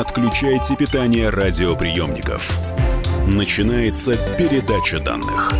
отключайте 0.00 0.76
питание 0.76 1.28
радиоприемников. 1.28 2.58
Начинается 3.26 4.12
передача 4.38 4.98
данных. 4.98 5.52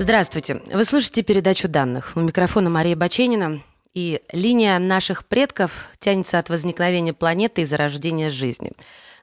Здравствуйте. 0.00 0.60
Вы 0.72 0.84
слушаете 0.84 1.22
передачу 1.22 1.68
данных. 1.68 2.12
У 2.16 2.20
микрофона 2.20 2.68
Мария 2.68 2.96
Баченина. 2.96 3.60
И 3.94 4.22
линия 4.32 4.80
наших 4.80 5.24
предков 5.24 5.88
тянется 6.00 6.40
от 6.40 6.48
возникновения 6.48 7.12
планеты 7.12 7.62
и 7.62 7.64
зарождения 7.64 8.28
жизни. 8.28 8.72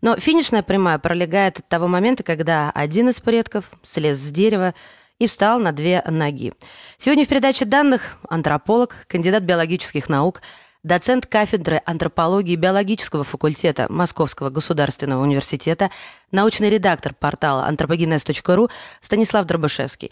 Но 0.01 0.15
финишная 0.15 0.63
прямая 0.63 0.97
пролегает 0.97 1.59
от 1.59 1.67
того 1.67 1.89
момента, 1.89 2.23
когда 2.23 2.71
один 2.71 3.09
из 3.09 3.19
предков 3.19 3.69
слез 3.83 4.17
с 4.17 4.31
дерева 4.31 4.73
и 5.19 5.27
встал 5.27 5.59
на 5.59 5.73
две 5.73 6.01
ноги. 6.07 6.53
Сегодня 6.97 7.25
в 7.25 7.27
передаче 7.27 7.65
данных 7.65 8.17
антрополог, 8.29 8.95
кандидат 9.07 9.43
биологических 9.43 10.07
наук, 10.07 10.41
доцент 10.83 11.25
кафедры 11.25 11.81
антропологии 11.85 12.55
биологического 12.55 13.23
факультета 13.23 13.87
Московского 13.89 14.49
государственного 14.49 15.21
университета, 15.21 15.91
научный 16.31 16.69
редактор 16.69 17.13
портала 17.13 17.69
anthropogenes.ru 17.69 18.69
Станислав 18.99 19.45
Дробышевский. 19.45 20.11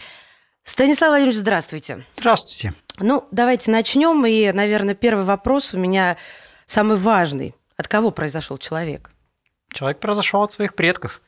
Станислав 0.64 1.10
Владимирович, 1.10 1.38
здравствуйте. 1.38 2.06
Здравствуйте. 2.18 2.74
Ну, 3.00 3.28
давайте 3.32 3.72
начнем. 3.72 4.26
И, 4.26 4.52
наверное, 4.52 4.94
первый 4.94 5.26
вопрос 5.26 5.74
у 5.74 5.78
меня 5.78 6.18
самый 6.66 6.98
важный. 6.98 7.56
От 7.78 7.88
кого 7.88 8.12
произошел 8.12 8.58
человек? 8.58 9.10
Человек 9.72 10.00
произошел 10.00 10.42
от 10.44 10.52
своих 10.52 10.76
предков, 10.76 11.22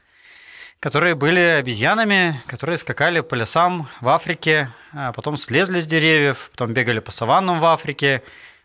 которые 0.80 1.16
были 1.16 1.39
обезьянами, 1.39 2.42
которые 2.45 2.78
скакали 2.78 3.22
по 3.22 3.36
лесам 3.36 3.88
в 4.02 4.09
Африке, 4.09 4.73
а 4.92 5.14
потом 5.14 5.38
слезли 5.38 5.80
с 5.80 5.88
деревьев, 5.88 6.50
потом 6.52 6.73
бегали 6.73 7.00
по 7.00 7.12
саваннам 7.12 7.59
в 7.59 7.66
Африке, 7.66 8.23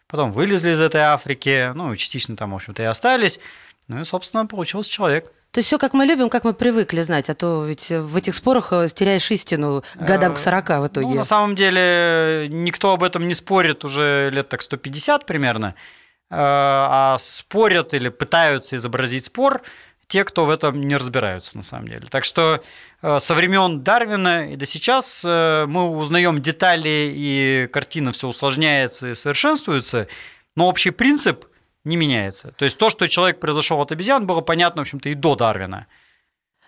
потом 0.09 0.33
вылезли 0.33 0.73
из 0.73 0.81
этой 0.81 1.03
Африки, 1.03 1.73
ну, 1.75 1.95
частично 1.97 2.37
там, 2.37 2.53
в 2.53 2.57
общем-то, 2.57 2.83
и 2.83 2.87
остались. 2.87 3.41
Ну 3.89 4.01
и, 4.01 4.05
собственно, 4.05 4.47
получился 4.47 4.91
человек. 4.91 5.33
То 5.53 5.61
есть 5.61 5.69
все 5.69 5.79
как 5.79 5.95
мы 5.95 6.05
любим, 6.05 6.29
как 6.29 6.45
мы 6.45 6.53
привыкли 6.53 7.01
знать, 7.03 7.31
а 7.31 7.35
то 7.35 7.65
ведь 7.65 7.91
в 7.91 8.17
этих 8.17 8.35
спорах 8.35 8.73
э, 8.73 8.89
теряешь 8.89 9.31
истину 9.31 9.85
годам 9.95 10.35
к 10.35 10.39
40 10.39 10.69
в 10.69 10.87
итоге. 10.89 11.07
Ну, 11.07 11.15
на 11.15 11.25
самом 11.25 11.55
деле, 11.55 12.49
никто 12.51 12.93
об 12.93 13.03
этом 13.03 13.27
не 13.27 13.35
спорит 13.35 13.85
уже 13.85 14.29
лет 14.31 14.49
так 14.49 14.61
150 14.61 15.25
примерно, 15.25 15.69
э, 15.69 16.35
а 16.37 17.17
спорят 17.19 17.95
или 17.95 18.09
пытаются 18.09 18.77
изобразить 18.77 19.27
спор 19.27 19.63
те, 20.09 20.25
кто 20.25 20.47
в 20.47 20.51
этом 20.51 20.81
не 20.81 20.97
разбираются 20.97 21.57
на 21.57 21.63
самом 21.63 21.89
деле. 21.89 22.07
Так 22.11 22.25
что 22.25 22.63
э, 23.03 23.19
со 23.21 23.35
времен 23.35 23.83
Дарвина 23.83 24.53
и 24.53 24.57
до 24.57 24.67
сейчас 24.67 25.23
мы 25.25 25.91
узнаем 25.91 26.41
детали, 26.41 27.13
и 27.15 27.69
картина 27.73 28.13
все 28.13 28.29
усложняется 28.29 29.11
и 29.11 29.15
совершенствуется, 29.15 30.09
но 30.55 30.69
общий 30.69 30.91
принцип– 30.91 31.47
не 31.87 31.97
меняется. 31.97 32.53
То 32.57 32.65
есть 32.65 32.77
то, 32.77 32.91
что 32.91 33.09
человек 33.09 33.41
произошел 33.41 33.81
от 33.81 33.93
обезьян, 33.93 34.27
было 34.27 34.41
понятно, 34.41 34.83
в 34.83 34.85
общем-то, 34.85 35.09
и 35.09 35.15
до 35.15 35.37
Дарвина. 35.37 35.87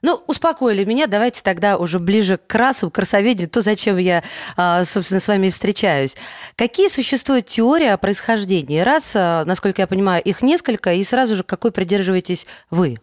Ну, 0.00 0.22
успокоили 0.28 0.84
меня, 0.84 1.08
давайте 1.08 1.42
тогда 1.42 1.76
уже 1.76 1.98
ближе 1.98 2.36
к 2.38 2.54
расу, 2.54 2.88
к 2.88 2.98
расоведению, 2.98 3.50
то, 3.50 3.62
зачем 3.62 3.96
я, 3.96 4.22
а, 4.56 4.84
собственно, 4.84 5.18
с 5.18 5.26
вами 5.26 5.50
встречаюсь. 5.50 6.16
Какие 6.54 6.86
существуют 6.86 7.46
теории 7.46 7.88
о 7.88 7.98
происхождении 7.98 8.78
рас? 8.78 9.12
А, 9.16 9.44
насколько 9.44 9.82
я 9.82 9.88
понимаю, 9.88 10.22
их 10.22 10.40
несколько, 10.40 10.92
и 10.92 11.02
сразу 11.02 11.34
же 11.34 11.42
какой 11.42 11.72
придерживаетесь 11.72 12.46
вы? 12.70 12.94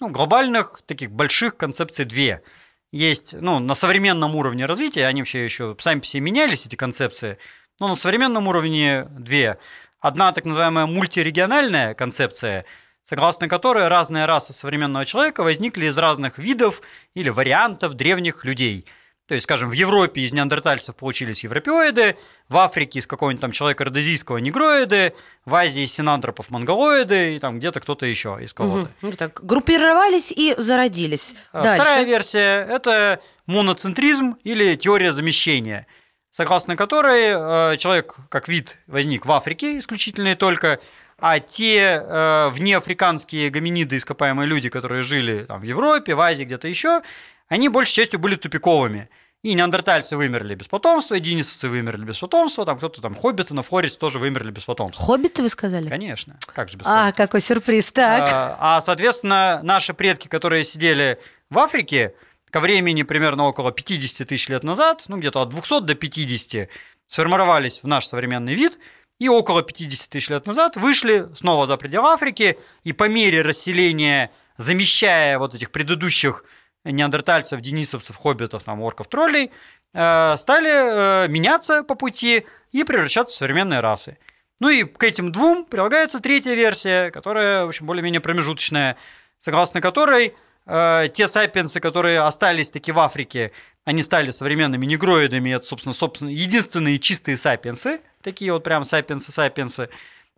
Ну, 0.00 0.08
глобальных, 0.08 0.80
таких 0.86 1.10
больших 1.10 1.58
концепций 1.58 2.06
две. 2.06 2.42
Есть, 2.90 3.34
ну, 3.38 3.58
на 3.58 3.74
современном 3.74 4.34
уровне 4.34 4.64
развития, 4.64 5.06
они 5.06 5.20
вообще 5.20 5.44
еще 5.44 5.76
сами 5.78 6.00
по 6.00 6.06
себе 6.06 6.22
менялись, 6.22 6.64
эти 6.64 6.74
концепции, 6.74 7.36
но 7.78 7.88
на 7.88 7.94
современном 7.94 8.48
уровне 8.48 9.04
две. 9.10 9.58
Одна 10.00 10.32
так 10.32 10.46
называемая 10.46 10.86
мультирегиональная 10.86 11.92
концепция, 11.92 12.64
согласно 13.04 13.46
которой 13.46 13.88
разные 13.88 14.24
расы 14.24 14.54
современного 14.54 15.04
человека 15.04 15.42
возникли 15.42 15.84
из 15.84 15.98
разных 15.98 16.38
видов 16.38 16.80
или 17.12 17.28
вариантов 17.28 17.92
древних 17.92 18.46
людей. 18.46 18.86
То 19.30 19.34
есть, 19.34 19.44
скажем, 19.44 19.70
в 19.70 19.74
Европе 19.74 20.22
из 20.22 20.32
неандертальцев 20.32 20.96
получились 20.96 21.44
европеоиды, 21.44 22.16
в 22.48 22.56
Африке 22.56 22.98
из 22.98 23.06
какого-нибудь 23.06 23.40
там 23.40 23.52
человека 23.52 23.84
родозийского 23.84 24.38
негроиды, 24.38 25.14
в 25.44 25.54
Азии 25.54 25.84
из 25.84 25.92
синантропов 25.92 26.50
монголоиды, 26.50 27.36
и 27.36 27.38
там 27.38 27.60
где-то 27.60 27.78
кто-то 27.78 28.06
еще 28.06 28.40
из 28.42 28.52
кого-то. 28.52 28.90
Угу. 29.02 29.12
Так, 29.12 29.44
группировались 29.44 30.32
и 30.32 30.56
зародились. 30.58 31.36
А 31.52 31.62
Дальше. 31.62 31.80
Вторая 31.84 32.04
версия– 32.04 32.66
это 32.68 33.20
моноцентризм 33.46 34.36
или 34.42 34.74
теория 34.74 35.12
замещения– 35.12 35.86
согласно 36.32 36.74
которой 36.74 37.74
э, 37.74 37.76
человек 37.76 38.16
как 38.30 38.48
вид 38.48 38.78
возник 38.88 39.26
в 39.26 39.32
Африке 39.32 39.78
исключительно 39.78 40.32
и 40.32 40.34
только, 40.34 40.80
а 41.18 41.38
те 41.38 42.02
э, 42.02 42.48
внеафриканские 42.48 43.50
гоминиды, 43.50 43.96
ископаемые 43.96 44.48
люди, 44.48 44.68
которые 44.70 45.02
жили 45.02 45.44
там, 45.44 45.60
в 45.60 45.64
Европе, 45.64 46.16
в 46.16 46.20
Азии, 46.20 46.44
где-то 46.44 46.66
еще, 46.66 47.02
они 47.50 47.68
большей 47.68 47.94
частью 47.94 48.20
были 48.20 48.36
тупиковыми. 48.36 49.10
И 49.42 49.54
неандертальцы 49.54 50.18
вымерли 50.18 50.54
без 50.54 50.68
потомства, 50.68 51.14
и 51.14 51.20
денисовцы 51.20 51.68
вымерли 51.70 52.04
без 52.04 52.18
потомства, 52.18 52.66
там 52.66 52.76
кто-то 52.76 53.00
там, 53.00 53.14
хоббиты 53.14 53.54
на 53.54 53.62
Флорисе 53.62 53.96
тоже 53.96 54.18
вымерли 54.18 54.50
без 54.50 54.64
потомства. 54.64 55.02
Хоббиты 55.02 55.42
вы 55.42 55.48
сказали? 55.48 55.88
Конечно, 55.88 56.38
как 56.54 56.68
же 56.68 56.76
без 56.76 56.84
А, 56.86 57.12
какой 57.12 57.40
сюрприз, 57.40 57.90
так. 57.90 58.28
А, 58.30 58.56
а, 58.60 58.80
соответственно, 58.82 59.60
наши 59.62 59.94
предки, 59.94 60.28
которые 60.28 60.62
сидели 60.64 61.18
в 61.48 61.58
Африке, 61.58 62.14
ко 62.50 62.60
времени 62.60 63.02
примерно 63.02 63.44
около 63.44 63.72
50 63.72 64.28
тысяч 64.28 64.50
лет 64.50 64.62
назад, 64.62 65.04
ну 65.08 65.16
где-то 65.16 65.40
от 65.40 65.48
200 65.48 65.80
до 65.80 65.94
50, 65.94 66.68
сформировались 67.06 67.82
в 67.82 67.86
наш 67.86 68.06
современный 68.06 68.54
вид, 68.54 68.78
и 69.18 69.30
около 69.30 69.62
50 69.62 70.10
тысяч 70.10 70.28
лет 70.28 70.46
назад 70.46 70.76
вышли 70.76 71.28
снова 71.34 71.66
за 71.66 71.78
пределы 71.78 72.10
Африки, 72.10 72.58
и 72.84 72.92
по 72.92 73.08
мере 73.08 73.40
расселения, 73.40 74.30
замещая 74.58 75.38
вот 75.38 75.54
этих 75.54 75.70
предыдущих 75.70 76.44
неандертальцев, 76.84 77.60
денисовцев, 77.60 78.16
хоббитов, 78.16 78.62
там, 78.62 78.80
орков, 78.80 79.08
троллей, 79.08 79.50
э, 79.92 80.36
стали 80.38 81.24
э, 81.24 81.28
меняться 81.28 81.82
по 81.82 81.94
пути 81.94 82.46
и 82.72 82.84
превращаться 82.84 83.34
в 83.34 83.38
современные 83.38 83.80
расы. 83.80 84.18
Ну 84.60 84.68
и 84.68 84.84
к 84.84 85.02
этим 85.02 85.32
двум 85.32 85.64
прилагается 85.64 86.20
третья 86.20 86.54
версия, 86.54 87.10
которая, 87.10 87.64
в 87.64 87.68
общем, 87.68 87.86
более-менее 87.86 88.20
промежуточная, 88.20 88.96
согласно 89.40 89.80
которой 89.80 90.34
э, 90.66 91.08
те 91.12 91.28
сапиенсы, 91.28 91.80
которые 91.80 92.20
остались 92.20 92.70
таки 92.70 92.92
в 92.92 92.98
Африке, 92.98 93.52
они 93.84 94.02
стали 94.02 94.30
современными 94.30 94.84
негроидами, 94.84 95.50
это, 95.50 95.66
собственно, 95.66 95.94
собственно, 95.94 96.28
единственные 96.28 96.98
чистые 96.98 97.36
сапиенсы, 97.36 98.00
такие 98.22 98.52
вот 98.52 98.62
прям 98.62 98.84
сапиенсы-сапиенсы. 98.84 99.88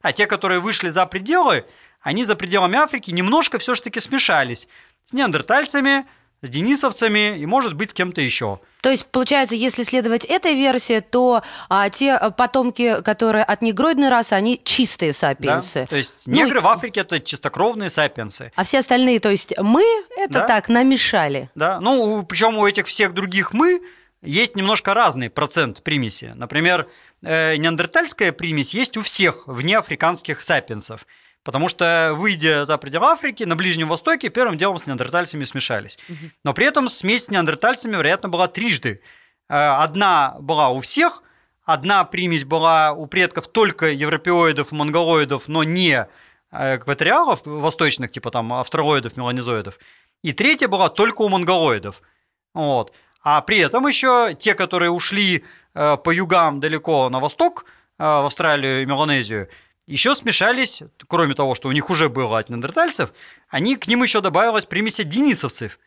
А 0.00 0.12
те, 0.12 0.26
которые 0.26 0.60
вышли 0.60 0.90
за 0.90 1.04
пределы, 1.06 1.64
они 2.00 2.24
за 2.24 2.36
пределами 2.36 2.76
Африки 2.78 3.10
немножко 3.10 3.58
все 3.58 3.74
же 3.74 3.82
таки 3.82 4.00
смешались 4.00 4.68
с 5.06 5.12
неандертальцами, 5.12 6.06
с 6.42 6.48
денисовцами 6.48 7.38
и, 7.38 7.46
может 7.46 7.74
быть, 7.74 7.90
с 7.90 7.94
кем-то 7.94 8.20
еще. 8.20 8.58
То 8.82 8.90
есть, 8.90 9.06
получается, 9.06 9.54
если 9.54 9.84
следовать 9.84 10.24
этой 10.24 10.54
версии, 10.56 10.98
то 10.98 11.42
а, 11.68 11.88
те 11.88 12.18
потомки, 12.36 13.00
которые 13.02 13.44
от 13.44 13.62
негроидной 13.62 14.08
расы, 14.08 14.32
они 14.32 14.60
чистые 14.62 15.12
сапиенсы. 15.12 15.82
Да? 15.82 15.86
То 15.86 15.96
есть 15.96 16.12
ну 16.26 16.34
негры 16.34 16.60
ну, 16.60 16.66
в 16.66 16.68
Африке 16.68 17.00
это 17.00 17.20
чистокровные 17.20 17.90
сапиенсы. 17.90 18.50
А 18.56 18.64
все 18.64 18.80
остальные, 18.80 19.20
то 19.20 19.30
есть 19.30 19.54
мы 19.60 19.84
это 20.16 20.34
да? 20.34 20.46
так 20.46 20.68
намешали. 20.68 21.48
Да, 21.54 21.78
ну 21.80 22.24
причем 22.24 22.58
у 22.58 22.66
этих 22.66 22.88
всех 22.88 23.14
других 23.14 23.52
мы 23.52 23.80
есть 24.22 24.56
немножко 24.56 24.94
разный 24.94 25.30
процент 25.30 25.82
примеси. 25.82 26.32
Например, 26.34 26.88
э, 27.22 27.56
неандертальская 27.56 28.32
примесь 28.32 28.74
есть 28.74 28.96
у 28.96 29.02
всех 29.02 29.46
внеафриканских 29.46 30.42
сапиенсов. 30.42 31.06
Потому 31.44 31.68
что, 31.68 32.12
выйдя 32.16 32.64
за 32.64 32.78
пределы 32.78 33.06
Африки, 33.06 33.42
на 33.42 33.56
Ближнем 33.56 33.88
Востоке 33.88 34.28
первым 34.28 34.56
делом 34.56 34.78
с 34.78 34.86
неандертальцами 34.86 35.44
смешались. 35.44 35.98
Но 36.44 36.54
при 36.54 36.66
этом 36.66 36.88
смесь 36.88 37.24
с 37.24 37.30
неандертальцами, 37.30 37.96
вероятно, 37.96 38.28
была 38.28 38.46
трижды. 38.46 39.00
Э, 39.48 39.82
одна 39.82 40.36
была 40.38 40.68
у 40.68 40.80
всех, 40.80 41.22
одна 41.64 42.04
примесь 42.04 42.44
была 42.44 42.92
у 42.92 43.06
предков 43.06 43.48
только 43.48 43.90
европеоидов 43.90 44.72
и 44.72 44.74
монголоидов, 44.74 45.48
но 45.48 45.64
не 45.64 46.06
э, 46.52 46.76
экваториалов 46.76 47.40
восточных, 47.44 48.12
типа 48.12 48.30
там 48.30 48.52
австралоидов, 48.52 49.16
меланизоидов. 49.16 49.78
И 50.22 50.32
третья 50.32 50.68
была 50.68 50.88
только 50.90 51.22
у 51.22 51.28
монголоидов. 51.28 52.02
Вот. 52.54 52.92
А 53.24 53.40
при 53.40 53.58
этом 53.58 53.86
еще 53.86 54.36
те, 54.38 54.54
которые 54.54 54.92
ушли 54.92 55.44
э, 55.74 55.96
по 55.96 56.10
югам 56.10 56.60
далеко 56.60 57.08
на 57.08 57.18
восток, 57.18 57.64
в 57.98 58.26
Австралию 58.26 58.82
и 58.82 58.86
Меланезию, 58.86 59.48
еще 59.86 60.14
смешались, 60.14 60.82
кроме 61.08 61.34
того, 61.34 61.54
что 61.54 61.68
у 61.68 61.72
них 61.72 61.90
уже 61.90 62.08
было 62.08 62.38
от 62.38 62.48
неандертальцев, 62.48 63.12
они, 63.48 63.76
к 63.76 63.86
ним 63.86 64.02
еще 64.02 64.20
добавилась 64.20 64.64
примесь 64.64 64.96
денисовцев. 64.96 65.78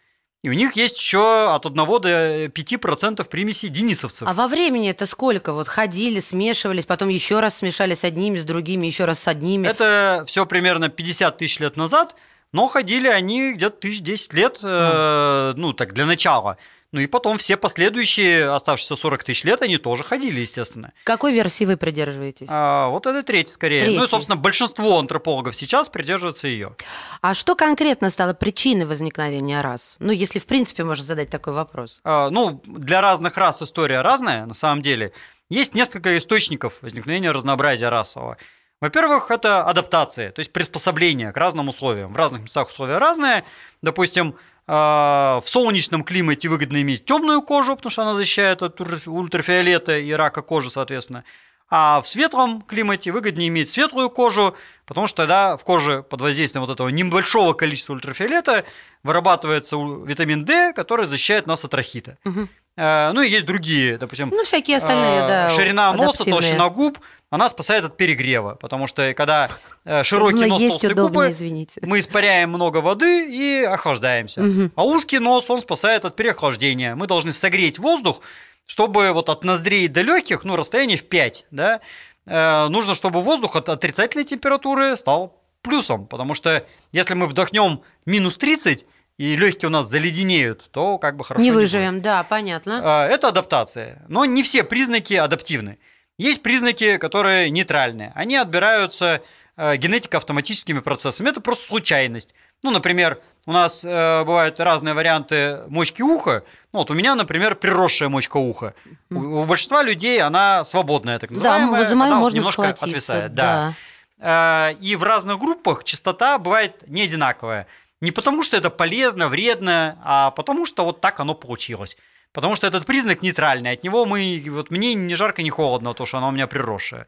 И 0.43 0.49
у 0.49 0.53
них 0.53 0.73
есть 0.75 0.99
еще 0.99 1.55
от 1.55 1.65
1 1.65 1.75
до 1.75 2.45
5% 2.45 3.23
примесей 3.27 3.69
денисовцев. 3.69 4.27
А 4.27 4.33
во 4.33 4.47
времени 4.47 4.91
это 4.91 5.07
сколько? 5.07 5.53
Вот 5.53 5.67
ходили, 5.67 6.19
смешивались, 6.19 6.85
потом 6.85 7.09
еще 7.09 7.39
раз 7.39 7.57
смешались 7.57 8.01
с 8.01 8.03
одними, 8.03 8.37
с 8.37 8.45
другими, 8.45 8.85
еще 8.85 9.05
раз 9.05 9.21
с 9.21 9.27
одними. 9.27 9.67
Это 9.67 10.23
все 10.27 10.45
примерно 10.45 10.89
50 10.89 11.39
тысяч 11.39 11.59
лет 11.59 11.77
назад, 11.77 12.15
но 12.51 12.67
ходили 12.67 13.07
они 13.07 13.53
где-то 13.53 13.77
тысяч 13.77 14.01
10 14.01 14.33
лет, 14.33 14.59
mm. 14.61 14.67
э, 14.69 15.53
ну 15.57 15.73
так 15.73 15.93
для 15.93 16.05
начала. 16.05 16.57
Ну 16.95 17.01
и 17.01 17.07
потом 17.07 17.37
все 17.39 17.57
последующие 17.57 18.49
оставшиеся 18.49 18.95
40 18.95 19.25
тысяч 19.25 19.43
лет, 19.43 19.61
они 19.61 19.77
тоже 19.77 20.05
ходили, 20.05 20.39
естественно. 20.39 20.93
Какой 21.03 21.33
версии 21.33 21.65
вы 21.65 21.75
придерживаетесь? 21.75 22.47
А, 22.49 22.87
вот 22.87 23.05
это 23.05 23.21
третья 23.21 23.51
скорее. 23.51 23.81
Третий. 23.81 23.97
Ну 23.97 24.05
и, 24.05 24.07
собственно, 24.07 24.37
большинство 24.37 24.97
антропологов 24.97 25.57
сейчас 25.57 25.89
придерживаются 25.89 26.47
ее. 26.47 26.73
А 27.19 27.33
что 27.33 27.57
конкретно 27.57 28.09
стало 28.09 28.33
причиной 28.33 28.85
возникновения 28.85 29.59
рас? 29.59 29.97
Ну, 29.99 30.13
если 30.13 30.39
в 30.39 30.45
принципе 30.45 30.85
можно 30.85 31.03
задать 31.03 31.29
такой 31.29 31.51
вопрос. 31.51 31.99
А, 32.05 32.29
ну, 32.29 32.61
для 32.65 33.01
разных 33.01 33.35
рас 33.35 33.61
история 33.61 33.99
разная, 33.99 34.45
на 34.45 34.53
самом 34.53 34.81
деле. 34.81 35.11
Есть 35.49 35.75
несколько 35.75 36.17
источников 36.17 36.77
возникновения 36.81 37.31
разнообразия 37.31 37.89
расового. 37.89 38.37
Во-первых, 38.79 39.31
это 39.31 39.63
адаптация, 39.63 40.31
то 40.31 40.39
есть 40.39 40.53
приспособление 40.53 41.33
к 41.33 41.37
разным 41.37 41.67
условиям. 41.67 42.13
В 42.13 42.17
разных 42.17 42.43
местах 42.43 42.69
условия 42.69 42.99
разные. 42.99 43.43
Допустим, 43.81 44.35
в 44.67 45.43
солнечном 45.45 46.03
климате 46.03 46.49
выгодно 46.49 46.81
иметь 46.81 47.05
темную 47.05 47.41
кожу, 47.41 47.75
потому 47.75 47.91
что 47.91 48.01
она 48.01 48.15
защищает 48.15 48.63
от 48.63 48.81
ультрафиолета 49.05 49.97
и 49.97 50.11
рака 50.11 50.41
кожи, 50.41 50.69
соответственно. 50.69 51.23
А 51.69 51.99
в 52.01 52.07
светлом 52.07 52.61
климате 52.61 53.11
выгоднее 53.11 53.47
иметь 53.47 53.71
светлую 53.71 54.09
кожу, 54.09 54.55
потому 54.85 55.07
что 55.07 55.17
тогда 55.17 55.57
в 55.57 55.63
коже 55.63 56.03
под 56.03 56.21
воздействием 56.21 56.63
вот 56.63 56.71
этого 56.71 56.89
небольшого 56.89 57.53
количества 57.53 57.93
ультрафиолета 57.93 58.65
вырабатывается 59.03 59.75
витамин 59.75 60.45
D, 60.45 60.73
который 60.73 61.07
защищает 61.07 61.47
нас 61.47 61.63
от 61.63 61.73
рахита. 61.73 62.17
Угу. 62.23 62.47
Ну 62.77 63.21
и 63.21 63.29
есть 63.29 63.45
другие, 63.45 63.97
допустим, 63.97 64.29
ну 64.29 64.43
всякие 64.43 64.77
остальные, 64.77 65.23
а, 65.23 65.27
да. 65.27 65.49
Ширина 65.49 65.93
носа, 65.93 66.25
толщина 66.25 66.69
губ, 66.69 66.99
она 67.35 67.49
спасает 67.49 67.85
от 67.85 67.97
перегрева, 67.97 68.55
потому 68.55 68.87
что 68.87 69.13
когда 69.13 69.49
э, 69.83 70.03
широкий 70.03 70.35
думала, 70.35 70.49
нос, 70.49 70.61
есть 70.61 70.73
толстые 70.73 70.93
удобно, 70.93 71.19
губы, 71.19 71.29
извините. 71.29 71.81
мы 71.83 71.99
испаряем 71.99 72.49
много 72.49 72.77
воды 72.77 73.29
и 73.29 73.63
охлаждаемся. 73.63 74.41
Мгм. 74.41 74.71
А 74.75 74.83
узкий 74.85 75.19
нос, 75.19 75.49
он 75.49 75.61
спасает 75.61 76.05
от 76.05 76.15
переохлаждения. 76.15 76.95
Мы 76.95 77.07
должны 77.07 77.31
согреть 77.31 77.77
воздух, 77.77 78.21
чтобы 78.65 79.11
вот 79.11 79.29
от 79.29 79.43
ноздрей 79.43 79.87
до 79.87 80.01
легких, 80.01 80.43
ну, 80.43 80.55
расстояние 80.55 80.97
в 80.97 81.03
5, 81.03 81.45
да, 81.51 81.81
э, 82.25 82.67
нужно, 82.69 82.95
чтобы 82.95 83.21
воздух 83.21 83.55
от 83.55 83.69
отрицательной 83.69 84.25
температуры 84.25 84.95
стал 84.95 85.41
плюсом, 85.61 86.07
потому 86.07 86.33
что 86.33 86.65
если 86.91 87.13
мы 87.13 87.27
вдохнем 87.27 87.81
минус 88.05 88.37
30, 88.37 88.85
и 89.17 89.35
легкие 89.35 89.69
у 89.69 89.71
нас 89.71 89.87
заледенеют, 89.87 90.69
то 90.71 90.97
как 90.97 91.15
бы 91.15 91.23
хорошо 91.23 91.41
Не 91.41 91.51
будет. 91.51 91.61
выживем, 91.61 92.01
да, 92.01 92.23
понятно. 92.23 92.81
А, 92.83 93.07
Это 93.07 93.29
адаптация. 93.29 94.03
Но 94.09 94.25
не 94.25 94.43
все 94.43 94.63
признаки 94.63 95.13
адаптивны. 95.13 95.77
Есть 96.17 96.41
признаки, 96.41 96.97
которые 96.97 97.49
нейтральные. 97.49 98.11
Они 98.15 98.35
отбираются 98.37 99.21
э, 99.57 99.75
генетико-автоматическими 99.75 100.79
процессами. 100.79 101.29
Это 101.29 101.41
просто 101.41 101.67
случайность. 101.67 102.33
Ну, 102.63 102.71
например, 102.71 103.19
у 103.45 103.51
нас 103.51 103.83
э, 103.83 104.23
бывают 104.23 104.59
разные 104.59 104.93
варианты 104.93 105.63
мочки 105.67 106.01
уха. 106.01 106.43
Ну, 106.73 106.79
вот 106.79 106.89
у 106.91 106.93
меня, 106.93 107.15
например, 107.15 107.55
приросшая 107.55 108.09
мочка 108.09 108.37
уха. 108.37 108.73
У, 109.11 109.17
у 109.17 109.45
большинства 109.45 109.83
людей 109.83 110.21
она 110.21 110.63
свободная, 110.63 111.19
так 111.19 111.29
да, 111.31 111.35
называемая. 111.35 111.79
вот 111.81 111.89
за 111.89 111.95
мою 111.95 112.11
она 112.11 112.19
можно 112.21 112.37
немножко 112.37 112.69
отвисает. 112.69 113.33
да. 113.33 113.73
Э, 114.19 114.73
И 114.79 114.95
в 114.95 115.03
разных 115.03 115.37
группах 115.39 115.83
частота 115.83 116.37
бывает 116.37 116.87
не 116.87 117.03
одинаковая. 117.03 117.67
Не 118.01 118.11
потому, 118.11 118.43
что 118.43 118.57
это 118.57 118.69
полезно, 118.69 119.29
вредно, 119.29 119.97
а 120.03 120.31
потому, 120.31 120.65
что 120.65 120.85
вот 120.85 121.01
так 121.01 121.19
оно 121.19 121.33
получилось. 121.33 121.97
Потому 122.35 122.55
что 122.57 122.67
этот 122.67 122.85
признак 122.85 123.21
нейтральный. 123.21 123.71
От 123.71 123.83
него 123.85 124.05
мы, 124.05 124.43
вот 124.49 124.69
мне 124.69 124.93
ни 124.93 125.13
жарко, 125.13 125.41
ни 125.41 125.49
холодно, 125.49 125.93
то, 125.93 126.05
что 126.05 126.17
оно 126.17 126.27
у 126.27 126.31
меня 126.31 126.47
приросшее. 126.47 127.07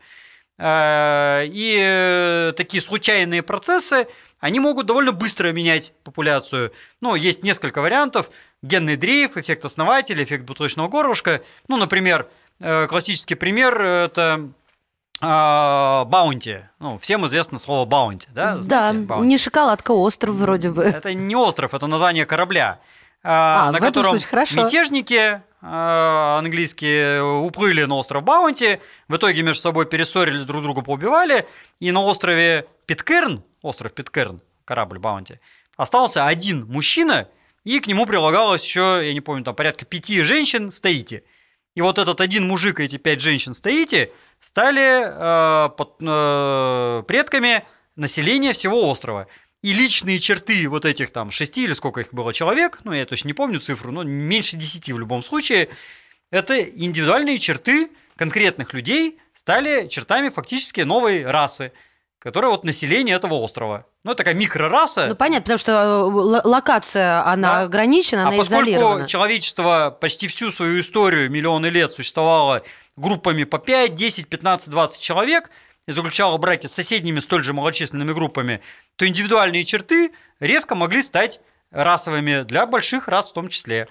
Э, 0.58 1.44
И 1.46 1.78
э, 1.78 2.54
такие 2.56 2.82
случайные 2.82 3.44
процессы, 3.44 4.08
они 4.40 4.62
могут 4.62 4.86
довольно 4.86 5.12
быстро 5.12 5.52
менять 5.52 5.92
популяцию. 6.06 6.72
Ну, 7.02 7.16
есть 7.16 7.44
несколько 7.44 7.82
вариантов. 7.82 8.30
Генный 8.62 8.96
дрейф, 8.96 9.36
эффект 9.36 9.66
основателя, 9.66 10.24
эффект 10.24 10.46
бутылочного 10.46 10.88
горлышка. 10.88 11.42
Ну, 11.68 11.76
например, 11.76 12.30
э, 12.62 12.88
классический 12.88 13.36
пример– 13.36 13.82
это 13.82 14.50
а, 15.20 16.06
баунти. 16.06 16.60
Ну, 16.80 16.98
всем 17.00 17.26
известно 17.26 17.60
слово 17.60 17.86
баунти, 17.86 18.30
да? 18.34 18.56
Да, 18.56 18.62
Знаете, 18.62 19.08
баунти? 19.08 19.28
не 19.28 19.38
шоколадка, 19.38 19.92
остров 19.92 20.36
вроде 20.36 20.72
бы. 20.72 20.84
Это 20.84 21.14
не 21.14 21.36
остров, 21.36 21.74
это 21.74 21.88
название 21.88 22.26
корабля, 22.26 22.80
а, 23.30 23.68
А, 23.68 23.72
на 23.72 23.80
котором 23.80 24.12
случае 24.12 24.30
мятежники 24.64 25.42
а, 25.62 26.38
английские 26.40 27.22
уплыли 27.24 27.84
на 27.84 27.96
остров 27.96 28.24
Баунти, 28.24 28.80
в 29.08 29.16
итоге 29.18 29.42
между 29.42 29.62
собой 29.62 29.86
перессорили, 29.86 30.44
друг 30.44 30.64
друга 30.64 30.82
поубивали, 30.82 31.46
и 31.80 31.92
на 31.92 32.02
острове 32.04 32.68
Питкерн, 32.86 33.44
остров 33.62 33.92
Питкерн, 33.94 34.42
корабль 34.66 35.00
Баунти, 35.00 35.40
остался 35.76 36.26
один 36.26 36.66
мужчина, 36.68 37.28
и 37.64 37.80
к 37.80 37.88
нему 37.88 38.06
прилагалось 38.06 38.64
еще, 38.64 39.02
я 39.04 39.14
не 39.14 39.22
помню, 39.22 39.44
там 39.44 39.56
порядка 39.56 39.84
пяти 39.86 40.22
женщин 40.22 40.72
стоите. 40.72 41.24
И 41.76 41.82
вот 41.82 41.98
этот 42.00 42.22
один 42.22 42.48
мужик 42.48 42.80
и 42.80 42.84
эти 42.86 42.98
пять 42.98 43.20
женщин 43.20 43.54
стоите 43.54 44.12
стали 44.40 45.04
э, 45.04 45.70
под- 45.70 45.98
э, 46.02 47.04
предками 47.08 47.64
населения 47.96 48.54
всего 48.54 48.90
острова. 48.90 49.28
И 49.64 49.74
личные 49.74 50.20
черты 50.20 50.70
вот 50.70 50.86
этих 50.86 51.12
там 51.12 51.32
шести 51.32 51.64
или 51.64 51.74
сколько 51.74 52.02
их 52.02 52.14
было 52.14 52.34
человек, 52.34 52.80
ну 52.84 52.94
я 52.94 53.06
точно 53.06 53.28
не 53.30 53.34
помню 53.34 53.60
цифру, 53.60 53.92
но 53.92 54.04
меньше 54.04 54.56
десяти 54.56 54.94
в 54.94 55.00
любом 55.00 55.24
случае, 55.24 55.70
это 56.32 56.62
индивидуальные 56.62 57.40
черты 57.40 57.90
конкретных 58.16 58.74
людей 58.74 59.18
стали 59.34 59.88
чертами 59.88 60.30
фактически 60.30 60.82
новой 60.82 61.26
расы, 61.26 61.72
которая 62.20 62.52
вот 62.52 62.64
население 62.64 63.16
этого 63.16 63.36
острова. 63.36 63.86
Ну, 64.04 64.12
это 64.12 64.20
такая 64.20 64.34
микрораса. 64.36 65.08
Ну, 65.08 65.16
понятно, 65.16 65.42
потому 65.44 65.58
что 65.58 65.72
э, 65.72 66.48
локация, 66.48 67.26
она 67.26 67.54
Да. 67.56 67.62
ограничена, 67.64 68.26
А 68.26 68.28
она 68.28 68.38
поскольку 68.38 68.64
изолирована. 68.64 69.08
человечество 69.08 69.98
почти 70.00 70.28
всю 70.28 70.52
свою 70.52 70.82
историю, 70.82 71.30
миллионы 71.32 71.68
лет 71.68 71.94
существовало 71.94 72.64
группами 72.96 73.44
по 73.44 73.60
5, 73.60 73.96
10, 73.96 74.28
15, 74.28 74.70
20 74.70 75.00
человек 75.02 75.50
и 75.88 75.92
заключало 75.92 76.38
браки 76.38 76.68
с 76.68 76.74
соседними 76.74 77.20
столь 77.20 77.44
же 77.44 77.54
малочисленными 77.54 78.12
группами, 78.14 78.62
то 78.98 79.08
индивидуальные 79.08 79.64
черты 79.64 80.12
резко 80.42 80.76
могли 80.76 81.02
стать 81.02 81.40
расовыми 81.72 82.44
для 82.44 82.66
больших 82.66 83.08
рас 83.08 83.30
в 83.30 83.34
том 83.34 83.48
числе. 83.48 83.88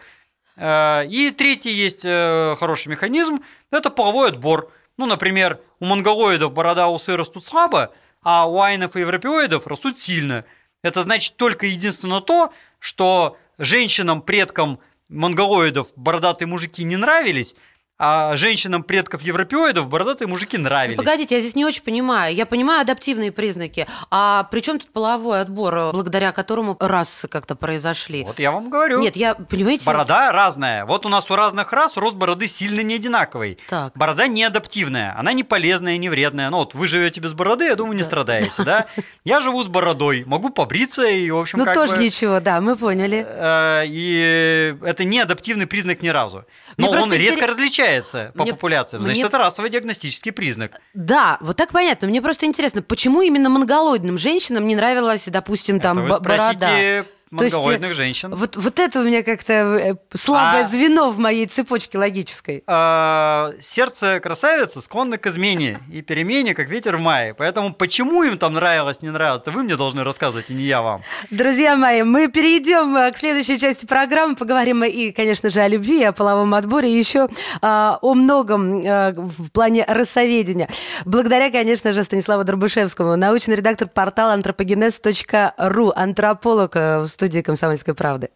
Э, 0.57 1.07
И 1.09 1.31
третий 1.31 1.71
есть 1.71 2.05
э, 2.05 2.55
хороший 2.59 2.89
механизм– 2.89 3.41
это 3.71 3.89
половой 3.89 4.29
отбор. 4.29 4.71
Ну, 4.99 5.07
например, 5.07 5.61
у 5.81 5.87
монголоидов 5.87 6.53
борода 6.53 6.89
усы 6.89 7.17
растут 7.17 7.45
слабо, 7.45 7.95
а 8.23 8.49
у 8.49 8.61
айнов 8.61 8.97
и 8.97 9.01
европеоидов 9.01 9.67
растут 9.67 9.99
сильно. 10.01 10.45
Это 10.83 11.03
значит 11.03 11.37
только 11.37 11.67
единственно 11.67 12.21
то, 12.21 12.53
что 12.79 13.39
женщинам, 13.59 14.23
предкам 14.23 14.81
монголоидов 15.09 15.89
бородатые 15.97 16.49
мужики 16.49 16.83
не 16.85 16.97
нравились, 16.97 17.55
а 17.99 18.37
женщинам 18.37 18.83
предков 18.83 19.23
европеоидов 19.23 19.89
бородатые 19.89 20.29
мужики 20.29 20.59
нравились. 20.59 20.99
Ну, 20.99 21.03
Погодите, 21.03 21.35
я 21.37 21.41
здесь 21.41 21.55
не 21.57 21.65
очень 21.65 21.83
понимаю. 21.83 22.35
Я 22.35 22.45
понимаю 22.45 22.83
адаптивные 22.83 23.33
признаки. 23.33 23.87
А 24.11 24.45
при 24.51 24.61
чем 24.61 24.79
тут 24.79 24.91
половой 24.91 25.41
отбор, 25.41 25.93
благодаря 25.93 26.33
которому 26.33 26.77
расы 26.79 27.27
как-то 27.27 27.55
произошли? 27.55 28.23
Вот 28.25 28.39
я 28.39 28.51
вам 28.51 28.69
говорю. 28.69 29.01
Нет, 29.01 29.17
я, 29.17 29.35
понимаете... 29.35 29.87
Борода 29.87 30.31
разная. 30.31 30.85
Вот 30.85 31.07
у 31.07 31.09
нас 31.09 31.31
у 31.31 31.37
разных 31.37 31.73
рас 31.73 31.97
рост 31.97 32.17
бороды 32.17 32.47
сильно 32.49 32.83
не 32.83 32.97
одинаковый. 32.97 33.59
Так. 33.69 33.93
Борода 33.97 34.27
не 34.27 34.45
адаптивная, 34.45 35.15
она 35.19 35.33
не 35.33 35.43
полезная, 35.43 35.97
не 35.97 36.11
вредная. 36.11 36.51
Ну 36.51 36.59
вот 36.59 36.75
вы 36.75 36.87
живете 36.89 37.21
без 37.21 37.33
бороды, 37.33 37.65
я 37.65 37.77
думаю, 37.77 37.97
не 37.97 38.05
страдаете, 38.05 38.51
да? 38.59 38.87
Я 39.25 39.41
живу 39.41 39.63
с 39.65 39.69
бородой, 39.69 40.25
могу 40.27 40.51
побриться 40.51 41.05
и, 41.05 41.31
в 41.31 41.39
общем, 41.39 41.59
Ну, 41.59 41.65
тоже 41.73 41.97
бы, 41.97 42.03
ничего, 42.05 42.41
да, 42.41 42.61
мы 42.61 42.77
поняли. 42.77 43.27
э, 43.27 43.85
И 43.87 44.77
это 44.83 45.05
не 45.05 45.19
адаптивный 45.21 45.67
признак 45.67 46.03
ни 46.03 46.09
разу. 46.09 46.45
Но 46.77 46.91
он 46.91 47.13
резко 47.13 47.41
интерес- 47.45 47.49
различается 47.49 47.86
по 48.35 48.43
Мне- 48.43 48.53
популяциям. 48.53 49.03
Значит, 49.03 49.19
мне- 49.19 49.27
это 49.29 49.39
расовый 49.39 49.71
диагностический 49.71 50.33
признак. 50.33 50.81
Да, 50.95 51.39
вот 51.41 51.57
так 51.57 51.71
понятно. 51.73 52.09
Мне 52.09 52.21
просто 52.23 52.47
интересно, 52.47 52.83
почему 52.83 53.23
именно 53.23 53.49
монголоидным 53.49 54.19
женщинам 54.19 54.67
не 54.67 54.75
нравилась, 54.77 55.27
допустим, 55.29 55.81
там 55.81 55.99
Это 55.99 56.05
вы 56.05 56.09
бо- 56.11 56.21
борода? 56.21 57.05
То 57.37 57.43
есть, 57.43 57.55
э, 57.55 57.59
монголоидных 57.59 57.95
женщин. 57.95 58.33
Вот, 58.33 58.57
вот 58.57 58.79
это 58.79 59.01
у 59.01 59.03
меня 59.03 59.25
как-то 59.25 59.53
э, 59.53 59.95
слабое 60.15 60.61
А- 60.61 60.65
звено 60.65 61.11
в 61.11 61.19
моей 61.19 61.47
цепочке 61.47 61.99
логической. 61.99 62.63
А, 62.69 63.53
сердце 63.61 64.21
красавицы 64.21 64.81
склонно 64.81 65.19
к 65.19 65.27
измене 65.27 65.81
и 65.93 66.03
перемене, 66.03 66.55
как 66.55 66.69
ветер 66.69 66.99
в 66.99 67.01
мае. 67.01 67.35
Поэтому 67.35 67.75
почему 67.75 68.23
им 68.23 68.39
там 68.39 68.55
нравилось, 68.55 69.03
не 69.03 69.11
нравилось, 69.11 69.43
это 69.43 69.51
вы 69.51 69.65
мне 69.65 69.77
должны 69.77 70.05
рассказывать, 70.05 70.51
и 70.51 70.55
не 70.55 70.63
я 70.63 70.83
вам. 70.83 71.03
Друзья 71.31 71.77
мои, 71.77 72.05
мы 72.05 72.29
перейдем 72.29 72.97
э, 72.97 73.11
к 73.11 73.19
следующей 73.19 73.59
части 73.59 73.87
программы. 73.87 74.37
Поговорим 74.37 74.85
и, 74.85 75.11
конечно 75.11 75.51
же, 75.51 75.61
о 75.61 75.67
любви, 75.69 76.05
о 76.05 76.13
половом 76.13 76.55
отборе, 76.55 76.95
и 76.95 76.97
еще 76.97 77.29
а, 77.61 77.99
о 78.03 78.15
многом 78.15 78.83
а, 78.87 79.13
в 79.17 79.51
плане 79.51 79.85
расоведения. 79.89 80.69
Благодаря, 81.05 81.51
конечно 81.51 81.93
же, 81.93 82.05
Станиславу 82.05 82.45
Дробышевскому, 82.45 83.17
научный 83.17 83.57
редактор 83.57 83.89
портала 83.89 84.33
антропогенез.ру, 84.35 85.93
антрополог 85.97 86.75
в 86.77 87.16
студии 87.17 87.41
«Комсомольской 87.41 87.95
правды». 87.95 88.29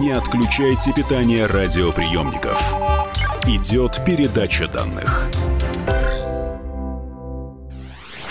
Не 0.00 0.12
отключайте 0.12 0.92
питание 0.94 1.44
радиоприемников. 1.44 2.58
Идет 3.46 4.00
передача 4.06 4.66
данных. 4.66 5.28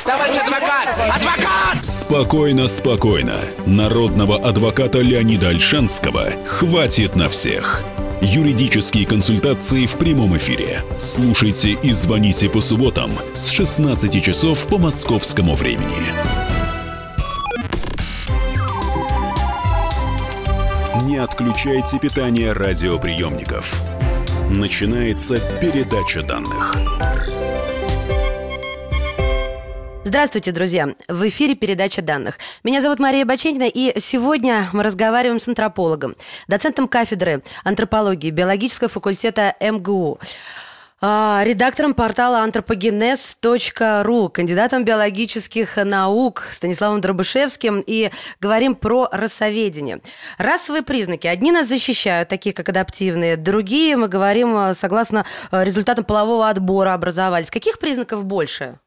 Товарищ 0.03 0.37
адвокат! 0.37 0.89
Адвокат! 0.99 1.85
Спокойно, 1.85 2.67
спокойно. 2.67 3.35
Народного 3.67 4.37
адвоката 4.37 4.99
Леонида 4.99 5.49
Альшанского 5.49 6.31
хватит 6.47 7.15
на 7.15 7.29
всех. 7.29 7.83
Юридические 8.21 9.05
консультации 9.05 9.85
в 9.85 9.95
прямом 9.97 10.35
эфире. 10.37 10.81
Слушайте 10.97 11.71
и 11.83 11.91
звоните 11.91 12.49
по 12.49 12.61
субботам 12.61 13.11
с 13.35 13.47
16 13.49 14.23
часов 14.23 14.65
по 14.67 14.79
московскому 14.79 15.53
времени. 15.53 16.44
Не 21.15 21.21
отключайте 21.21 21.97
питание 21.97 22.51
радиоприемников. 22.51 23.73
Начинается 24.49 25.35
передача 25.61 26.21
данных. 26.23 26.75
Здравствуйте, 30.03 30.51
друзья! 30.51 30.93
В 31.07 31.25
эфире 31.29 31.55
передача 31.55 32.01
данных. 32.01 32.37
Меня 32.65 32.81
зовут 32.81 32.99
Мария 32.99 33.23
Баченина, 33.23 33.63
и 33.63 33.97
сегодня 34.01 34.67
мы 34.73 34.83
разговариваем 34.83 35.39
с 35.39 35.47
антропологом, 35.47 36.17
доцентом 36.49 36.89
кафедры 36.89 37.43
антропологии 37.63 38.29
биологического 38.29 38.89
факультета 38.89 39.55
МГУ, 39.61 40.19
редактором 41.43 41.93
портала 41.93 42.39
антропогенез.ру, 42.39 44.29
кандидатом 44.29 44.85
биологических 44.85 45.77
наук 45.77 46.47
Станиславом 46.51 47.01
Дробышевским 47.01 47.83
и 47.85 48.11
говорим 48.39 48.75
про 48.75 49.09
расоведение. 49.11 50.01
Расовые 50.37 50.83
признаки. 50.83 51.27
Одни 51.27 51.51
нас 51.51 51.67
защищают, 51.67 52.29
такие 52.29 52.53
как 52.53 52.69
адаптивные, 52.69 53.37
другие, 53.37 53.97
мы 53.97 54.07
говорим, 54.07 54.57
э, 54.57 54.73
согласно 54.73 55.25
э, 55.51 55.63
результатам 55.63 56.05
полового 56.05 56.49
отбора 56.49 56.93
образовались. 56.93 57.49
Каких 57.49 57.79
признаков 57.79 58.25
больше? 58.25 58.79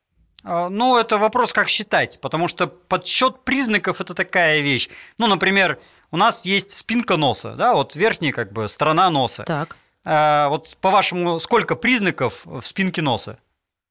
А, 0.44 0.68
ну, 0.68 0.96
это 0.96 1.18
вопрос, 1.18 1.52
как 1.52 1.68
считать, 1.68 2.20
потому 2.20 2.48
что 2.48 2.66
подсчет 2.66 3.44
признаков– 3.44 4.00
это 4.00 4.14
такая 4.14 4.60
вещь. 4.60 4.88
Ну, 5.18 5.26
например, 5.26 5.78
у 6.10 6.16
нас 6.16 6.44
есть 6.44 6.70
спинка 6.70 7.16
носа, 7.16 7.54
да, 7.54 7.74
вот 7.74 7.94
верхняя 7.96 8.32
как 8.32 8.52
бы 8.52 8.68
сторона 8.68 9.10
носа. 9.10 9.44
Так. 9.44 9.76
А, 10.10 10.48
вот 10.48 10.78
по-вашему, 10.80 11.38
сколько 11.38 11.76
признаков 11.76 12.40
в 12.44 12.62
спинке 12.62 13.02
носа? 13.02 13.38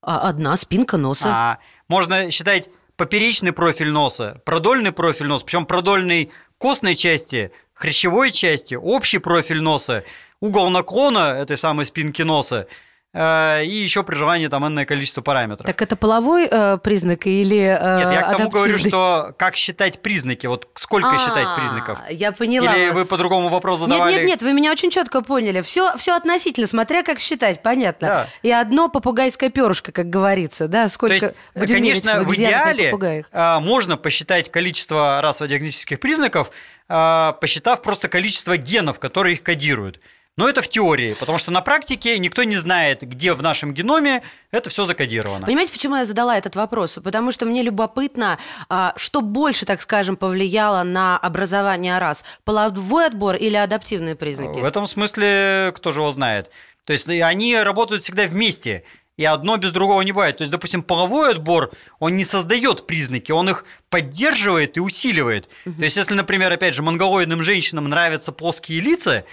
А 0.01 0.27
одна 0.27 0.57
спинка 0.57 0.97
носа. 0.97 1.29
А, 1.29 1.57
можно 1.87 2.31
считать 2.31 2.71
поперечный 2.95 3.51
профиль 3.51 3.91
носа, 3.91 4.41
продольный 4.43 4.91
профиль 4.91 5.27
носа, 5.27 5.45
причем 5.45 5.67
продольный 5.67 6.31
костной 6.57 6.95
части, 6.95 7.51
хрящевой 7.75 8.31
части, 8.31 8.73
общий 8.73 9.19
профиль 9.19 9.61
носа, 9.61 10.03
угол 10.39 10.71
наклона 10.71 11.35
этой 11.37 11.57
самой 11.57 11.85
спинки 11.85 12.23
носа– 12.23 12.67
и 13.13 13.71
еще 13.71 14.03
при 14.03 14.15
желании 14.15 14.47
там 14.47 14.67
энное 14.67 14.85
количество 14.85 15.21
параметров. 15.21 15.65
Так 15.65 15.81
это 15.81 15.95
половой 15.95 16.45
э, 16.45 16.77
признак 16.77 17.25
или 17.25 17.57
э, 17.57 17.97
Нет, 17.97 18.13
я 18.13 18.21
к 18.21 18.37
тому 18.37 18.49
говорю, 18.49 18.77
что 18.77 19.33
как 19.37 19.55
считать 19.55 20.01
признаки, 20.01 20.45
вот 20.45 20.67
сколько 20.75 21.09
а, 21.09 21.17
считать 21.17 21.47
признаков. 21.55 21.99
Я 22.11 22.31
поняла 22.31 22.75
Или 22.75 22.89
вас. 22.89 22.97
вы 22.97 23.05
по 23.05 23.17
другому 23.17 23.49
вопросу 23.49 23.87
задавали? 23.87 24.11
Нет, 24.11 24.19
нет, 24.19 24.29
нет, 24.29 24.41
вы 24.43 24.53
меня 24.53 24.71
очень 24.71 24.91
четко 24.91 25.21
поняли. 25.21 25.61
Все, 25.61 25.95
все 25.97 26.15
относительно, 26.15 26.67
смотря 26.67 27.01
как 27.01 27.19
считать, 27.19 27.63
понятно. 27.63 28.07
Да. 28.07 28.27
И 28.43 28.51
одно 28.51 28.89
попугайское 28.89 29.49
перышко, 29.49 29.91
как 29.91 30.09
говорится, 30.09 30.67
да, 30.67 30.89
сколько 30.89 31.19
То 31.19 31.25
есть, 31.27 31.35
будем 31.55 31.75
конечно, 31.75 32.23
в, 32.23 32.27
в 32.27 32.35
идеале 32.35 33.23
э, 33.31 33.59
можно 33.59 33.97
посчитать 33.97 34.51
количество 34.51 35.21
расово-диагностических 35.21 35.99
признаков, 35.99 36.51
посчитав 36.87 37.81
просто 37.81 38.09
количество 38.09 38.57
генов, 38.57 38.99
которые 38.99 39.33
их 39.33 39.43
кодируют. 39.43 39.99
Но 40.37 40.47
это 40.47 40.61
в 40.61 40.67
теории, 40.67 41.15
потому 41.19 41.39
что 41.39 41.49
на 41.49 41.61
практике 41.61 42.17
никто 42.19 42.43
не 42.43 42.55
знает, 42.55 43.01
где 43.01 43.33
в 43.33 43.41
нашем 43.41 43.73
геноме 43.73 44.21
это 44.51 44.69
все 44.69 44.85
закодировано. 44.85 45.47
Понимаете, 45.47 45.73
почему 45.73 45.95
я 45.95 46.05
задала 46.05 46.37
этот 46.37 46.55
вопрос? 46.55 46.99
Потому 47.03 47.31
что 47.31 47.47
мне 47.47 47.63
любопытно, 47.63 48.37
а, 48.69 48.93
что 48.95 49.21
больше, 49.21 49.65
так 49.65 49.81
скажем, 49.81 50.15
повлияло 50.15 50.83
на 50.83 51.17
образование 51.17 51.97
рас? 51.97 52.23
Половой 52.43 53.07
отбор 53.07 53.35
или 53.35 53.55
адаптивные 53.55 54.15
признаки? 54.15 54.59
В 54.59 54.65
этом 54.65 54.85
смысле 54.85 55.73
кто 55.75 55.91
же 55.91 56.01
его 56.01 56.11
знает? 56.11 56.51
То 56.85 56.93
есть 56.93 57.09
они 57.09 57.57
работают 57.57 58.03
всегда 58.03 58.27
вместе. 58.27 58.83
И 59.17 59.25
одно 59.25 59.57
без 59.57 59.71
другого 59.71 60.03
не 60.03 60.11
бывает. 60.11 60.37
То 60.37 60.43
есть, 60.43 60.51
допустим, 60.51 60.83
половой 60.83 61.31
отбор, 61.31 61.71
он 61.97 62.15
не 62.15 62.23
создает 62.23 62.85
признаки, 62.85 63.31
он 63.31 63.49
их 63.49 63.65
поддерживает 63.89 64.77
и 64.77 64.79
усиливает. 64.79 65.49
Угу. 65.65 65.77
То 65.77 65.83
есть, 65.83 65.97
если, 65.97 66.13
например, 66.13 66.53
опять 66.53 66.75
же, 66.75 66.83
монголоидным 66.83 67.41
женщинам 67.41 67.89
нравятся 67.89 68.31
плоские 68.31 68.79
лица, 68.79 69.25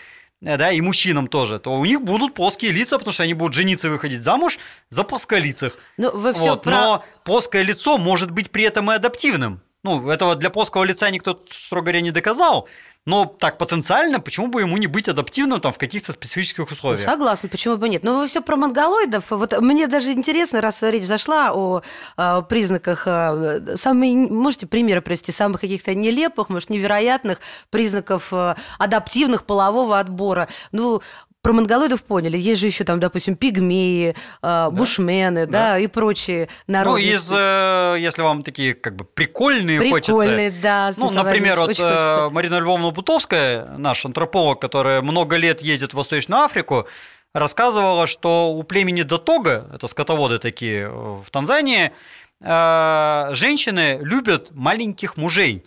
да, 0.44 0.70
и 0.70 0.80
мужчинам 0.80 1.26
тоже, 1.26 1.58
то 1.58 1.72
у 1.72 1.84
них 1.84 2.02
будут 2.02 2.34
плоские 2.34 2.72
лица, 2.72 2.98
потому 2.98 3.12
что 3.12 3.22
они 3.22 3.34
будут 3.34 3.54
жениться 3.54 3.88
и 3.88 3.90
выходить 3.90 4.22
замуж 4.22 4.58
за 4.90 5.02
плосколицых. 5.02 5.78
Ну, 5.96 6.10
вы 6.14 6.34
все 6.34 6.50
вот. 6.50 6.62
про... 6.62 6.70
Но 6.70 7.04
плоское 7.24 7.62
лицо 7.62 7.96
может 7.96 8.30
быть 8.30 8.50
при 8.50 8.64
этом 8.64 8.92
и 8.92 8.94
адаптивным. 8.94 9.62
Ну, 9.82 10.10
этого 10.10 10.34
для 10.34 10.50
плоского 10.50 10.84
лица 10.84 11.10
никто, 11.10 11.42
строго 11.50 11.86
говоря, 11.86 12.00
не 12.00 12.10
доказал. 12.10 12.68
Но 13.06 13.26
так 13.26 13.58
потенциально, 13.58 14.18
почему 14.18 14.46
бы 14.46 14.62
ему 14.62 14.78
не 14.78 14.86
быть 14.86 15.08
адаптивным 15.08 15.60
там 15.60 15.72
в 15.72 15.78
каких-то 15.78 16.12
специфических 16.12 16.70
условиях? 16.70 17.04
Ну, 17.04 17.12
согласна, 17.12 17.48
почему 17.50 17.76
бы 17.76 17.88
нет. 17.90 18.02
Но 18.02 18.18
вы 18.18 18.26
все 18.26 18.40
про 18.40 18.56
монголоидов. 18.56 19.30
Вот 19.30 19.60
мне 19.60 19.86
даже 19.86 20.12
интересно, 20.12 20.62
раз 20.62 20.82
речь 20.82 21.04
зашла 21.04 21.52
о, 21.52 21.82
о 22.16 22.42
признаках, 22.42 23.02
э, 23.06 23.76
самые, 23.76 24.16
можете 24.16 24.66
примеры 24.66 25.02
привести 25.02 25.32
самых 25.32 25.60
каких-то 25.60 25.94
нелепых, 25.94 26.48
может, 26.48 26.70
невероятных 26.70 27.40
признаков 27.68 28.32
э, 28.32 28.54
адаптивных 28.78 29.44
полового 29.44 29.98
отбора. 29.98 30.48
Ну, 30.72 31.02
про 31.44 31.52
монголоидов 31.52 32.02
поняли. 32.02 32.38
Есть 32.38 32.62
же 32.62 32.68
еще 32.68 32.84
там, 32.84 32.98
допустим, 32.98 33.36
пигмеи, 33.36 34.16
э, 34.42 34.68
бушмены, 34.70 35.44
да. 35.44 35.72
да, 35.72 35.78
и 35.78 35.86
прочие 35.86 36.48
народы. 36.66 37.02
Ну, 37.02 37.06
из, 37.06 37.30
э, 37.30 37.96
если 38.00 38.22
вам 38.22 38.42
такие 38.42 38.72
как 38.72 38.96
бы 38.96 39.04
прикольные, 39.04 39.78
прикольные 39.78 40.50
хочется. 40.50 40.62
да. 40.62 40.92
Ну, 40.96 41.10
например, 41.10 41.60
вот 41.60 41.78
э, 41.78 42.30
Марина 42.30 42.58
Львовна 42.58 42.90
Бутовская, 42.92 43.76
наш 43.76 44.06
антрополог, 44.06 44.58
которая 44.58 45.02
много 45.02 45.36
лет 45.36 45.60
ездит 45.60 45.92
в 45.92 45.98
Восточную 45.98 46.40
Африку, 46.40 46.86
рассказывала, 47.34 48.06
что 48.06 48.50
у 48.50 48.62
племени 48.62 49.02
Датога, 49.02 49.68
это 49.74 49.86
скотоводы 49.86 50.38
такие 50.38 50.88
в 50.88 51.26
Танзании, 51.30 51.92
женщины 52.40 53.98
любят 54.00 54.50
маленьких 54.52 55.18
мужей, 55.18 55.64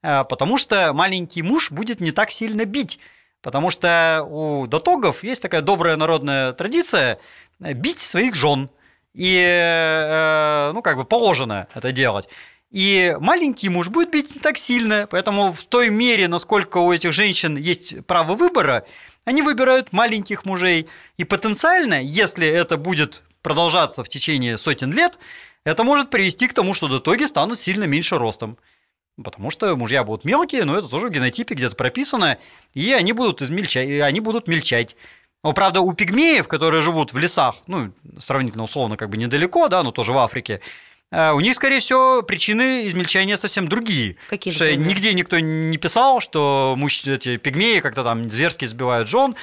потому 0.00 0.58
что 0.58 0.92
маленький 0.92 1.42
муж 1.42 1.70
будет 1.70 2.00
не 2.00 2.10
так 2.10 2.32
сильно 2.32 2.64
бить. 2.64 2.98
Потому 3.42 3.70
что 3.70 4.26
у 4.28 4.66
дотогов 4.66 5.22
есть 5.22 5.40
такая 5.40 5.62
добрая 5.62 5.96
народная 5.96 6.52
традиция 6.52 7.18
бить 7.58 8.00
своих 8.00 8.34
жен. 8.34 8.70
И, 9.14 9.36
э, 9.42 10.70
ну, 10.72 10.82
как 10.82 10.96
бы 10.96 11.04
положено 11.04 11.66
это 11.74 11.90
делать. 11.90 12.28
И 12.70 13.16
маленький 13.18 13.68
муж 13.68 13.88
будет 13.88 14.10
бить 14.10 14.34
не 14.34 14.40
так 14.40 14.56
сильно, 14.56 15.08
поэтому 15.10 15.52
в 15.52 15.64
той 15.64 15.90
мере, 15.90 16.28
насколько 16.28 16.78
у 16.78 16.92
этих 16.92 17.12
женщин 17.12 17.56
есть 17.56 18.06
право 18.06 18.34
выбора, 18.34 18.84
они 19.24 19.42
выбирают 19.42 19.92
маленьких 19.92 20.44
мужей. 20.44 20.86
И 21.16 21.24
потенциально, 21.24 22.00
если 22.00 22.46
это 22.46 22.76
будет 22.76 23.22
продолжаться 23.42 24.04
в 24.04 24.08
течение 24.08 24.56
сотен 24.56 24.92
лет, 24.92 25.18
это 25.64 25.82
может 25.82 26.10
привести 26.10 26.46
к 26.46 26.54
тому, 26.54 26.72
что 26.74 26.86
дотоги 26.86 27.24
станут 27.24 27.58
сильно 27.58 27.84
меньше 27.84 28.18
ростом. 28.18 28.56
Потому 29.22 29.50
что 29.50 29.76
мужья 29.76 30.04
будут 30.04 30.24
мелкие, 30.24 30.64
но 30.64 30.76
это 30.76 30.88
тоже 30.88 31.08
в 31.08 31.10
генотипе 31.10 31.54
где-то 31.54 31.76
прописано, 31.76 32.38
и 32.74 32.92
они 32.92 33.12
будут 33.12 33.42
измельчать, 33.42 33.88
и 33.88 33.98
они 34.00 34.20
будут 34.20 34.48
мельчать. 34.48 34.96
Но, 35.42 35.52
правда, 35.52 35.80
у 35.80 35.92
пигмеев, 35.92 36.48
которые 36.48 36.82
живут 36.82 37.12
в 37.12 37.18
лесах, 37.18 37.56
ну, 37.66 37.92
сравнительно 38.18 38.64
условно, 38.64 38.96
как 38.96 39.08
бы 39.08 39.16
недалеко, 39.16 39.68
да, 39.68 39.82
но 39.82 39.90
тоже 39.90 40.12
в 40.12 40.18
Африке, 40.18 40.60
э, 41.10 41.32
у 41.32 41.40
них, 41.40 41.54
скорее 41.54 41.80
всего, 41.80 42.22
причины 42.22 42.86
измельчания 42.86 43.36
совсем 43.36 43.66
другие. 43.66 44.16
Какие? 44.28 44.52
Потому 44.52 44.72
что 44.72 44.76
нигде 44.76 45.14
никто 45.14 45.38
не 45.38 45.78
писал, 45.78 46.20
что 46.20 46.74
муж... 46.76 47.04
эти 47.04 47.38
пигмеи 47.38 47.80
как-то 47.80 48.04
там 48.04 48.28
зверски 48.28 48.66
сбивают 48.66 49.08
жен, 49.08 49.34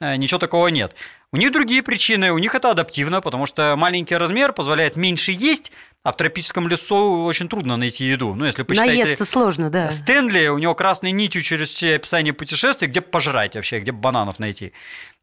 э, 0.00 0.16
ничего 0.16 0.38
такого 0.38 0.68
нет. 0.68 0.94
У 1.32 1.38
них 1.38 1.52
другие 1.52 1.82
причины, 1.82 2.32
у 2.32 2.38
них 2.38 2.54
это 2.54 2.70
адаптивно, 2.70 3.20
потому 3.20 3.46
что 3.46 3.74
маленький 3.76 4.16
размер 4.16 4.52
позволяет 4.52 4.96
меньше 4.96 5.32
есть, 5.32 5.72
а 6.02 6.12
в 6.12 6.16
тропическом 6.16 6.68
лесу 6.68 7.24
очень 7.24 7.48
трудно 7.48 7.76
найти 7.76 8.04
еду. 8.04 8.34
Ну, 8.34 8.44
если 8.44 8.62
почитаете... 8.62 9.04
Наесться 9.04 9.24
сложно, 9.24 9.70
да. 9.70 9.90
Стэнли, 9.90 10.46
у 10.46 10.58
него 10.58 10.74
красной 10.76 11.10
нитью 11.10 11.42
через 11.42 11.70
все 11.70 11.96
описания 11.96 12.32
путешествий, 12.32 12.86
где 12.86 13.00
пожрать 13.00 13.56
вообще, 13.56 13.80
где 13.80 13.90
бананов 13.90 14.38
найти. 14.38 14.72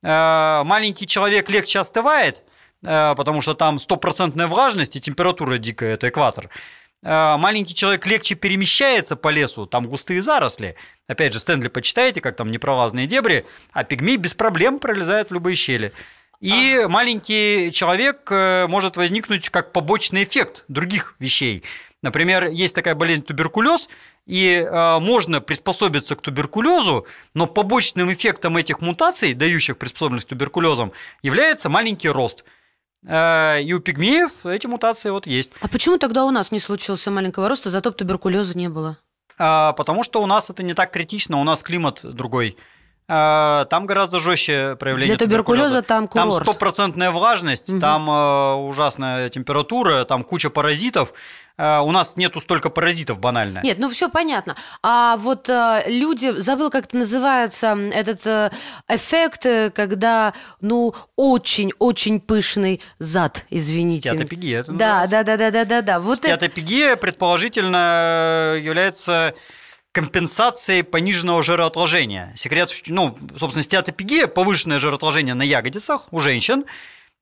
Э, 0.01 0.63
маленький 0.65 1.07
человек 1.07 1.49
легче 1.49 1.79
остывает, 1.79 2.43
э, 2.83 3.15
потому 3.15 3.39
что 3.39 3.53
там 3.53 3.79
стопроцентная 3.79 4.47
влажность 4.47 4.97
и 4.97 4.99
температура 4.99 5.57
дикая, 5.57 5.93
это 5.93 6.09
экватор. 6.09 6.49
Э, 7.03 7.35
маленький 7.37 7.75
человек 7.75 8.05
легче 8.05 8.35
перемещается 8.35 9.15
по 9.15 9.29
лесу, 9.29 9.65
там 9.65 9.87
густые 9.87 10.21
заросли. 10.21 10.75
Опять 11.07 11.33
же, 11.33 11.39
Стэнли 11.39 11.67
почитайте, 11.67 12.21
как 12.21 12.35
там 12.35 12.49
непролазные 12.49 13.07
дебри, 13.07 13.45
а 13.73 13.83
пигмей 13.83 14.17
без 14.17 14.33
проблем 14.33 14.79
пролезает 14.79 15.29
в 15.29 15.33
любые 15.33 15.55
щели. 15.55 15.91
И 16.39 16.81
а. 16.83 16.87
маленький 16.87 17.71
человек 17.71 18.27
э, 18.29 18.67
может 18.67 18.95
возникнуть 18.97 19.49
как 19.49 19.73
побочный 19.73 20.23
эффект 20.23 20.63
других 20.67 21.15
вещей. 21.19 21.63
Например, 22.01 22.47
есть 22.47 22.75
такая 22.75 22.95
болезнь 22.95 23.23
туберкулез, 23.23 23.89
и 24.25 24.65
э, 24.65 24.99
можно 24.99 25.41
приспособиться 25.41 26.15
к 26.15 26.21
туберкулезу, 26.21 27.05
но 27.33 27.47
побочным 27.47 28.11
эффектом 28.13 28.55
этих 28.57 28.79
мутаций, 28.81 29.33
дающих 29.33 29.77
приспособленность 29.77 30.25
к 30.27 30.29
туберкулезам, 30.29 30.93
является 31.21 31.67
маленький 31.69 32.09
рост. 32.09 32.45
Э, 33.05 33.61
и 33.61 33.73
у 33.73 33.79
пигмеев 33.79 34.45
эти 34.45 34.67
мутации 34.67 35.09
вот 35.09 35.27
есть. 35.27 35.51
А 35.61 35.67
почему 35.67 35.97
тогда 35.97 36.25
у 36.25 36.31
нас 36.31 36.51
не 36.51 36.59
случился 36.59 37.11
маленького 37.11 37.49
роста, 37.49 37.69
зато 37.69 37.91
туберкулеза 37.91 38.57
не 38.57 38.69
было? 38.69 38.97
А, 39.37 39.73
потому 39.73 40.03
что 40.03 40.21
у 40.21 40.25
нас 40.25 40.49
это 40.49 40.63
не 40.63 40.73
так 40.73 40.91
критично, 40.91 41.39
у 41.39 41.43
нас 41.43 41.63
климат 41.63 42.01
другой. 42.03 42.57
А, 43.07 43.65
там 43.65 43.85
гораздо 43.85 44.19
жестче 44.19 44.77
проявление 44.79 45.17
Для 45.17 45.25
туберкулеза 45.25 45.81
там 45.81 46.07
курорт. 46.07 46.45
Там 46.45 46.53
стопроцентная 46.53 47.11
влажность, 47.11 47.69
угу. 47.69 47.79
там 47.79 48.09
э, 48.09 48.53
ужасная 48.53 49.29
температура, 49.29 50.05
там 50.05 50.23
куча 50.23 50.49
паразитов. 50.49 51.13
Э, 51.57 51.79
у 51.79 51.91
нас 51.91 52.15
нету 52.15 52.39
столько 52.39 52.69
паразитов 52.69 53.19
банально. 53.19 53.59
Нет, 53.61 53.77
ну 53.77 53.89
все 53.89 54.09
понятно. 54.09 54.55
А 54.81 55.17
вот 55.17 55.49
э, 55.49 55.83
люди, 55.87 56.31
забыл, 56.39 56.69
как 56.69 56.85
это 56.85 56.95
называется, 56.97 57.77
этот 57.93 58.25
э, 58.25 58.51
эффект, 58.87 59.45
э, 59.47 59.69
когда, 59.69 60.33
ну, 60.61 60.95
очень-очень 61.17 62.21
пышный 62.21 62.81
зад, 62.99 63.45
извините. 63.49 64.09
Стеатопигия 64.09 64.61
это 64.61 64.71
да, 64.71 65.07
да, 65.07 65.23
да, 65.23 65.35
да, 65.35 65.51
да, 65.51 65.65
да, 65.65 65.81
да. 65.81 65.99
Вот 65.99 66.19
Стеатопигия 66.19 66.91
это... 66.91 67.01
предположительно 67.01 68.55
является 68.57 69.33
компенсацией 69.93 70.83
пониженного 70.83 71.43
жироотложения. 71.43 72.33
Секрет, 72.35 72.71
ну, 72.87 73.17
собственно, 73.37 73.63
стеатопигия, 73.63 74.27
повышенное 74.27 74.79
жироотложение 74.79 75.35
на 75.35 75.43
ягодицах 75.43 76.11
у 76.11 76.19
женщин, 76.19 76.65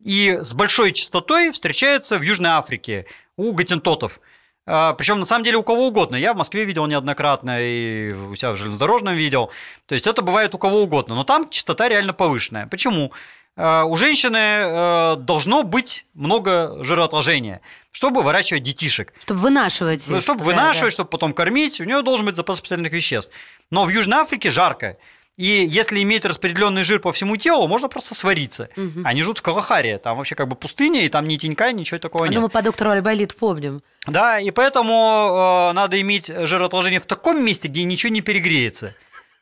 и 0.03 0.39
с 0.41 0.53
большой 0.53 0.93
частотой 0.93 1.51
встречается 1.51 2.17
в 2.17 2.21
Южной 2.23 2.51
Африке 2.51 3.05
у 3.35 3.51
гатентотов. 3.51 4.21
А, 4.65 4.93
Причем 4.93 5.19
на 5.19 5.25
самом 5.25 5.43
деле 5.43 5.57
у 5.57 5.63
кого 5.63 5.87
угодно. 5.87 6.15
Я 6.15 6.33
в 6.33 6.37
Москве 6.37 6.63
видел 6.63 6.87
неоднократно 6.87 7.61
и 7.61 8.13
у 8.13 8.35
себя 8.35 8.51
в 8.51 8.55
железнодорожном 8.55 9.15
видел. 9.15 9.51
То 9.85 9.93
есть 9.93 10.07
это 10.07 10.21
бывает 10.21 10.55
у 10.55 10.57
кого 10.57 10.81
угодно. 10.81 11.13
Но 11.15 11.25
там 11.25 11.49
частота 11.49 11.89
реально 11.89 12.13
повышенная. 12.13 12.67
Почему? 12.67 13.11
А, 13.57 13.83
у 13.83 13.97
женщины 13.97 14.37
э, 14.37 15.15
должно 15.17 15.63
быть 15.63 16.05
много 16.13 16.83
жироотложения, 16.83 17.61
чтобы 17.91 18.21
выращивать 18.21 18.63
детишек. 18.63 19.13
Чтобы 19.19 19.41
вынашивать. 19.41 20.07
Их. 20.07 20.21
Чтобы 20.21 20.39
да, 20.39 20.45
вынашивать, 20.45 20.91
да. 20.91 20.93
чтобы 20.93 21.09
потом 21.09 21.33
кормить. 21.33 21.79
У 21.81 21.83
нее 21.83 22.01
должен 22.01 22.25
быть 22.25 22.35
запас 22.35 22.61
питательных 22.61 22.93
веществ. 22.93 23.31
Но 23.69 23.85
в 23.85 23.89
Южной 23.89 24.19
Африке 24.19 24.49
жарко. 24.49 24.97
И 25.37 25.65
если 25.67 26.01
иметь 26.03 26.25
распределенный 26.25 26.83
жир 26.83 26.99
по 26.99 27.11
всему 27.13 27.37
телу, 27.37 27.67
можно 27.67 27.87
просто 27.87 28.13
свариться. 28.13 28.69
Угу. 28.75 29.01
Они 29.05 29.21
живут 29.21 29.39
в 29.39 29.41
Калахаре, 29.41 29.97
там 29.97 30.17
вообще 30.17 30.35
как 30.35 30.47
бы 30.47 30.55
пустыня, 30.55 31.05
и 31.05 31.09
там 31.09 31.25
ни 31.25 31.37
тенька, 31.37 31.71
ничего 31.71 31.99
такого 31.99 32.25
нет. 32.25 32.35
Ну, 32.35 32.41
мы 32.41 32.49
по 32.49 32.61
доктору 32.61 32.91
Альбалит 32.91 33.35
помним. 33.35 33.81
Да, 34.05 34.39
и 34.39 34.51
поэтому 34.51 35.69
э, 35.71 35.73
надо 35.73 35.99
иметь 36.01 36.27
жиротложение 36.27 36.99
в 36.99 37.05
таком 37.05 37.43
месте, 37.43 37.69
где 37.69 37.83
ничего 37.83 38.11
не 38.11 38.21
перегреется. 38.21 38.93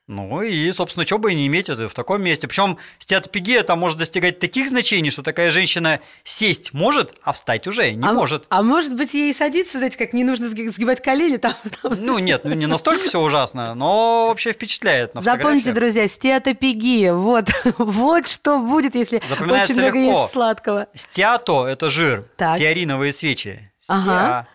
Ну 0.09 0.41
и, 0.41 0.71
собственно, 0.71 1.05
что 1.05 1.19
бы 1.19 1.33
и 1.33 1.35
не 1.35 1.45
иметь 1.45 1.69
это 1.69 1.87
в 1.87 1.93
таком 1.93 2.23
месте. 2.23 2.47
Причем 2.47 2.79
стеатопигия 2.97 3.61
там 3.61 3.77
может 3.77 3.99
достигать 3.99 4.39
таких 4.39 4.67
значений, 4.67 5.11
что 5.11 5.21
такая 5.21 5.51
женщина 5.51 5.99
сесть 6.23 6.73
может, 6.73 7.13
а 7.23 7.31
встать 7.31 7.67
уже 7.67 7.93
не 7.93 8.07
а, 8.07 8.13
может. 8.13 8.45
А 8.49 8.63
может 8.63 8.95
быть, 8.95 9.13
ей 9.13 9.31
садиться, 9.35 9.77
знаете, 9.77 9.99
как 9.99 10.13
не 10.13 10.23
нужно 10.23 10.47
сгибать 10.47 11.03
колени 11.03 11.37
там. 11.37 11.53
там 11.81 11.93
ну 11.99 12.17
нет, 12.17 12.43
ну 12.43 12.53
не 12.53 12.65
настолько 12.65 13.07
все 13.07 13.21
ужасно, 13.21 13.75
но 13.75 14.29
вообще 14.29 14.51
впечатляет. 14.51 15.13
На 15.13 15.21
Запомните, 15.21 15.73
друзья, 15.73 16.07
стеатопигия. 16.07 17.13
Вот, 17.13 17.45
вот 17.77 18.27
что 18.27 18.57
будет, 18.57 18.95
если 18.95 19.17
очень 19.17 19.75
много 19.75 19.99
легко. 19.99 20.21
есть 20.21 20.33
сладкого. 20.33 20.87
Стеато– 20.95 21.67
это 21.67 21.91
жир, 21.91 22.25
так. 22.35 22.55
стеариновые 22.55 23.13
свечи. 23.13 23.71
Стеа. 23.79 23.95
Ага. 23.95 24.47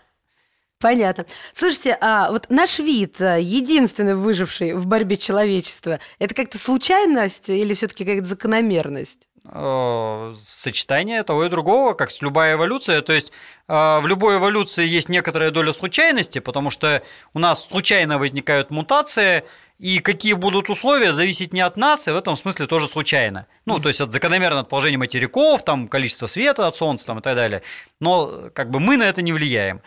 Понятно. 0.84 1.24
Слушайте, 1.54 1.96
а 1.98 2.30
вот 2.30 2.50
наш 2.50 2.78
вид, 2.78 3.18
э, 3.18 3.40
единственный 3.40 4.14
выживший 4.14 4.74
в 4.74 4.84
борьбе 4.84 5.16
человечества, 5.16 5.98
это 6.18 6.34
как-то 6.34 6.58
случайность 6.58 7.48
или 7.48 7.72
все-таки 7.72 8.04
какая-то 8.04 8.26
закономерность? 8.26 9.26
Э, 9.46 10.34
сочетание 10.38 11.22
того 11.22 11.46
и 11.46 11.48
другого, 11.48 11.94
как 11.94 12.10
с 12.10 12.20
любая 12.20 12.56
эволюция. 12.56 13.00
То 13.00 13.14
есть 13.14 13.32
э, 13.66 13.72
в 13.72 14.06
любой 14.06 14.36
эволюции 14.36 14.86
есть 14.86 15.08
некоторая 15.08 15.50
доля 15.50 15.72
случайности, 15.72 16.38
потому 16.38 16.68
что 16.68 17.02
у 17.32 17.38
нас 17.38 17.66
случайно 17.66 18.18
возникают 18.18 18.70
мутации, 18.70 19.44
и 19.78 20.00
какие 20.00 20.34
будут 20.34 20.68
условия, 20.68 21.14
зависит 21.14 21.54
не 21.54 21.62
от 21.62 21.78
нас, 21.78 22.06
и 22.08 22.10
в 22.10 22.16
этом 22.16 22.36
смысле 22.36 22.66
тоже 22.66 22.88
случайно. 22.88 23.46
Ну, 23.64 23.78
то 23.78 23.88
есть 23.88 24.02
от 24.02 24.12
закономерного 24.12 24.60
от 24.60 24.68
положения 24.68 24.98
материков, 24.98 25.64
там, 25.64 25.88
количество 25.88 26.26
света 26.26 26.66
от 26.66 26.76
Солнца 26.76 27.06
там, 27.06 27.20
и 27.20 27.22
так 27.22 27.34
далее. 27.34 27.62
Но 28.00 28.50
как 28.52 28.70
бы 28.70 28.80
мы 28.80 28.98
на 28.98 29.04
это 29.04 29.22
не 29.22 29.32
влияем 29.32 29.80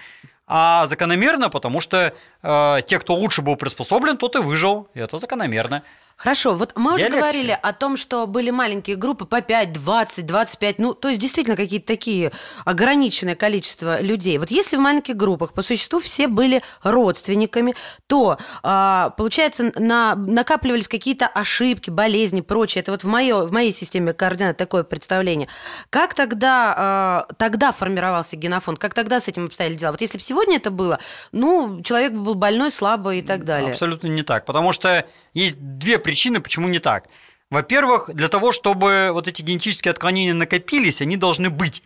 а 0.47 0.87
закономерно, 0.87 1.49
потому 1.49 1.81
что 1.81 2.13
э, 2.41 2.77
те, 2.87 2.99
кто 2.99 3.15
лучше 3.15 3.41
был 3.41 3.57
приспособлен, 3.57 4.17
тот 4.17 4.35
и 4.37 4.39
выжил. 4.39 4.87
И 4.93 4.99
это 4.99 5.19
закономерно. 5.19 5.83
Хорошо, 6.17 6.55
вот 6.55 6.73
мы 6.75 6.95
уже 6.95 7.09
говорили 7.09 7.57
о 7.61 7.73
том, 7.73 7.95
что 7.95 8.25
были 8.25 8.49
маленькие 8.49 8.95
группы 8.95 9.25
по 9.25 9.41
5, 9.41 9.71
20, 9.71 10.25
25, 10.25 10.79
ну, 10.79 10.95
то 10.95 11.09
есть 11.09 11.21
действительно 11.21 11.55
какие-то 11.55 11.85
такие 11.85 12.31
ограниченное 12.65 13.35
количество 13.35 14.01
людей. 14.01 14.39
Вот 14.39 14.49
если 14.49 14.77
в 14.77 14.79
маленьких 14.79 15.15
группах 15.15 15.53
по 15.53 15.61
существу 15.61 15.99
все 15.99 16.27
были 16.27 16.63
родственниками, 16.81 17.75
то, 18.07 18.39
а, 18.63 19.11
получается, 19.11 19.71
на, 19.75 20.15
накапливались 20.15 20.87
какие-то 20.87 21.27
ошибки, 21.27 21.91
болезни, 21.91 22.41
прочее. 22.41 22.81
Это 22.81 22.93
вот 22.93 23.03
в, 23.03 23.07
моё, 23.07 23.45
в 23.45 23.51
моей 23.51 23.71
системе 23.71 24.13
координат 24.13 24.57
такое 24.57 24.83
представление. 24.83 25.47
Как 25.91 26.15
тогда, 26.15 26.73
а, 26.75 27.27
тогда 27.37 27.71
формировался 27.71 28.37
генофонд? 28.37 28.79
Как 28.79 28.95
тогда 28.95 29.19
с 29.19 29.27
этим 29.27 29.45
обстояли 29.45 29.75
дела? 29.75 29.91
Вот 29.91 30.01
если 30.01 30.17
бы 30.17 30.23
сегодня 30.23 30.55
это 30.55 30.71
было, 30.71 30.97
ну, 31.31 31.83
человек 31.83 32.13
был 32.13 32.33
больной, 32.33 32.71
слабый 32.71 33.19
и 33.19 33.21
так 33.21 33.45
далее. 33.45 33.73
Абсолютно 33.73 34.07
не 34.07 34.23
так, 34.23 34.45
потому 34.45 34.73
что 34.73 35.05
есть 35.35 35.55
две 35.59 35.99
причины, 36.07 36.39
почему 36.39 36.69
не 36.69 36.79
так. 36.79 37.09
Во-первых, 37.49 38.09
для 38.13 38.29
того, 38.29 38.53
чтобы 38.53 39.09
вот 39.11 39.27
эти 39.27 39.41
генетические 39.41 39.91
отклонения 39.91 40.33
накопились, 40.33 41.01
они 41.01 41.17
должны 41.17 41.49
быть. 41.49 41.83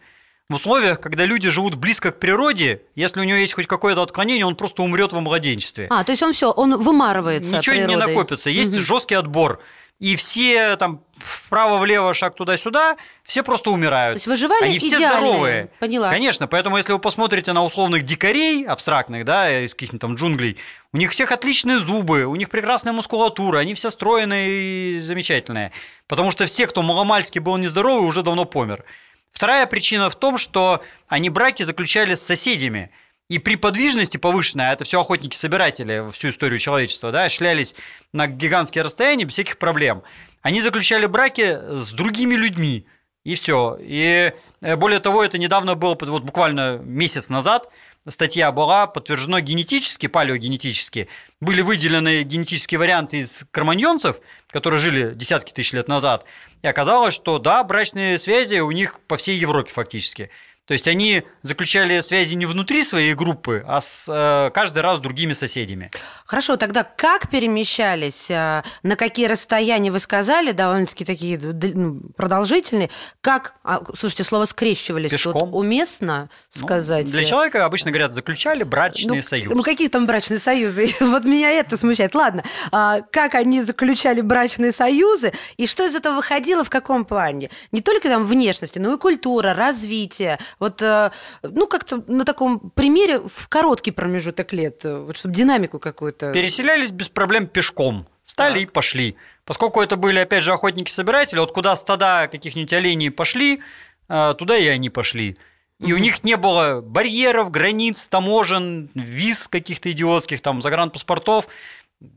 В 0.47 0.55
условиях, 0.55 0.99
когда 0.99 1.25
люди 1.25 1.49
живут 1.49 1.75
близко 1.75 2.11
к 2.11 2.19
природе, 2.19 2.83
если 2.93 3.19
у 3.19 3.23
него 3.23 3.37
есть 3.37 3.53
хоть 3.53 3.65
какое-то 3.65 4.03
отклонение, 4.03 4.45
он 4.45 4.55
просто 4.55 4.83
умрет 4.83 5.11
во 5.11 5.21
младенчестве. 5.21 5.87
А, 5.89 6.03
то 6.03 6.11
есть 6.11 6.21
он 6.21 6.33
все, 6.33 6.51
он 6.51 6.77
вымарывается. 6.77 7.57
Ничего 7.57 7.75
природой. 7.75 7.95
не 7.95 8.07
накопится. 8.07 8.49
Есть 8.51 8.75
угу. 8.77 8.85
жесткий 8.85 9.15
отбор 9.15 9.59
и 10.01 10.15
все 10.15 10.75
там 10.77 11.03
вправо-влево, 11.19 12.15
шаг 12.15 12.33
туда-сюда, 12.35 12.97
все 13.23 13.43
просто 13.43 13.69
умирают. 13.69 14.15
То 14.15 14.17
есть 14.17 14.25
выживали 14.25 14.63
Они 14.63 14.79
все 14.79 14.97
идеальные. 14.97 15.09
здоровые. 15.11 15.69
Поняла. 15.79 16.09
Конечно, 16.09 16.47
поэтому 16.47 16.77
если 16.77 16.91
вы 16.91 16.97
посмотрите 16.97 17.53
на 17.53 17.63
условных 17.63 18.03
дикарей 18.03 18.65
абстрактных, 18.65 19.25
да, 19.25 19.63
из 19.63 19.75
каких-нибудь 19.75 20.01
там 20.01 20.15
джунглей, 20.15 20.57
у 20.91 20.97
них 20.97 21.11
всех 21.11 21.31
отличные 21.31 21.77
зубы, 21.77 22.25
у 22.25 22.35
них 22.35 22.49
прекрасная 22.49 22.93
мускулатура, 22.93 23.59
они 23.59 23.75
все 23.75 23.91
стройные 23.91 24.95
и 24.95 24.99
замечательные. 25.01 25.71
Потому 26.07 26.31
что 26.31 26.47
все, 26.47 26.65
кто 26.65 26.81
маломальски 26.81 27.37
был 27.37 27.57
нездоровый, 27.57 28.09
уже 28.09 28.23
давно 28.23 28.45
помер. 28.45 28.83
Вторая 29.31 29.67
причина 29.67 30.09
в 30.09 30.15
том, 30.15 30.39
что 30.39 30.81
они 31.07 31.29
браки 31.29 31.61
заключали 31.61 32.15
с 32.15 32.23
соседями– 32.23 32.89
и 33.31 33.39
при 33.39 33.55
подвижности 33.55 34.17
повышенной, 34.17 34.69
а 34.69 34.73
это 34.73 34.83
все 34.83 34.99
охотники-собиратели 34.99 36.11
всю 36.11 36.31
историю 36.31 36.59
человечества, 36.59 37.13
да, 37.13 37.29
шлялись 37.29 37.75
на 38.11 38.27
гигантские 38.27 38.83
расстояния 38.83 39.23
без 39.23 39.31
всяких 39.31 39.57
проблем. 39.57 40.03
Они 40.41 40.59
заключали 40.59 41.05
браки 41.05 41.57
с 41.69 41.91
другими 41.93 42.35
людьми, 42.35 42.85
и 43.23 43.35
все. 43.35 43.77
И 43.79 44.33
э, 44.61 44.75
более 44.75 44.99
того, 44.99 45.23
это 45.23 45.37
недавно 45.37 45.75
было, 45.75 45.97
вот 46.01 46.23
буквально 46.23 46.79
месяц 46.79 47.29
назад, 47.29 47.69
статья 48.05 48.51
была 48.51 48.85
подтверждена 48.85 49.39
генетически, 49.39 50.07
палеогенетически. 50.07 51.07
Были 51.39 51.61
выделены 51.61 52.23
генетические 52.23 52.79
варианты 52.79 53.19
из 53.19 53.45
кроманьонцев, 53.51 54.19
которые 54.49 54.81
жили 54.81 55.13
десятки 55.13 55.53
тысяч 55.53 55.71
лет 55.71 55.87
назад. 55.87 56.25
И 56.63 56.67
оказалось, 56.67 57.13
что 57.13 57.39
да, 57.39 57.63
брачные 57.63 58.17
связи 58.17 58.59
у 58.59 58.71
них 58.71 58.99
по 59.07 59.15
всей 59.15 59.37
Европе 59.37 59.71
фактически. 59.71 60.31
То 60.71 60.73
есть 60.73 60.87
они 60.87 61.23
заключали 61.43 61.99
связи 61.99 62.35
не 62.35 62.45
внутри 62.45 62.85
своей 62.85 63.13
группы, 63.13 63.61
а 63.67 63.81
с, 63.81 64.05
э, 64.07 64.51
каждый 64.51 64.79
раз 64.79 64.99
с 64.99 65.01
другими 65.01 65.33
соседями. 65.33 65.91
Хорошо, 66.25 66.55
тогда 66.55 66.85
как 66.85 67.29
перемещались, 67.29 68.31
э, 68.31 68.63
на 68.81 68.95
какие 68.95 69.25
расстояния 69.25 69.91
вы 69.91 69.99
сказали, 69.99 70.53
довольно-таки 70.53 71.03
такие 71.03 71.37
ну, 71.37 71.99
продолжительные, 72.15 72.89
как, 73.19 73.55
а, 73.65 73.81
слушайте, 73.97 74.23
слово 74.23 74.45
скрещивались, 74.45 75.11
Пешком. 75.11 75.33
тут 75.33 75.49
уместно 75.53 76.29
ну, 76.55 76.65
сказать? 76.65 77.03
Ну, 77.07 77.11
для 77.11 77.25
человека 77.25 77.65
обычно 77.65 77.91
говорят, 77.91 78.13
заключали 78.13 78.63
брачные 78.63 79.17
ну, 79.17 79.21
союзы. 79.23 79.53
Ну 79.53 79.63
какие 79.63 79.89
там 79.89 80.05
брачные 80.05 80.39
союзы? 80.39 80.87
вот 81.01 81.25
меня 81.25 81.51
это 81.51 81.75
смущает. 81.75 82.15
Ладно, 82.15 82.45
а, 82.71 83.01
как 83.01 83.35
они 83.35 83.61
заключали 83.61 84.21
брачные 84.21 84.71
союзы, 84.71 85.33
и 85.57 85.67
что 85.67 85.83
из 85.83 85.97
этого 85.97 86.15
выходило 86.15 86.63
в 86.63 86.69
каком 86.69 87.03
плане? 87.03 87.49
Не 87.73 87.81
только 87.81 88.07
там 88.07 88.23
внешности, 88.23 88.79
но 88.79 88.93
и 88.93 88.97
культура, 88.97 89.53
развитие, 89.53 90.39
вот, 90.61 90.81
э, 90.83 91.11
ну, 91.41 91.65
как-то 91.65 92.03
на 92.07 92.23
таком 92.23 92.69
примере 92.69 93.19
в 93.19 93.47
короткий 93.49 93.89
промежуток 93.89 94.53
лет, 94.53 94.85
э, 94.85 94.95
вот, 94.99 95.17
чтобы 95.17 95.33
динамику 95.33 95.79
какую-то... 95.79 96.31
Переселялись 96.31 96.91
без 96.91 97.09
проблем 97.09 97.47
пешком. 97.47 98.07
Стали 98.25 98.59
так. 98.59 98.69
и 98.69 98.71
пошли. 98.71 99.17
Поскольку 99.43 99.81
это 99.81 99.95
были, 99.95 100.19
опять 100.19 100.43
же, 100.43 100.53
охотники-собиратели, 100.53 101.39
вот 101.39 101.51
куда 101.51 101.75
стада 101.75 102.29
каких-нибудь 102.31 102.71
оленей 102.73 103.09
пошли, 103.09 103.63
э, 104.07 104.35
туда 104.37 104.55
и 104.55 104.67
они 104.67 104.91
пошли. 104.91 105.35
И 105.79 105.85
угу. 105.85 105.95
у 105.95 105.97
них 105.97 106.23
не 106.23 106.37
было 106.37 106.81
барьеров, 106.81 107.49
границ, 107.49 108.05
таможен, 108.05 108.91
виз 108.93 109.47
каких-то 109.47 109.91
идиотских, 109.91 110.41
там, 110.41 110.61
загранпаспортов. 110.61 111.47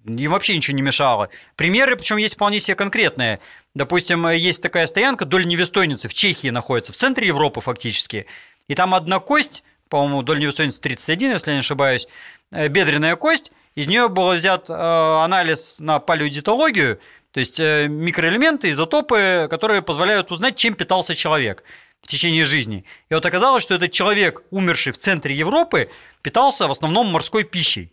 Им 0.05 0.31
вообще 0.31 0.55
ничего 0.55 0.77
не 0.77 0.83
мешало. 0.83 1.31
Примеры, 1.57 1.97
причем 1.97 2.19
есть 2.19 2.35
вполне 2.35 2.61
себе 2.61 2.75
конкретные. 2.75 3.41
Допустим, 3.75 4.29
есть 4.29 4.63
такая 4.63 4.87
стоянка 4.87 5.25
Дольневестойницы 5.25 6.09
в 6.09 6.15
Чехии 6.15 6.49
находится, 6.49 6.93
в 6.93 6.97
центре 6.97 7.27
Европы 7.27 7.61
фактически. 7.61 8.27
И 8.69 8.75
там 8.75 8.95
одна 8.95 9.19
кость, 9.19 9.65
по-моему, 9.89 10.23
Дольневестойница 10.23 10.81
31, 10.81 11.33
если 11.33 11.51
я 11.51 11.57
не 11.57 11.61
ошибаюсь, 11.61 12.07
э, 12.53 12.69
бедренная 12.69 13.17
кость, 13.17 13.51
из 13.75 13.89
нее 13.89 14.09
был 14.09 14.33
взят 14.33 14.71
э, 14.71 14.73
анализ 14.73 15.77
на 15.79 15.99
палеодитологию, 15.99 17.01
то 17.33 17.41
есть 17.41 17.59
э, 17.59 17.89
микроэлементы, 17.89 18.71
изотопы, 18.71 19.49
которые 19.51 19.83
позволяют 19.83 20.31
узнать, 20.31 20.55
чем 20.55 20.75
питался 20.75 21.17
человек 21.17 21.65
в 22.01 22.07
течение 22.07 22.45
жизни. 22.45 22.85
И 23.09 23.15
вот 23.15 23.27
оказалось, 23.27 23.65
что 23.65 23.75
этот 23.75 23.91
человек, 23.91 24.45
умерший 24.51 24.93
в 24.93 24.99
центре 24.99 25.35
Европы, 25.35 25.91
питался 26.23 26.69
в 26.69 26.71
основном 26.71 27.09
морской 27.09 27.43
пищей. 27.43 27.93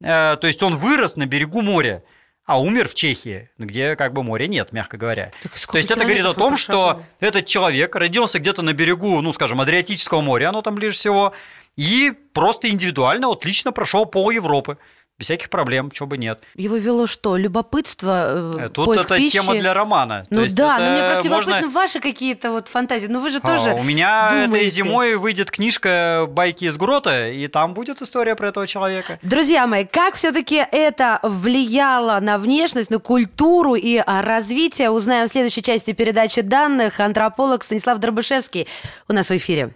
То 0.00 0.38
есть 0.42 0.62
он 0.62 0.76
вырос 0.76 1.16
на 1.16 1.26
берегу 1.26 1.60
моря 1.60 2.04
а 2.48 2.58
умер 2.58 2.88
в 2.88 2.94
Чехии, 2.94 3.50
где 3.58 3.94
как 3.94 4.14
бы 4.14 4.22
моря 4.22 4.46
нет, 4.46 4.72
мягко 4.72 4.96
говоря. 4.96 5.32
То 5.70 5.76
есть 5.76 5.90
это 5.90 6.00
говорит 6.04 6.24
о 6.24 6.32
том, 6.32 6.56
что 6.56 7.02
этот 7.20 7.44
человек 7.44 7.94
родился 7.94 8.38
где-то 8.38 8.62
на 8.62 8.72
берегу, 8.72 9.20
ну, 9.20 9.34
скажем, 9.34 9.60
Адриатического 9.60 10.22
моря, 10.22 10.48
оно 10.48 10.62
там 10.62 10.74
ближе 10.74 10.94
всего, 10.94 11.34
и 11.76 12.10
просто 12.32 12.70
индивидуально 12.70 13.28
вот 13.28 13.44
лично 13.44 13.70
прошел 13.70 14.06
пол 14.06 14.30
Европы 14.30 14.78
без 15.18 15.26
всяких 15.26 15.50
проблем, 15.50 15.90
чего 15.90 16.06
бы 16.06 16.16
нет. 16.16 16.38
Его 16.54 16.76
вело 16.76 17.08
что? 17.08 17.36
Любопытство, 17.36 18.54
э, 18.56 18.68
Тут 18.72 18.86
поиск 18.86 19.06
это 19.06 19.16
пищи? 19.16 19.32
тема 19.32 19.54
для 19.56 19.74
романа. 19.74 20.24
Ну 20.30 20.46
То 20.46 20.54
да, 20.54 20.78
но 20.78 20.90
мне 20.92 21.02
просто 21.10 21.28
можно... 21.28 21.50
любопытно 21.50 21.68
ваши 21.70 21.98
какие-то 22.00 22.52
вот 22.52 22.68
фантазии. 22.68 23.08
Ну 23.08 23.18
вы 23.18 23.30
же 23.30 23.40
тоже 23.40 23.70
а, 23.72 23.74
У 23.74 23.82
меня 23.82 24.28
думаете. 24.30 24.56
этой 24.56 24.70
зимой 24.70 25.16
выйдет 25.16 25.50
книжка 25.50 26.26
«Байки 26.28 26.66
из 26.66 26.76
грота», 26.76 27.30
и 27.30 27.48
там 27.48 27.74
будет 27.74 28.00
история 28.00 28.36
про 28.36 28.50
этого 28.50 28.68
человека. 28.68 29.18
Друзья 29.22 29.66
мои, 29.66 29.84
как 29.84 30.14
все 30.14 30.30
таки 30.30 30.64
это 30.70 31.18
влияло 31.24 32.20
на 32.20 32.38
внешность, 32.38 32.90
на 32.90 33.00
культуру 33.00 33.74
и 33.74 33.96
а, 33.96 34.22
развитие, 34.22 34.90
узнаем 34.90 35.26
в 35.26 35.32
следующей 35.32 35.62
части 35.62 35.92
передачи 35.94 36.42
данных. 36.42 37.00
Антрополог 37.00 37.64
Станислав 37.64 37.98
Дробышевский 37.98 38.68
у 39.08 39.12
нас 39.12 39.30
в 39.30 39.36
эфире. 39.36 39.74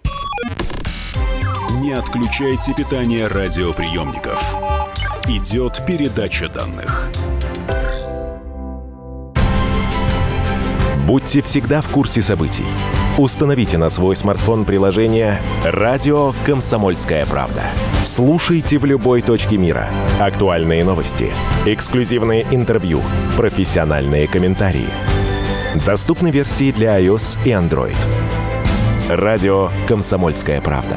Не 1.80 1.94
отключайте 1.94 2.74
питание 2.74 3.26
радиоприемников 3.26 4.40
идет 5.28 5.80
передача 5.86 6.48
данных. 6.48 7.10
Будьте 11.06 11.42
всегда 11.42 11.80
в 11.80 11.88
курсе 11.88 12.22
событий. 12.22 12.64
Установите 13.18 13.76
на 13.76 13.90
свой 13.90 14.16
смартфон 14.16 14.64
приложение 14.64 15.40
«Радио 15.64 16.32
Комсомольская 16.46 17.26
правда». 17.26 17.62
Слушайте 18.02 18.78
в 18.78 18.84
любой 18.84 19.20
точке 19.20 19.58
мира. 19.58 19.88
Актуальные 20.18 20.84
новости, 20.84 21.30
эксклюзивные 21.66 22.46
интервью, 22.50 23.02
профессиональные 23.36 24.26
комментарии. 24.28 24.88
Доступны 25.84 26.30
версии 26.30 26.72
для 26.72 26.98
iOS 27.00 27.38
и 27.44 27.50
Android. 27.50 27.96
«Радио 29.08 29.68
Комсомольская 29.86 30.60
правда». 30.60 30.96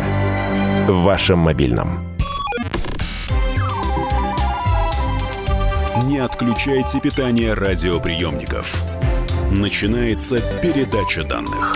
В 0.87 1.01
вашем 1.03 1.39
мобильном. 1.39 2.14
Не 6.07 6.19
отключайте 6.19 6.99
питание 6.99 7.55
радиоприемников. 7.55 8.83
Начинается 9.49 10.35
передача 10.61 11.23
данных. 11.23 11.75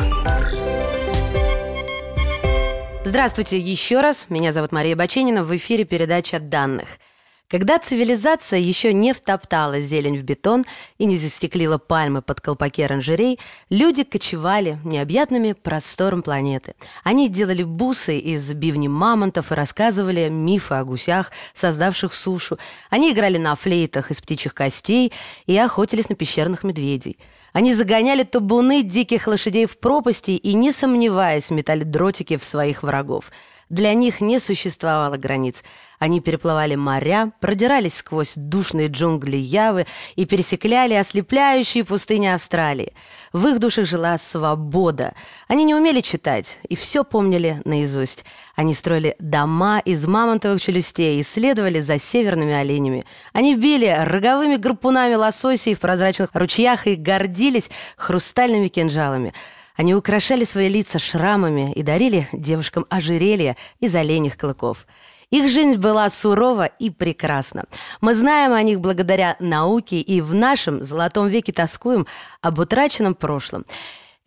Здравствуйте 3.03 3.57
еще 3.57 4.01
раз. 4.01 4.27
Меня 4.29 4.53
зовут 4.53 4.71
Мария 4.71 4.95
Баченина. 4.95 5.43
В 5.43 5.55
эфире 5.55 5.83
передача 5.83 6.39
данных– 6.39 6.99
когда 7.49 7.79
цивилизация 7.79 8.59
еще 8.59 8.93
не 8.93 9.11
втоптала 9.11 9.79
зелень 9.79 10.17
в 10.17 10.23
бетон 10.23 10.65
и 10.99 11.05
не 11.05 11.17
застеклила 11.17 11.79
пальмы 11.79 12.21
под 12.21 12.41
колпаки 12.41 12.83
оранжерей, 12.83 13.39
люди 13.71 14.03
кочевали 14.03 14.77
необъятными 14.85 15.53
простором 15.53 16.21
планеты. 16.21 16.75
Они 17.03 17.27
делали 17.27 17.63
бусы 17.63 18.19
из 18.19 18.53
бивни 18.53 18.87
мамонтов 18.87 19.51
и 19.51 19.55
рассказывали 19.55 20.29
мифы 20.29 20.75
о 20.75 20.83
гусях, 20.83 21.31
создавших 21.55 22.13
сушу. 22.13 22.59
Они 22.91 23.11
играли 23.11 23.39
на 23.39 23.55
флейтах 23.55 24.11
из 24.11 24.21
птичьих 24.21 24.53
костей 24.53 25.11
и 25.47 25.57
охотились 25.57 26.09
на 26.09 26.15
пещерных 26.15 26.63
медведей. 26.63 27.17
Они 27.51 27.73
загоняли 27.73 28.23
табуны 28.23 28.83
диких 28.83 29.25
лошадей 29.25 29.65
в 29.65 29.79
пропасти 29.79 30.31
и, 30.31 30.53
не 30.53 30.71
сомневаясь, 30.71 31.49
метали 31.49 31.83
дротики 31.83 32.37
в 32.37 32.43
своих 32.45 32.83
врагов– 32.83 33.31
для 33.69 33.93
них 33.93 34.19
не 34.19 34.39
существовало 34.39 35.17
границ. 35.17 35.63
Они 35.99 36.21
переплывали 36.21 36.75
моря, 36.75 37.33
продирались 37.39 37.95
сквозь 37.95 38.33
душные 38.35 38.87
джунгли 38.87 39.35
Явы 39.35 39.85
и 40.15 40.25
пересекляли 40.25 40.93
ослепляющие 40.93 41.83
пустыни 41.83 42.27
Австралии. 42.27 42.93
В 43.33 43.45
их 43.47 43.59
душах 43.59 43.85
жила 43.85 44.17
свобода. 44.17 45.13
Они 45.47 45.65
не 45.65 45.75
умели 45.75 46.01
читать 46.01 46.57
и 46.67 46.75
все 46.75 47.03
помнили 47.03 47.61
наизусть. 47.65 48.25
Они 48.55 48.73
строили 48.73 49.15
дома 49.19 49.79
из 49.79 50.07
мамонтовых 50.07 50.61
челюстей 50.61 51.19
и 51.19 51.23
следовали 51.23 51.79
за 51.81 51.99
северными 51.99 52.53
оленями. 52.53 53.03
Они 53.33 53.55
били 53.55 53.93
роговыми 54.05 54.55
гарпунами 54.55 55.15
лососей 55.15 55.75
в 55.75 55.79
прозрачных 55.79 56.29
ручьях 56.33 56.87
и 56.87 56.95
гордились 56.95 57.69
хрустальными 57.97 58.69
кинжалами– 58.69 59.33
они 59.79 59.95
украшали 59.95 60.43
свои 60.43 60.67
лица 60.67 60.99
шрамами 60.99 61.71
и 61.71 61.83
дарили 61.83 62.27
девушкам 62.33 62.85
ожерелья 62.89 63.55
из 63.79 63.95
оленьих 63.95 64.35
клыков. 64.35 64.85
Их 65.31 65.47
жизнь 65.47 65.77
была 65.77 66.09
сурова 66.09 66.65
и 66.65 66.89
прекрасна. 66.89 67.63
Мы 68.01 68.13
знаем 68.13 68.51
о 68.51 68.61
них 68.61 68.81
благодаря 68.81 69.37
науке 69.39 70.01
и 70.01 70.19
в 70.19 70.33
нашем 70.35 70.83
золотом 70.83 71.29
веке 71.29 71.53
тоскуем 71.53 72.07
об 72.41 72.59
утраченном 72.59 73.15
прошлом. 73.15 73.63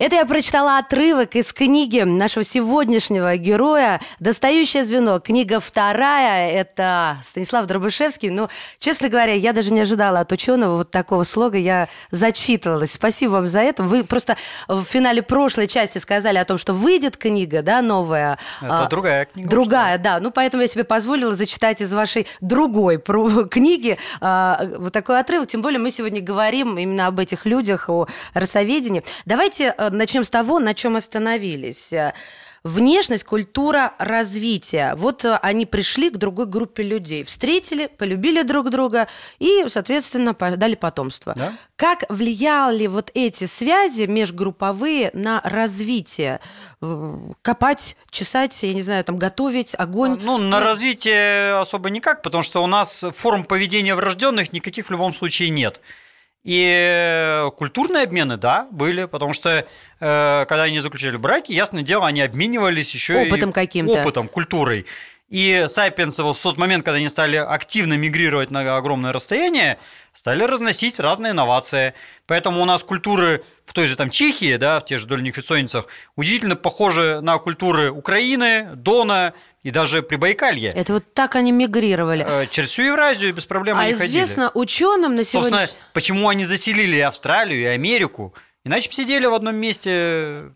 Это 0.03 0.17
я 0.17 0.25
прочитала 0.25 0.79
отрывок 0.79 1.33
из 1.33 1.53
книги 1.53 2.01
нашего 2.01 2.43
сегодняшнего 2.43 3.37
героя 3.37 4.01
«Достающее 4.19 4.83
звено». 4.83 5.21
Книга 5.21 5.61
вторая– 5.61 6.51
это 6.59 7.19
Станислав 7.23 7.67
Дробышевский. 7.67 8.29
Но, 8.29 8.49
честно 8.79 9.07
говоря, 9.07 9.31
я 9.31 9.53
даже 9.53 9.71
не 9.71 9.79
ожидала 9.79 10.19
от 10.19 10.29
ученого 10.33 10.75
вот 10.75 10.91
такого 10.91 11.23
слога. 11.23 11.57
Я 11.57 11.87
зачитывалась. 12.11 12.91
Спасибо 12.91 13.31
вам 13.31 13.47
за 13.47 13.61
это. 13.61 13.83
Вы 13.83 14.03
просто 14.03 14.35
в 14.67 14.83
финале 14.83 15.21
прошлой 15.21 15.67
части 15.67 15.99
сказали 15.99 16.37
о 16.37 16.43
том, 16.43 16.57
что 16.57 16.73
выйдет 16.73 17.15
книга, 17.15 17.61
да, 17.61 17.81
новая. 17.81 18.37
Это 18.61 18.83
а, 18.83 18.87
другая 18.89 19.23
книга. 19.23 19.49
Другая, 19.49 19.97
да. 19.97 20.19
Ну, 20.19 20.31
поэтому 20.31 20.63
я 20.63 20.67
себе 20.67 20.83
позволила 20.83 21.33
зачитать 21.33 21.79
из 21.79 21.93
вашей 21.93 22.27
другой 22.41 23.01
книги 23.49 23.97
а, 24.19 24.67
вот 24.79 24.91
такой 24.91 25.21
отрывок. 25.21 25.47
Тем 25.47 25.61
более 25.61 25.79
мы 25.79 25.91
сегодня 25.91 26.19
говорим 26.19 26.77
именно 26.77 27.07
об 27.07 27.19
этих 27.19 27.45
людях, 27.45 27.87
о 27.87 28.07
расоведении. 28.33 29.01
Давайте 29.23 29.73
э, 29.77 29.91
начнем 29.93 30.23
с 30.23 30.29
того, 30.29 30.59
на 30.59 30.73
чем 30.73 30.95
остановились. 30.95 31.91
Внешность, 32.63 33.25
культура, 33.25 33.93
развитие. 33.99 34.93
Вот 34.95 35.25
э, 35.25 35.37
они 35.41 35.65
пришли 35.65 36.09
к 36.09 36.15
другой 36.15 36.45
группе 36.45 36.81
людей, 36.81 37.25
встретили, 37.25 37.87
полюбили 37.87 38.41
друг 38.43 38.69
друга 38.69 39.09
и, 39.39 39.65
соответственно, 39.67 40.33
дали 40.33 40.75
потомство. 40.75 41.33
Да? 41.35 41.51
Как 41.75 42.05
влияли 42.07 42.87
вот 42.87 43.11
эти 43.13 43.47
связи 43.47 44.05
межгрупповые 44.05 45.11
на 45.13 45.41
развитие? 45.43 46.39
Э, 46.81 47.17
копать, 47.41 47.97
чесать, 48.09 48.63
я 48.63 48.73
не 48.73 48.81
знаю, 48.81 49.03
там 49.03 49.17
готовить, 49.17 49.75
огонь? 49.77 50.17
Ну, 50.23 50.37
на 50.37 50.61
развитие 50.61 51.55
особо 51.57 51.89
никак, 51.89 52.21
потому 52.21 52.43
что 52.43 52.63
у 52.63 52.67
нас 52.67 53.03
форм 53.13 53.43
поведения 53.43 53.93
врожденных 53.93 54.53
никаких 54.53 54.87
в 54.87 54.89
любом 54.89 55.13
случае 55.13 55.49
нет. 55.49 55.81
И 56.43 57.47
культурные 57.55 58.03
обмены, 58.03 58.35
да, 58.35 58.67
были, 58.69 59.05
потому 59.05 59.31
что 59.31 59.49
э, 59.49 59.65
когда 59.99 60.63
они 60.63 60.79
заключали 60.81 61.15
браки, 61.15 61.53
ясное 61.53 61.83
дело, 61.83 62.05
они 62.05 62.21
обменивались 62.21 62.93
еще 62.93 63.25
опытом 63.27 63.51
и 63.51 63.53
каким-то. 63.53 64.01
опытом, 64.01 64.27
культурой. 64.27 64.85
И 65.29 65.65
сайпиенсы 65.67 66.21
вот 66.21 66.37
в 66.37 66.41
тот 66.41 66.57
момент, 66.57 66.85
когда 66.85 66.97
они 66.97 67.09
стали 67.09 67.37
активно 67.37 67.95
мигрировать 67.95 68.51
на 68.51 68.77
огромное 68.77 69.11
расстояние, 69.11 69.79
стали 70.13 70.43
разносить 70.43 70.99
разные 70.99 71.31
инновации. 71.31 71.93
Поэтому 72.27 72.61
у 72.61 72.65
нас 72.65 72.83
культуры 72.83 73.43
в 73.65 73.73
той 73.73 73.87
же 73.87 73.95
там 73.95 74.09
Чехии, 74.09 74.57
да, 74.57 74.79
в 74.79 74.85
тех 74.85 74.99
же 74.99 75.07
дольних 75.07 75.35
херсонницах, 75.35 75.87
удивительно 76.15 76.55
похожи 76.55 77.19
на 77.21 77.37
культуры 77.39 77.89
Украины, 77.89 78.69
Дона, 78.75 79.33
и 79.63 79.71
даже 79.71 80.03
при 80.03 80.17
Байкалье. 80.17 80.69
Это 80.75 80.93
вот 80.93 81.13
так 81.13 81.35
они 81.35 81.51
мигрировали. 81.51 82.25
Э, 82.27 82.47
через 82.47 82.69
всю 82.69 82.83
Евразию 82.83 83.33
без 83.33 83.45
проблем 83.45 83.77
а 83.77 83.83
они 83.83 83.93
ходили. 83.93 84.19
А 84.19 84.23
известно 84.23 84.51
ученым 84.53 85.15
на 85.15 85.23
сегодня... 85.23 85.59
Собственно, 85.59 85.81
почему 85.93 86.27
они 86.27 86.43
заселили 86.43 86.99
Австралию 86.99 87.61
и 87.61 87.65
Америку? 87.65 88.33
Иначе 88.65 88.89
бы 88.89 88.93
сидели 88.93 89.25
в 89.25 89.33
одном 89.33 89.55
месте 89.55 90.51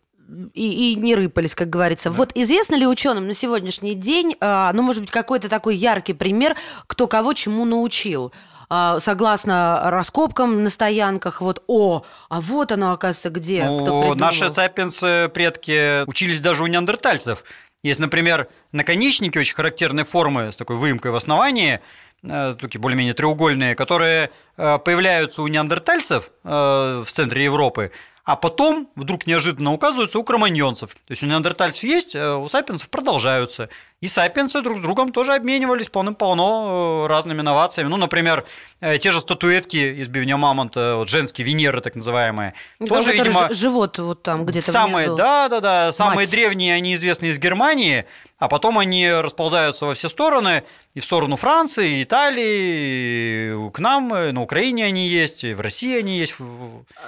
и, 0.53 0.93
и 0.93 0.95
не 0.95 1.15
рыпались, 1.15 1.55
как 1.55 1.69
говорится. 1.69 2.09
Да. 2.09 2.15
Вот 2.15 2.31
известно 2.35 2.75
ли 2.75 2.85
ученым 2.85 3.27
на 3.27 3.33
сегодняшний 3.33 3.95
день, 3.95 4.35
а, 4.39 4.71
ну, 4.73 4.81
может 4.81 5.01
быть, 5.01 5.11
какой-то 5.11 5.49
такой 5.49 5.75
яркий 5.75 6.13
пример, 6.13 6.55
кто 6.87 7.07
кого 7.07 7.33
чему 7.33 7.65
научил? 7.65 8.33
А, 8.69 8.99
согласно 8.99 9.83
раскопкам 9.85 10.63
на 10.63 10.69
стоянках, 10.69 11.39
вот, 11.39 11.63
о, 11.67 12.03
а 12.29 12.41
вот 12.41 12.71
оно, 12.73 12.91
оказывается, 12.91 13.29
где, 13.29 13.63
ну, 13.63 13.79
кто 13.79 14.01
придумал. 14.01 14.15
Наши 14.15 14.49
сапиенсы 14.49 15.29
предки 15.33 16.05
учились 16.05 16.41
даже 16.41 16.63
у 16.63 16.67
неандертальцев. 16.67 17.43
Есть, 17.83 17.99
например, 17.99 18.49
наконечники 18.73 19.37
очень 19.37 19.55
характерной 19.55 20.03
формы 20.03 20.51
с 20.51 20.57
такой 20.57 20.75
выемкой 20.75 21.11
в 21.11 21.15
основании. 21.15 21.79
э, 22.23 22.55
такие 22.59 22.81
более-менее 22.81 23.13
треугольные, 23.13 23.75
которые 23.75 24.31
э, 24.57 24.79
появляются 24.79 25.41
у 25.41 25.47
неандертальцев 25.47 26.29
э, 26.43 26.49
в 26.49 27.07
центре 27.09 27.45
Европы, 27.45 27.91
а 28.27 28.35
потом 28.35 28.89
вдруг 28.95 29.25
неожиданно 29.25 29.71
указываются 29.71 30.19
у 30.19 30.23
кроманьонцев. 30.23 30.91
То 30.91 31.11
есть 31.11 31.23
у 31.23 31.25
неандертальцев 31.25 31.83
есть, 31.83 32.13
э, 32.13 32.35
у 32.35 32.49
сапиенсов 32.49 32.89
продолжаются. 32.89 33.69
И 33.99 34.07
сапиенсы 34.07 34.61
друг 34.61 34.77
с 34.77 34.81
другом 34.81 35.11
тоже 35.11 35.33
обменивались 35.33 35.89
полным-полно 35.89 37.05
э, 37.05 37.07
разными 37.07 37.41
инновациями. 37.41 37.87
Ну, 37.89 37.97
например, 37.97 38.45
э, 38.79 38.99
те 38.99 39.11
же 39.11 39.19
статуэтки 39.19 40.01
из 40.01 40.07
бивня 40.07 40.37
мамонта, 40.37 40.97
вот 40.97 41.09
женские 41.09 41.47
Венеры 41.47 41.81
так 41.81 41.95
называемые. 41.95 42.53
Ну, 42.77 42.85
тоже, 42.85 43.11
видимо, 43.13 43.51
живот 43.51 43.97
вот 43.97 44.21
там 44.21 44.45
где-то 44.45 44.71
самые, 44.71 45.07
внизу. 45.07 45.17
да, 45.17 45.49
да, 45.49 45.61
да, 45.61 45.91
самые 45.91 46.27
Мать. 46.27 46.31
древние, 46.31 46.75
они 46.75 46.93
известны 46.93 47.27
из 47.27 47.39
Германии, 47.39 48.05
а 48.37 48.47
потом 48.49 48.77
они 48.77 49.11
расползаются 49.11 49.87
во 49.87 49.95
все 49.95 50.09
стороны, 50.09 50.63
и 50.93 50.99
в 50.99 51.03
сторону 51.03 51.35
Франции, 51.37 51.99
и 51.99 52.03
Италии, 52.03 53.67
и 53.67 53.71
к 53.71 53.79
нам, 53.79 54.15
и 54.15 54.31
на 54.31 54.43
Украине 54.43 54.85
они 54.85 55.07
есть, 55.07 55.43
и 55.43 55.55
в 55.55 55.61
России 55.61 55.97
они 55.97 56.19
есть. 56.19 56.35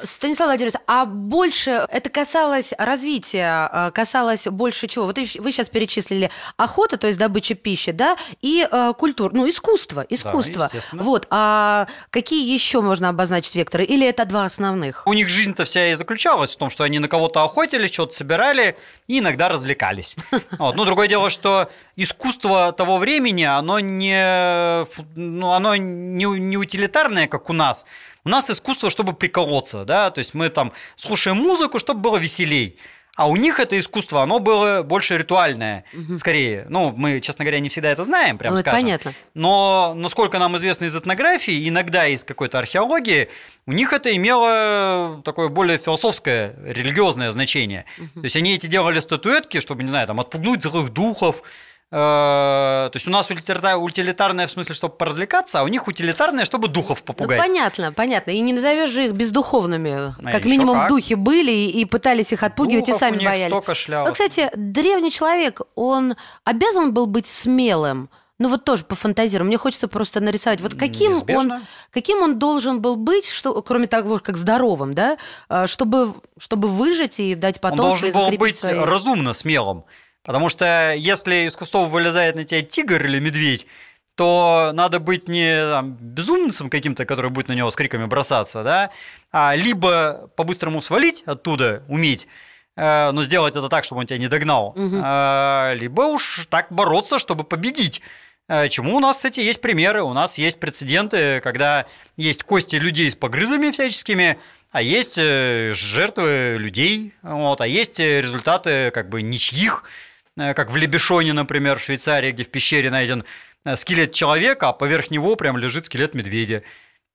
Станислав 0.02 0.48
Владимирович, 0.48 0.80
а 0.88 1.06
больше 1.06 1.86
это 1.90 2.10
касалось 2.10 2.74
развития, 2.80 3.70
э, 3.72 3.92
касалось 3.92 4.48
больше 4.48 4.88
чего? 4.88 5.06
Вот 5.06 5.18
вы 5.18 5.52
сейчас 5.52 5.70
перечислили 5.70 6.32
охота, 6.80 6.98
то 6.98 7.08
есть 7.08 7.20
добыча 7.20 7.56
пищи, 7.56 7.92
да, 7.92 8.16
и 8.42 8.68
э, 8.70 8.94
культура, 8.98 9.32
ну, 9.34 9.48
искусство, 9.48 10.06
искусство. 10.10 10.66
естественно. 10.66 11.04
вот, 11.04 11.28
а 11.30 11.88
какие 12.10 12.52
еще 12.54 12.82
можно 12.82 13.10
обозначить 13.10 13.56
векторы? 13.56 13.84
Или 13.84 14.08
это 14.08 14.26
два 14.26 14.46
основных? 14.46 15.04
У 15.06 15.14
них 15.14 15.30
жизнь-то 15.30 15.66
вся 15.66 15.92
и 15.92 15.96
заключалась 15.96 16.52
в 16.52 16.58
том, 16.58 16.70
что 16.70 16.84
они 16.84 17.00
на 17.00 17.08
кого-то 17.08 17.44
охотились, 17.44 17.92
что-то 17.92 18.16
собирали 18.16 18.78
и 19.08 19.20
иногда 19.20 19.50
развлекались. 19.50 20.16
Вот. 20.58 20.76
Ну, 20.76 20.86
другое 20.86 21.08
дело, 21.08 21.30
что 21.30 21.70
искусство 21.96 22.72
того 22.72 22.98
времени, 22.98 23.44
оно 23.44 23.80
не, 23.80 24.86
ну, 25.16 25.52
оно 25.52 25.76
не, 25.76 26.26
не 26.26 26.58
утилитарное, 26.58 27.28
как 27.28 27.50
у 27.50 27.54
нас. 27.54 27.86
У 28.26 28.30
нас 28.30 28.50
искусство, 28.50 28.90
чтобы 28.90 29.14
приколоться, 29.14 29.86
да, 29.86 30.12
то 30.12 30.20
есть 30.20 30.34
мы 30.34 30.50
там 30.50 30.74
слушаем 30.96 31.38
музыку, 31.38 31.80
чтобы 31.80 32.02
было 32.02 32.18
веселей. 32.18 32.78
А 33.20 33.28
у 33.28 33.36
них 33.36 33.60
это 33.60 33.78
искусство, 33.78 34.24
оно 34.24 34.40
было 34.40 34.82
больше 34.82 35.18
ритуальное, 35.18 35.84
скорее. 36.16 36.66
Ну, 36.70 36.94
мы, 36.96 37.20
честно 37.20 37.44
говоря, 37.44 37.60
не 37.60 37.68
всегда 37.68 37.92
это 37.92 38.06
знаем, 38.06 38.38
прям 38.38 38.54
Ну, 38.54 38.60
это 38.62 38.70
скажем. 38.70 38.86
понятно. 38.86 39.14
Но, 39.34 39.94
насколько 39.94 40.40
нам 40.40 40.56
известно 40.56 40.86
из 40.86 40.96
этнографии, 40.96 41.68
иногда 41.68 42.08
из 42.08 42.24
какой-то 42.24 42.60
археологии, 42.60 43.28
у 43.66 43.74
них 43.74 43.92
это 43.92 44.16
имело 44.16 45.22
такое 45.26 45.50
более 45.50 45.80
философское, 45.80 46.56
религиозное 46.64 47.32
значение. 47.34 47.84
То 48.16 48.24
есть 48.24 48.38
они 48.38 48.54
эти 48.54 48.68
делали 48.68 49.02
статуэтки, 49.02 49.60
чтобы, 49.60 49.84
не 49.84 49.90
знаю, 49.90 50.08
там, 50.08 50.22
отпугнуть 50.22 50.64
злых 50.64 50.94
духов. 50.94 51.44
Э, 51.92 52.90
То 52.92 52.96
есть 52.96 53.08
у 53.08 53.12
нас 53.12 53.30
утилита- 53.32 53.78
утилитарное 53.78 54.46
в 54.48 54.52
смысле, 54.52 54.76
чтобы 54.76 54.96
поразвлекаться, 54.96 55.60
а 55.60 55.64
у 55.64 55.68
них 55.68 55.88
утилитарное, 55.88 56.46
чтобы 56.46 56.68
духов 56.68 57.00
Ну, 57.00 57.06
попугать. 57.14 57.40
понятно, 57.40 57.92
понятно. 57.94 58.32
И 58.32 58.40
не 58.42 58.54
назовешь 58.54 58.92
же 58.92 59.06
их 59.06 59.14
бездуховными. 59.14 60.14
А 60.24 60.32
как 60.32 60.46
минимум 60.46 60.78
как. 60.82 60.90
духи 60.90 61.16
были 61.16 61.52
и, 61.52 61.86
пытались 61.86 62.32
их 62.32 62.44
отпугивать, 62.44 62.86
Духов 62.86 62.96
и 62.96 63.00
сами 63.00 63.16
у 63.16 63.20
них 63.20 63.28
боялись. 63.30 63.52
столько 63.54 63.74
шлялось. 63.76 64.08
Ну, 64.10 64.14
кстати, 64.14 64.52
древний 64.56 65.10
человек, 65.12 65.62
он 65.76 66.16
обязан 66.44 66.94
был 66.94 67.08
быть 67.08 67.26
смелым. 67.28 68.10
Ну 68.42 68.48
вот 68.48 68.64
тоже 68.64 68.86
пофантазируем. 68.86 69.48
Мне 69.48 69.58
хочется 69.58 69.90
просто 69.90 70.22
нарисовать. 70.22 70.62
Вот 70.62 70.74
каким 70.76 71.12
он, 71.12 71.18
Неизбежно. 71.18 71.62
каким 71.92 72.20
он 72.22 72.40
должен 72.40 72.80
был 72.82 72.96
быть, 72.96 73.28
что, 73.30 73.62
кроме 73.62 73.88
того, 73.88 74.20
как 74.20 74.38
здоровым, 74.38 74.94
да, 74.94 75.18
а, 75.50 75.68
чтобы, 75.68 76.14
чтобы 76.38 76.70
выжить 76.70 77.20
и 77.20 77.36
дать 77.36 77.58
Он 77.62 77.72
потомство 77.72 78.06
и 78.06 78.12
должен 78.14 78.32
был 78.32 78.38
быть 78.38 78.58
свои- 78.58 78.80
разумно 78.80 79.34
смелым. 79.34 79.84
Потому 80.24 80.50
что 80.50 80.94
если 80.98 81.48
из 81.48 81.56
кустов 81.56 81.90
вылезает 81.90 82.36
на 82.36 82.44
тебя 82.44 82.62
тигр 82.62 83.04
или 83.06 83.20
медведь, 83.20 83.68
то 84.16 84.72
надо 84.74 85.00
быть 85.00 85.30
не 85.30 85.66
там, 85.66 85.94
безумцем 85.94 86.70
каким-то, 86.70 87.06
который 87.06 87.32
будет 87.32 87.48
на 87.48 87.54
него 87.54 87.70
с 87.72 87.76
криками 87.76 88.06
бросаться, 88.06 88.64
да, 88.64 88.90
а 89.32 89.56
либо 89.56 90.30
по-быстрому 90.36 90.82
свалить 90.82 91.24
оттуда, 91.26 91.84
уметь, 91.88 92.28
э, 92.76 93.12
но 93.12 93.24
сделать 93.24 93.56
это 93.56 93.70
так, 93.70 93.86
чтобы 93.86 94.02
он 94.02 94.08
тебя 94.08 94.18
не 94.18 94.28
догнал, 94.28 94.74
Мгм. 94.76 95.02
а, 95.02 95.74
либо 95.74 96.02
уж 96.02 96.48
так 96.50 96.68
бороться, 96.70 97.18
чтобы 97.18 97.46
победить. 97.46 98.02
Э, 98.50 98.68
Чему 98.68 98.98
у 98.98 99.00
нас, 99.00 99.16
кстати, 99.16 99.40
есть 99.40 99.62
примеры, 99.62 100.02
у 100.04 100.12
нас 100.12 100.38
есть 100.38 100.60
прецеденты, 100.60 101.40
когда 101.40 101.86
есть 102.18 102.44
кости 102.44 102.76
людей 102.76 103.10
с 103.10 103.16
погрызами 103.16 103.72
всяческими, 103.72 104.38
а 104.72 104.82
есть 104.82 105.18
э, 105.18 105.72
жертвы 105.74 106.58
людей, 106.60 107.14
вот, 107.22 107.62
а 107.62 107.68
есть 107.68 108.02
э, 108.02 108.20
результаты 108.20 108.92
как 108.92 109.08
бы 109.08 109.22
ничьих, 109.22 109.86
э, 109.86 110.09
как 110.54 110.70
в 110.72 110.76
Лебешоне, 110.76 111.34
например, 111.34 111.78
в 111.80 111.84
Швейцарии, 111.84 112.32
где 112.32 112.44
в 112.44 112.50
пещере 112.50 112.90
найден 112.90 113.24
э, 113.66 113.76
скелет 113.76 114.14
человека, 114.14 114.70
а 114.70 114.74
поверх 114.74 115.12
него 115.12 115.36
прям 115.36 115.58
лежит 115.58 115.86
скелет 115.86 116.14
медведя. 116.16 116.64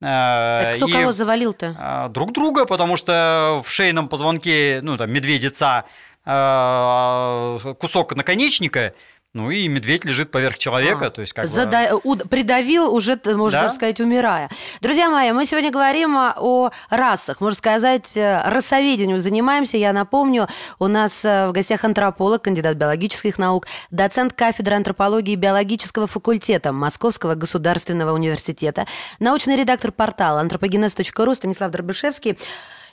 Э, 0.03 0.61
Это 0.69 0.73
кто 0.77 0.89
и- 0.89 0.93
кого 0.93 1.13
завалил-то? 1.13 2.09
друг 2.11 2.33
друга, 2.33 2.67
потому 2.67 2.97
что 2.97 3.63
в 3.65 3.71
шейном 3.71 4.09
позвонке, 4.09 4.81
ну, 4.83 4.97
там, 4.97 5.11
медведица, 5.11 5.85
кусок 7.79 8.15
наконечника, 8.17 8.95
ну, 9.35 9.51
и 9.51 9.67
медведь 9.67 10.05
лежит 10.05 10.31
поверх 10.31 10.59
человека, 10.59 11.07
А, 11.07 11.11
то 11.11 11.21
есть 11.21 11.33
как 11.33 11.45
бы... 11.47 11.51
Зада- 11.51 11.91
уд- 12.05 12.29
Придавил 12.29 12.95
уже, 12.95 13.21
можно 13.25 13.51
Да. 13.51 13.63
даже 13.65 13.75
сказать, 13.75 14.01
умирая. 14.01 14.49
Друзья 14.81 15.11
мои, 15.11 15.33
мы 15.33 15.45
сегодня 15.45 15.73
говорим 15.73 16.17
а, 16.17 16.35
о 16.39 16.71
расах, 16.89 17.41
можно 17.41 17.57
сказать, 17.59 18.17
э, 18.17 18.43
расоведению 18.49 19.19
занимаемся. 19.19 19.77
Я 19.77 19.93
напомню, 19.93 20.49
у 20.79 20.87
нас 20.87 21.25
э, 21.25 21.49
в 21.49 21.53
гостях 21.53 21.85
антрополог, 21.85 22.43
кандидат 22.43 22.77
биологических 22.77 23.37
наук, 23.37 23.67
доцент 23.91 24.33
кафедры 24.35 24.77
антропологии 24.77 25.33
и 25.33 25.37
биологического 25.37 26.07
факультета 26.07 26.73
Московского 26.73 27.35
государственного 27.35 28.13
университета, 28.13 28.87
научный 29.19 29.57
редактор 29.57 29.91
портала 29.91 30.45
anthropogenes.ru 30.45 31.35
Станислав 31.35 31.73
Дробышевский. 31.73 32.39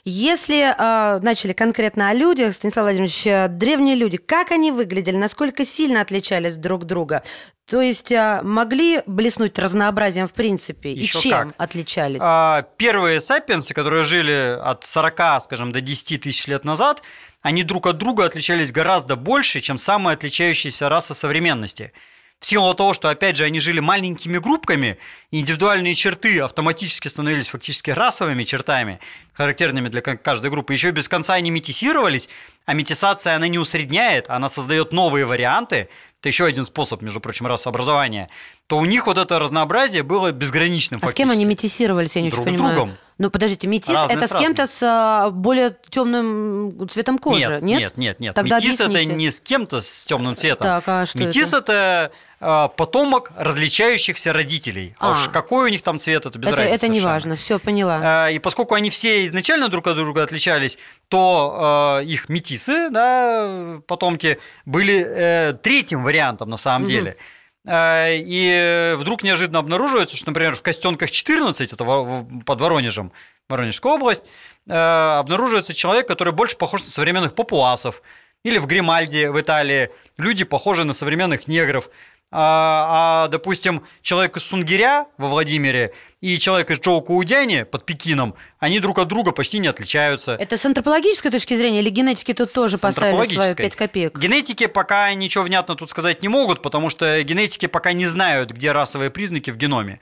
Если 0.04 0.58
э, 0.58 1.20
начали 1.20 1.52
конкретно 1.52 2.08
о 2.08 2.14
людях, 2.14 2.54
Станислав 2.54 2.84
Владимирович, 2.84 3.24
э, 3.24 3.46
древние 3.46 3.94
люди, 3.94 4.16
как 4.16 4.50
они 4.50 4.72
выглядели, 4.72 5.16
насколько 5.16 5.64
сильно 5.64 6.00
отличались 6.00 6.56
друг 6.56 6.84
друга? 6.86 7.22
То 7.70 7.80
есть 7.80 8.10
э, 8.10 8.40
могли 8.42 9.02
блеснуть 9.06 9.56
разнообразием 9.60 10.26
в 10.26 10.32
принципе? 10.32 10.90
Ещё 10.92 11.18
и 11.20 11.22
чем 11.22 11.50
как. 11.50 11.54
отличались? 11.56 12.20
А, 12.20 12.62
Первые 12.78 13.20
сапиенсы, 13.20 13.74
которые 13.74 14.02
жили 14.02 14.58
от 14.60 14.84
40, 14.84 15.40
скажем, 15.44 15.70
до 15.70 15.80
10 15.80 16.20
тысяч 16.20 16.48
лет 16.48 16.64
назад, 16.64 17.00
они 17.40 17.62
друг 17.62 17.86
от 17.86 17.98
друга 17.98 18.24
отличались 18.24 18.72
гораздо 18.72 19.14
больше, 19.14 19.60
чем 19.60 19.78
самые 19.78 20.14
отличающиеся 20.14 20.88
расы 20.88 21.14
современности. 21.14 21.92
В 22.42 22.46
силу 22.46 22.74
того, 22.74 22.92
что, 22.92 23.08
опять 23.08 23.36
же, 23.36 23.44
они 23.44 23.60
жили 23.60 23.78
маленькими 23.78 24.36
группками, 24.38 24.98
индивидуальные 25.30 25.94
черты 25.94 26.40
автоматически 26.40 27.06
становились 27.06 27.46
фактически 27.46 27.92
расовыми 27.92 28.42
чертами, 28.42 28.98
характерными 29.32 29.88
для 29.88 30.00
ка- 30.00 30.16
каждой 30.16 30.50
группы. 30.50 30.72
Еще 30.72 30.90
без 30.90 31.08
конца 31.08 31.34
они 31.34 31.52
метисировались, 31.52 32.28
а 32.66 32.74
метисация, 32.74 33.36
она 33.36 33.46
не 33.46 33.60
усредняет, 33.60 34.28
она 34.28 34.48
создает 34.48 34.92
новые 34.92 35.24
варианты, 35.24 35.88
это 36.20 36.28
еще 36.28 36.44
один 36.44 36.66
способ, 36.66 37.00
между 37.00 37.20
прочим, 37.20 37.46
расообразования, 37.46 38.28
то 38.66 38.76
у 38.78 38.84
них 38.86 39.06
вот 39.06 39.18
это 39.18 39.38
разнообразие 39.38 40.02
было 40.02 40.32
безграничным 40.32 40.98
а 41.00 41.08
с 41.08 41.14
кем 41.14 41.30
они 41.30 41.44
фактически. 41.44 41.66
метисировались, 41.68 42.16
я 42.16 42.22
не 42.22 42.30
Друг 42.30 42.44
очень 42.44 42.54
с 42.54 42.56
понимаю. 42.56 42.74
другом. 42.74 42.96
Ну, 43.22 43.30
подождите, 43.30 43.68
метис 43.68 43.90
Разные 43.94 44.16
это 44.16 44.26
с 44.26 44.36
кем-то 44.36 44.66
с 44.66 44.82
а, 44.82 45.30
более 45.30 45.76
темным 45.90 46.88
цветом 46.88 47.18
кожи, 47.18 47.38
Нет, 47.38 47.62
нет? 47.62 47.62
нет, 47.80 47.96
нет, 47.96 48.20
нет. 48.20 48.34
Тогда 48.34 48.56
Метис 48.56 48.74
это 48.80 48.86
объясните. 48.86 49.14
не 49.14 49.30
с 49.30 49.40
кем-то 49.40 49.80
с 49.80 50.02
темным 50.04 50.36
цветом. 50.36 50.64
Так, 50.66 50.84
а 50.88 51.06
что 51.06 51.18
Метис 51.20 51.52
это, 51.52 52.10
э, 52.40 52.68
потомок 52.76 53.30
различающихся 53.36 54.32
родителей. 54.32 54.96
А, 54.98 55.10
А. 55.10 55.12
уж 55.12 55.28
какой 55.28 55.66
у 55.66 55.68
них 55.72 55.82
там 55.82 56.00
цвет, 56.00 56.26
это 56.26 56.36
без 56.36 56.48
Это, 56.48 56.56
разницы 56.62 56.74
это 56.74 56.88
не 56.88 56.94
совершенно. 56.98 57.12
важно, 57.12 57.36
все 57.36 57.58
поняла. 57.60 58.26
Э, 58.28 58.32
И 58.34 58.40
поскольку 58.40 58.74
они 58.74 58.90
все 58.90 59.24
изначально 59.26 59.68
друг 59.68 59.86
от 59.86 59.94
друга 59.94 60.24
отличались, 60.24 60.76
то 61.08 62.00
э, 62.02 62.06
их 62.06 62.28
метисы, 62.28 62.90
да, 62.90 63.80
потомки, 63.86 64.40
были 64.66 65.06
э, 65.08 65.52
третьим 65.62 66.02
вариантом 66.02 66.50
на 66.50 66.56
самом 66.56 66.82
Мгм. 66.82 66.90
деле. 66.90 67.16
Э, 67.64 68.16
И 68.16 68.94
вдруг 68.96 69.22
неожиданно 69.22 69.58
обнаруживается, 69.58 70.16
что, 70.16 70.30
например, 70.30 70.56
в 70.56 70.62
Костенках 70.62 71.10
14, 71.10 71.72
это 71.72 71.84
под 72.44 72.60
Воронежем, 72.60 73.12
Воронежская 73.48 73.92
область, 73.92 74.24
э, 74.66 74.72
обнаруживается 74.72 75.74
человек, 75.74 76.08
который 76.08 76.32
больше 76.32 76.56
похож 76.56 76.82
на 76.82 76.88
современных 76.88 77.34
папуасов. 77.34 78.02
Или 78.44 78.58
в 78.58 78.66
Гримальде 78.66 79.30
в 79.30 79.40
Италии 79.40 79.90
люди 80.16 80.44
похожи 80.44 80.84
на 80.84 80.94
современных 80.94 81.46
негров. 81.46 81.88
А, 82.34 83.24
а, 83.24 83.28
допустим, 83.28 83.82
человек 84.00 84.38
из 84.38 84.44
Сунгиря 84.44 85.04
во 85.18 85.28
Владимире 85.28 85.92
и 86.22 86.38
человек 86.38 86.70
из 86.70 86.80
Чоукуудяне 86.80 87.66
под 87.66 87.84
Пекином, 87.84 88.34
они 88.58 88.80
друг 88.80 88.98
от 88.98 89.08
друга 89.08 89.32
почти 89.32 89.58
не 89.58 89.68
отличаются. 89.68 90.36
Это 90.36 90.56
с 90.56 90.64
антропологической 90.64 91.30
точки 91.30 91.54
зрения 91.54 91.80
или 91.80 91.90
генетики 91.90 92.32
тут 92.32 92.50
тоже 92.50 92.78
поставили 92.78 93.10
свои 93.10 93.20
антропологической. 93.20 93.64
5 93.64 93.76
копеек? 93.76 94.18
Генетики 94.18 94.66
пока 94.66 95.12
ничего 95.12 95.44
внятно 95.44 95.74
тут 95.74 95.90
сказать 95.90 96.22
не 96.22 96.28
могут, 96.28 96.62
потому 96.62 96.88
что 96.88 97.22
генетики 97.22 97.66
пока 97.66 97.92
не 97.92 98.06
знают, 98.06 98.52
где 98.52 98.72
расовые 98.72 99.10
признаки 99.10 99.50
в 99.50 99.58
геноме. 99.58 100.00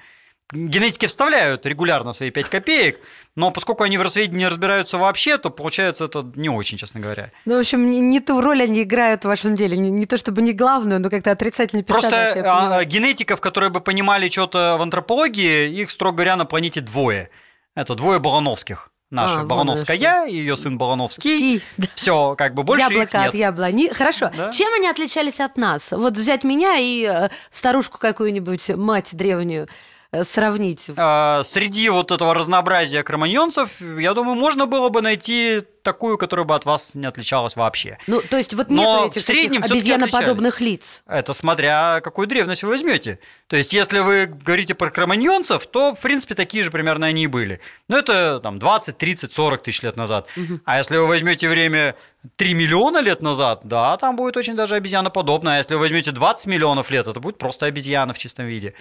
Генетики 0.53 1.07
вставляют 1.07 1.67
регулярно 1.67 2.13
свои 2.13 2.31
5 2.31 2.49
копеек, 2.49 2.99
но 3.37 3.51
поскольку 3.51 3.85
они 3.85 3.99
в 3.99 4.03
рассведении 4.03 4.45
разбираются 4.45 4.99
вообще, 4.99 5.39
то 5.39 5.51
получается 5.51 6.05
это 6.05 6.31
не 6.35 6.49
очень, 6.49 6.79
честно 6.79 7.01
говоря. 7.01 7.31
Ну, 7.45 7.57
в 7.57 7.61
общем, 7.61 7.91
не, 7.91 8.01
не 8.01 8.21
ту 8.21 8.41
роль 8.41 8.63
они 8.63 8.83
играют 8.83 9.23
в 9.23 9.29
вашем 9.29 9.57
деле. 9.57 9.77
Не, 9.77 9.91
не 9.91 10.07
то 10.07 10.19
чтобы 10.19 10.43
не 10.43 10.53
главную, 10.53 11.01
но 11.01 11.11
как-то 11.11 11.31
отрицательный 11.31 11.83
персонаж. 11.83 12.33
Просто 12.33 12.79
а, 12.79 12.85
генетиков, 12.85 13.41
которые 13.41 13.71
бы 13.71 13.81
понимали 13.81 14.29
что-то 14.29 14.77
в 14.79 14.83
антропологии, 14.83 15.71
их, 15.71 15.91
строго 15.91 16.17
говоря, 16.17 16.37
на 16.37 16.45
планете 16.45 16.81
двое. 16.81 17.31
Это 17.75 17.95
двое 17.95 18.19
Балановских 18.19 18.91
наша 19.11 19.41
а, 19.41 19.45
Барановская, 19.45 19.97
я 19.97 20.27
и 20.27 20.35
ее 20.35 20.57
сын 20.57 20.79
Барановский. 20.79 21.63
Все, 21.95 22.35
как 22.37 22.55
бы 22.55 22.63
больше 22.63 22.85
Яблоко 22.85 23.03
их 23.03 23.13
нет. 23.13 23.29
от 23.29 23.35
яблони. 23.35 23.89
Хорошо. 23.93 24.31
Да? 24.37 24.51
Чем 24.51 24.73
они 24.75 24.89
отличались 24.89 25.41
от 25.41 25.57
нас? 25.57 25.93
Вот 25.93 26.17
взять 26.17 26.45
меня 26.45 26.77
и 26.77 27.05
э, 27.05 27.29
старушку 27.51 27.99
какую-нибудь, 27.99 28.69
мать 28.71 29.11
древнюю. 29.13 29.69
Э, 30.13 30.25
сравнить? 30.25 30.91
А, 30.97 31.43
среди 31.45 31.89
вот 31.89 32.11
этого 32.11 32.35
разнообразия 32.35 33.05
кроманьонцев, 33.05 33.81
я 33.81 34.13
думаю, 34.13 34.37
можно 34.37 34.67
было 34.67 34.89
бы 34.89 35.03
найти 35.03 35.63
такую, 35.85 36.19
которая 36.19 36.45
бы 36.45 36.55
от 36.57 36.65
вас 36.65 36.97
не 36.97 37.07
отличалась 37.07 37.55
вообще. 37.55 37.97
Ну, 38.09 38.21
то 38.21 38.37
есть 38.37 38.53
вот 38.53 38.71
нет 38.71 39.07
этих 39.07 39.23
в 39.23 39.25
среднем 39.25 39.63
обезьяноподобных 39.63 40.61
лиц? 40.61 41.05
Это 41.07 41.33
смотря 41.33 42.01
какую 42.03 42.27
древность 42.27 42.65
вы 42.65 42.71
возьмете. 42.71 43.21
То 43.47 43.57
есть 43.57 43.73
если 43.73 44.01
вы 44.01 44.27
говорите 44.27 44.75
про 44.75 44.91
кроманьонцев, 44.91 45.65
то, 45.69 45.95
в 45.95 46.01
принципе, 46.01 46.35
такие 46.35 46.65
же 46.65 46.73
примерно 46.73 47.07
они 47.07 47.25
и 47.25 47.29
были. 47.29 47.61
Но 47.89 47.97
это 47.97 48.41
там 48.43 48.59
20, 48.59 48.99
30, 48.99 49.33
40 49.33 49.63
тысяч 49.63 49.83
лет 49.83 49.97
назад. 49.97 50.27
Угу. 50.37 50.61
А 50.65 50.79
если 50.79 50.97
вы 50.97 51.07
возьмете 51.07 51.49
время 51.49 51.95
3 52.35 52.53
миллиона 52.55 52.99
лет 52.99 53.23
назад, 53.23 53.61
да, 53.63 53.97
там 53.97 54.17
будет 54.17 54.37
очень 54.37 54.57
даже 54.57 54.75
обезьяноподобно. 54.75 55.55
А 55.55 55.59
если 55.59 55.75
вы 55.75 55.81
возьмете 55.81 56.11
20 56.11 56.47
миллионов 56.47 56.91
лет, 56.91 57.07
это 57.07 57.21
будет 57.21 57.39
просто 57.39 57.67
обезьяна 57.67 58.13
в 58.13 58.19
чистом 58.19 58.47
виде. 58.47 58.75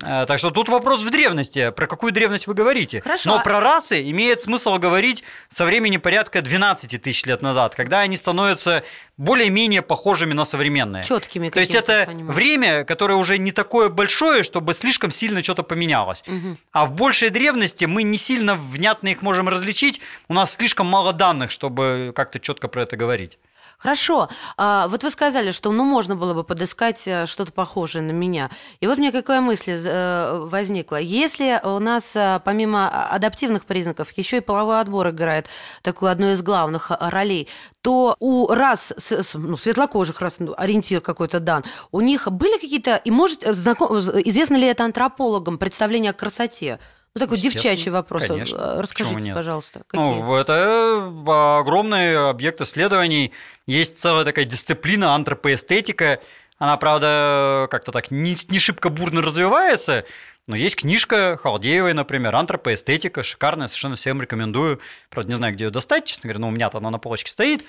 Э, 0.00 0.24
так 0.26 0.38
что 0.38 0.50
тут 0.50 0.68
вопрос 0.68 1.02
в 1.02 1.10
древности. 1.10 1.70
Про 1.70 1.86
какую 1.86 2.12
древность 2.12 2.46
вы 2.46 2.54
говорите? 2.54 3.00
Хорошо. 3.00 3.30
Но 3.30 3.42
про 3.42 3.60
расы 3.60 4.02
имеет 4.10 4.40
смысл 4.40 4.78
говорить 4.78 5.22
со 5.50 5.64
времени 5.66 5.98
порядка 5.98 6.40
12 6.40 7.02
тысяч 7.02 7.24
лет 7.26 7.42
назад, 7.42 7.74
когда 7.74 8.00
они 8.00 8.16
становятся 8.16 8.84
более-менее 9.18 9.82
похожими 9.82 10.32
на 10.32 10.46
современные. 10.46 11.04
Четкими. 11.04 11.50
То 11.50 11.60
есть 11.60 11.74
это 11.74 12.08
время, 12.08 12.84
которое 12.84 13.14
уже 13.14 13.36
не 13.36 13.52
такое 13.52 13.90
большое, 13.90 14.42
чтобы 14.44 14.72
слишком 14.72 15.10
сильно 15.10 15.42
что-то 15.42 15.62
поменялось. 15.62 16.22
Угу. 16.26 16.56
А 16.72 16.86
в 16.86 16.92
большей 16.92 17.28
древности 17.28 17.84
мы 17.84 18.02
не 18.02 18.16
сильно 18.16 18.54
внятно 18.54 19.08
их 19.08 19.20
можем 19.20 19.48
различить. 19.48 20.00
У 20.28 20.34
нас 20.34 20.54
слишком 20.54 20.86
мало 20.86 21.12
данных, 21.12 21.50
чтобы 21.50 22.12
как-то 22.16 22.40
четко 22.40 22.68
про 22.68 22.82
это 22.82 22.96
говорить. 22.96 23.38
Хорошо. 23.82 24.28
А, 24.56 24.86
вот 24.86 25.02
вы 25.02 25.10
сказали, 25.10 25.50
что 25.50 25.72
ну, 25.72 25.84
можно 25.84 26.14
было 26.14 26.34
бы 26.34 26.44
подыскать 26.44 27.02
э, 27.08 27.26
что-то 27.26 27.50
похожее 27.50 28.02
на 28.02 28.12
меня. 28.12 28.48
И 28.78 28.86
вот 28.86 28.96
мне 28.98 29.10
какая 29.10 29.40
мысль 29.40 29.72
э, 29.76 30.38
возникла. 30.44 31.00
Если 31.00 31.60
у 31.64 31.80
нас 31.80 32.14
э, 32.14 32.40
помимо 32.44 32.88
адаптивных 33.08 33.64
признаков 33.64 34.12
еще 34.12 34.36
и 34.36 34.40
половой 34.40 34.80
отбор 34.80 35.08
играет 35.08 35.48
такую 35.82 36.12
одну 36.12 36.30
из 36.30 36.42
главных 36.42 36.92
ролей, 37.00 37.48
то 37.80 38.14
у 38.20 38.46
рас, 38.52 38.92
ну, 39.34 39.56
светлокожих 39.56 40.20
рас, 40.20 40.36
ну, 40.38 40.54
ориентир 40.56 41.00
какой-то 41.00 41.40
дан, 41.40 41.64
у 41.90 42.00
них 42.00 42.30
были 42.30 42.58
какие-то, 42.58 42.94
и 42.94 43.10
может, 43.10 43.42
знаком, 43.42 43.98
известно 43.98 44.54
ли 44.54 44.68
это 44.68 44.84
антропологам, 44.84 45.58
представление 45.58 46.10
о 46.10 46.14
красоте? 46.14 46.78
Ну, 47.14 47.20
такой 47.20 47.38
девчачий 47.38 47.90
вопрос. 47.90 48.24
Конечно. 48.26 48.80
Расскажите, 48.80 49.34
пожалуйста. 49.34 49.82
Какие? 49.86 50.00
Ну, 50.00 50.34
это 50.34 51.58
огромный 51.58 52.30
объект 52.30 52.60
исследований. 52.60 53.32
Есть 53.66 53.98
целая 53.98 54.24
такая 54.24 54.46
дисциплина 54.46 55.14
антропоэстетика. 55.14 56.20
Она, 56.58 56.76
правда, 56.76 57.66
как-то 57.70 57.92
так 57.92 58.10
не, 58.10 58.36
не 58.48 58.58
шибко 58.58 58.88
бурно 58.88 59.20
развивается, 59.20 60.04
но 60.46 60.56
есть 60.56 60.76
книжка 60.76 61.36
Халдеевой, 61.40 61.92
например, 61.92 62.34
«Антропоэстетика», 62.34 63.22
шикарная, 63.22 63.68
совершенно 63.68 63.96
всем 63.96 64.20
рекомендую. 64.20 64.80
Правда, 65.08 65.30
не 65.30 65.36
знаю, 65.36 65.54
где 65.54 65.64
ее 65.64 65.70
достать, 65.70 66.04
честно 66.04 66.28
говоря, 66.28 66.40
но 66.40 66.48
у 66.48 66.50
меня-то 66.50 66.78
она 66.78 66.90
на 66.90 66.98
полочке 66.98 67.30
стоит. 67.30 67.62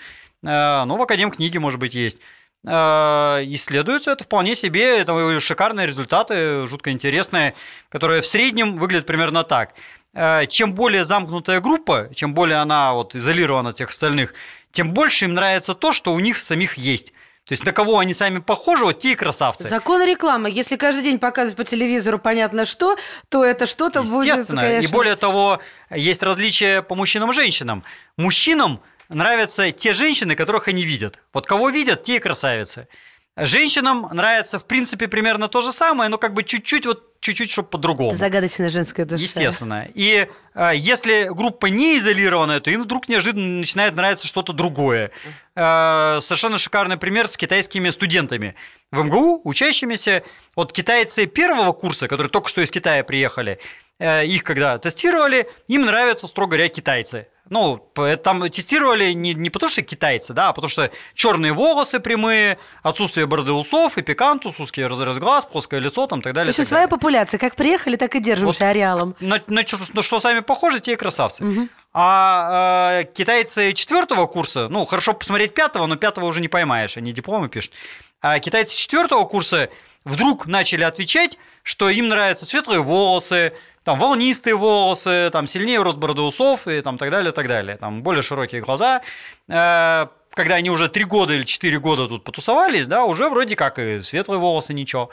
Э, 0.43 0.83
но 0.85 0.95
в 0.97 1.01
Академ 1.01 1.31
книге, 1.31 1.59
может 1.59 1.79
быть, 1.79 1.93
есть. 1.93 2.17
Э, 2.65 3.41
исследуются, 3.45 4.11
это 4.11 4.23
вполне 4.23 4.55
себе, 4.55 4.99
это 4.99 5.39
шикарные 5.41 5.85
результаты, 5.85 6.65
жутко 6.65 6.91
интересные, 6.91 7.55
которые 7.89 8.21
в 8.21 8.27
среднем 8.27 8.77
выглядят 8.77 9.05
примерно 9.05 9.43
так. 9.43 9.73
Э, 10.13 10.45
чем 10.47 10.73
более 10.73 11.03
замкнутая 11.03 11.59
группа, 11.59 12.09
чем 12.15 12.33
более 12.33 12.57
она 12.57 12.93
вот 12.93 13.15
изолирована 13.15 13.69
от 13.69 13.75
всех 13.75 13.89
остальных, 13.89 14.33
тем 14.71 14.93
больше 14.93 15.25
им 15.25 15.33
нравится 15.33 15.73
то, 15.73 15.91
что 15.91 16.13
у 16.13 16.19
них 16.19 16.39
самих 16.39 16.77
есть. 16.77 17.11
То 17.45 17.51
есть 17.51 17.65
на 17.65 17.73
кого 17.73 17.99
они 17.99 18.13
сами 18.13 18.39
похожи, 18.39 18.85
вот 18.85 18.99
те 18.99 19.11
и 19.11 19.15
красавцы. 19.15 19.65
Закон 19.65 20.01
рекламы. 20.01 20.49
Если 20.49 20.77
каждый 20.77 21.03
день 21.03 21.19
показывать 21.19 21.57
по 21.57 21.65
телевизору 21.65 22.17
понятно 22.17 22.63
что, 22.63 22.95
то 23.27 23.43
это 23.43 23.65
что-то 23.65 24.03
будет, 24.03 24.47
конечно. 24.47 24.79
И 24.79 24.87
более 24.87 25.17
того, 25.17 25.59
есть 25.89 26.23
различия 26.23 26.81
по 26.81 26.95
мужчинам 26.95 27.31
и 27.31 27.33
женщинам. 27.33 27.83
Мужчинам 28.15 28.79
нравятся 29.09 29.71
те 29.71 29.93
женщины, 29.93 30.35
которых 30.35 30.67
они 30.67 30.83
видят. 30.83 31.19
Вот 31.33 31.45
кого 31.45 31.69
видят, 31.69 32.03
те 32.03 32.17
и 32.17 32.19
красавицы. 32.19 32.87
Женщинам 33.35 34.07
нравится, 34.11 34.59
в 34.59 34.65
принципе, 34.65 35.07
примерно 35.07 35.47
то 35.47 35.61
же 35.61 35.71
самое, 35.71 36.07
но 36.07 36.19
как 36.19 36.35
бы 36.35 36.43
чуть-чуть, 36.43 36.85
вот 36.85 37.19
чуть-чуть, 37.19 37.49
чтобы 37.49 37.67
по-другому. 37.69 38.11
Это 38.11 38.19
загадочная 38.19 38.69
женская 38.69 39.05
душа. 39.05 39.23
Естественно. 39.23 39.87
И 39.95 40.27
э, 40.53 40.71
если 40.75 41.29
группа 41.33 41.65
не 41.65 41.97
изолированная, 41.97 42.59
то 42.59 42.69
им 42.69 42.83
вдруг 42.83 43.09
неожиданно 43.09 43.59
начинает 43.59 43.95
нравиться 43.95 44.27
что-то 44.27 44.53
другое. 44.53 45.09
Э, 45.55 46.19
совершенно 46.21 46.59
шикарный 46.59 46.97
пример 46.97 47.27
с 47.27 47.35
китайскими 47.35 47.89
студентами. 47.89 48.53
В 48.91 49.03
МГУ 49.03 49.41
учащимися, 49.45 50.21
вот 50.55 50.71
китайцы 50.71 51.25
первого 51.25 51.71
курса, 51.73 52.07
которые 52.07 52.29
только 52.29 52.49
что 52.49 52.61
из 52.61 52.69
Китая 52.69 53.03
приехали, 53.03 53.57
э, 53.97 54.27
их 54.27 54.43
когда 54.43 54.77
тестировали, 54.77 55.49
им 55.67 55.85
нравятся, 55.85 56.27
строго 56.27 56.51
говоря, 56.51 56.69
китайцы. 56.69 57.29
Ну, 57.53 57.87
там 58.23 58.49
тестировали 58.49 59.13
не, 59.13 59.35
не 59.35 59.51
потому, 59.51 59.71
что 59.71 59.83
китайцы, 59.83 60.33
да, 60.33 60.49
а 60.49 60.53
потому 60.53 60.69
что 60.69 60.89
черные 61.13 61.53
волосы 61.53 61.99
прямые, 61.99 62.57
отсутствие 62.81 63.27
бороды 63.27 63.51
усов, 63.51 63.99
и 63.99 64.01
пикантус, 64.01 64.59
узкий 64.59 64.83
разрез 64.83 65.17
глаз, 65.17 65.45
плоское 65.45 65.79
лицо, 65.79 66.07
там, 66.07 66.23
так 66.23 66.33
далее. 66.33 66.51
В 66.51 66.55
общем, 66.55 66.63
своя 66.63 66.87
далее. 66.87 66.97
популяция. 66.97 67.37
Как 67.37 67.55
приехали, 67.55 67.95
так 67.95 68.15
и 68.15 68.19
держимся 68.19 68.63
вот 68.63 68.71
ареалом. 68.71 69.15
На, 69.19 69.39
на, 69.45 69.63
на 69.93 70.01
что 70.01 70.19
сами 70.19 70.39
похожи, 70.39 70.79
те 70.79 70.93
и 70.93 70.95
красавцы. 70.95 71.45
Угу. 71.45 71.67
А 71.93 73.01
э, 73.01 73.03
китайцы 73.03 73.73
четвертого 73.73 74.25
курса, 74.25 74.67
ну, 74.67 74.83
хорошо 74.85 75.13
посмотреть 75.13 75.53
пятого, 75.53 75.85
но 75.85 75.95
пятого 75.95 76.25
уже 76.25 76.41
не 76.41 76.47
поймаешь, 76.47 76.97
они 76.97 77.11
дипломы 77.11 77.49
пишут. 77.49 77.73
А 78.19 78.39
китайцы 78.39 78.75
четвертого 78.75 79.25
курса 79.25 79.69
вдруг 80.05 80.47
начали 80.47 80.81
отвечать, 80.81 81.37
что 81.61 81.89
им 81.91 82.09
нравятся 82.09 82.47
светлые 82.47 82.81
волосы, 82.81 83.53
там 83.83 83.99
волнистые 83.99 84.55
волосы, 84.55 85.29
там 85.31 85.45
сильнее 85.47 85.81
рост 85.81 85.97
бороды 85.97 86.21
усов 86.21 86.67
и 86.67 86.81
там 86.81 86.97
так 86.97 87.11
далее, 87.11 87.31
так 87.31 87.47
далее. 87.47 87.77
Там 87.77 88.01
более 88.01 88.21
широкие 88.21 88.61
глаза. 88.61 89.01
Э, 89.47 90.07
когда 90.31 90.55
они 90.55 90.69
уже 90.69 90.87
три 90.87 91.03
года 91.03 91.33
или 91.33 91.43
четыре 91.43 91.79
года 91.79 92.07
тут 92.07 92.23
потусовались, 92.23 92.87
да, 92.87 93.03
уже 93.03 93.29
вроде 93.29 93.55
как 93.55 93.79
и 93.79 93.99
светлые 93.99 94.39
волосы, 94.39 94.73
ничего. 94.73 95.09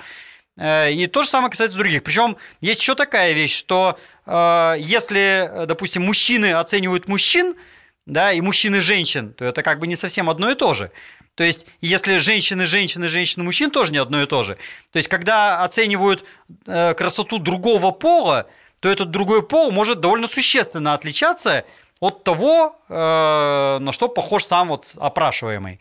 Э, 0.57 0.93
и 0.93 1.07
то 1.09 1.25
же 1.25 1.29
самое 1.29 1.51
касается 1.51 1.77
других. 1.77 2.05
Причем 2.05 2.37
есть 2.61 2.81
еще 2.81 2.95
такая 2.95 3.33
вещь, 3.33 3.57
что 3.57 3.99
э, 4.27 4.77
если, 4.79 5.67
допустим, 5.67 6.05
мужчины 6.05 6.53
оценивают 6.53 7.09
мужчин, 7.09 7.57
да, 8.07 8.33
и 8.33 8.41
мужчины 8.41 8.81
женщин, 8.81 9.35
то 9.35 9.45
это 9.45 9.63
как 9.63 9.79
бы 9.81 9.87
не 9.87 9.97
совсем 9.97 10.31
одно 10.31 10.51
и 10.51 10.55
то 10.55 10.75
же. 10.75 10.93
То 11.35 11.45
есть, 11.45 11.67
если 11.81 12.19
женщины, 12.19 12.67
женщины, 12.67 13.09
женщины, 13.09 13.45
мужчин 13.45 13.71
тоже 13.71 13.93
не 13.93 13.99
одно 13.99 14.23
и 14.23 14.27
то 14.27 14.43
же. 14.43 14.57
То 14.93 14.97
есть, 14.97 15.09
когда 15.09 15.63
оценивают 15.63 16.25
красоту 16.67 17.39
другого 17.39 17.93
пола, 17.93 18.49
то 18.81 18.89
этот 18.89 19.11
другой 19.11 19.47
пол 19.47 19.71
может 19.71 20.01
довольно 20.01 20.27
существенно 20.27 20.95
отличаться 20.95 21.65
от 22.01 22.25
того, 22.25 22.77
э, 22.89 23.79
на 23.81 23.93
что 23.93 24.09
похож 24.09 24.45
сам 24.45 24.69
вот 24.69 24.93
опрашиваемый. 24.97 25.81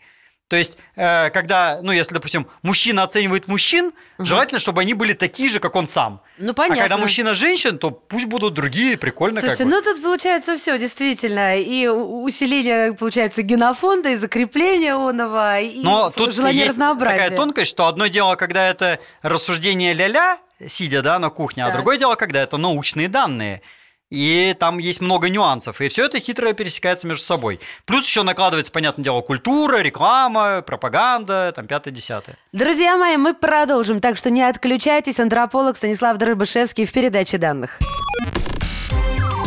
То 0.50 0.56
есть, 0.56 0.78
э, 0.96 1.30
когда, 1.30 1.78
ну, 1.80 1.92
если, 1.92 2.12
допустим, 2.12 2.48
мужчина 2.62 3.04
оценивает 3.04 3.46
мужчин, 3.46 3.92
угу. 4.18 4.26
желательно, 4.26 4.58
чтобы 4.58 4.80
они 4.80 4.94
были 4.94 5.12
такие 5.12 5.48
же, 5.48 5.60
как 5.60 5.76
он 5.76 5.86
сам. 5.86 6.22
Ну, 6.38 6.54
понятно. 6.54 6.82
А 6.82 6.88
когда 6.88 6.96
мужчина 6.98 7.34
женщин, 7.34 7.78
то 7.78 7.92
пусть 7.92 8.26
будут 8.26 8.54
другие, 8.54 8.96
прикольно. 8.98 9.40
Слушайте, 9.40 9.62
как 9.62 9.72
ну 9.72 9.80
тут 9.80 10.02
получается 10.02 10.56
все, 10.56 10.76
действительно. 10.76 11.56
И 11.56 11.86
усиление, 11.86 12.94
получается, 12.94 13.42
генофонда, 13.42 14.08
и 14.08 14.14
закрепление 14.16 14.94
оного, 14.94 15.60
и 15.60 15.84
Но 15.84 16.10
тут 16.10 16.34
желание 16.34 16.62
есть 16.62 16.70
разнообразия. 16.70 17.22
такая 17.22 17.36
тонкость, 17.36 17.70
что 17.70 17.86
одно 17.86 18.08
дело, 18.08 18.34
когда 18.34 18.68
это 18.68 18.98
рассуждение 19.22 19.92
ля-ля, 19.92 20.40
сидя 20.68 21.02
да, 21.02 21.18
на 21.18 21.30
кухне, 21.30 21.64
а 21.64 21.66
так. 21.66 21.74
а 21.74 21.78
другое 21.78 21.98
дело, 21.98 22.14
когда 22.14 22.42
это 22.42 22.56
научные 22.56 23.08
данные. 23.08 23.62
И 24.10 24.56
там 24.58 24.78
есть 24.78 25.00
много 25.00 25.28
нюансов, 25.28 25.80
и 25.80 25.88
все 25.88 26.06
это 26.06 26.18
хитро 26.18 26.52
пересекается 26.52 27.06
между 27.06 27.22
собой. 27.22 27.60
Плюс 27.84 28.04
еще 28.04 28.24
накладывается, 28.24 28.72
понятное 28.72 29.04
дело, 29.04 29.20
культура, 29.20 29.78
реклама, 29.78 30.62
пропаганда, 30.62 31.52
там 31.54 31.68
пятое-десятое. 31.68 32.36
Друзья 32.52 32.96
мои, 32.96 33.16
мы 33.16 33.34
продолжим, 33.34 34.00
так 34.00 34.16
что 34.16 34.30
не 34.30 34.42
отключайтесь. 34.42 35.20
Антрополог 35.20 35.76
Станислав 35.76 36.16
Дробышевский 36.18 36.86
в 36.86 36.92
передаче 36.92 37.38
данных. 37.38 37.78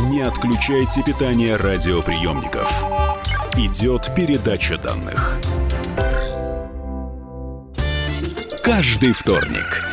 Не 0.10 0.21
отключайте 0.21 1.03
питание 1.03 1.57
радиоприемников. 1.57 2.72
Идет 3.57 4.16
передача 4.16 4.78
данных. 4.78 5.39
Каждый 8.64 9.11
вторник– 9.11 9.89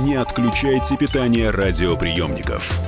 Не 0.00 0.16
отключайте 0.16 0.96
питание 0.96 1.50
радиоприемников. 1.50 2.80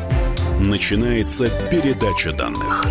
Начинается 0.66 1.44
передача 1.70 2.32
данных. 2.32 2.84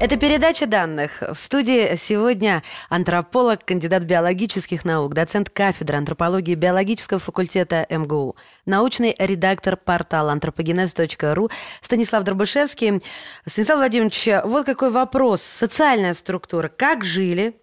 Это 0.00 0.16
передача 0.16 0.66
данных. 0.66 1.22
В 1.22 1.36
студии 1.36 1.94
сегодня 1.94 2.64
антрополог, 2.88 3.64
кандидат 3.64 4.02
биологических 4.02 4.84
наук, 4.84 5.14
доцент 5.14 5.48
кафедры 5.48 5.96
антропологии 5.96 6.56
биологического 6.56 7.20
факультета 7.20 7.86
МГУ, 7.88 8.34
научный 8.66 9.14
редактор 9.16 9.76
портала 9.76 10.32
антропогенез.ру 10.32 11.50
Станислав 11.80 12.24
Дробышевский. 12.24 13.00
Станислав 13.46 13.78
Владимирович, 13.78 14.28
вот 14.44 14.66
какой 14.66 14.90
вопрос. 14.90 15.40
Социальная 15.42 16.14
структура. 16.14 16.68
Как 16.68 17.04
жили 17.04 17.61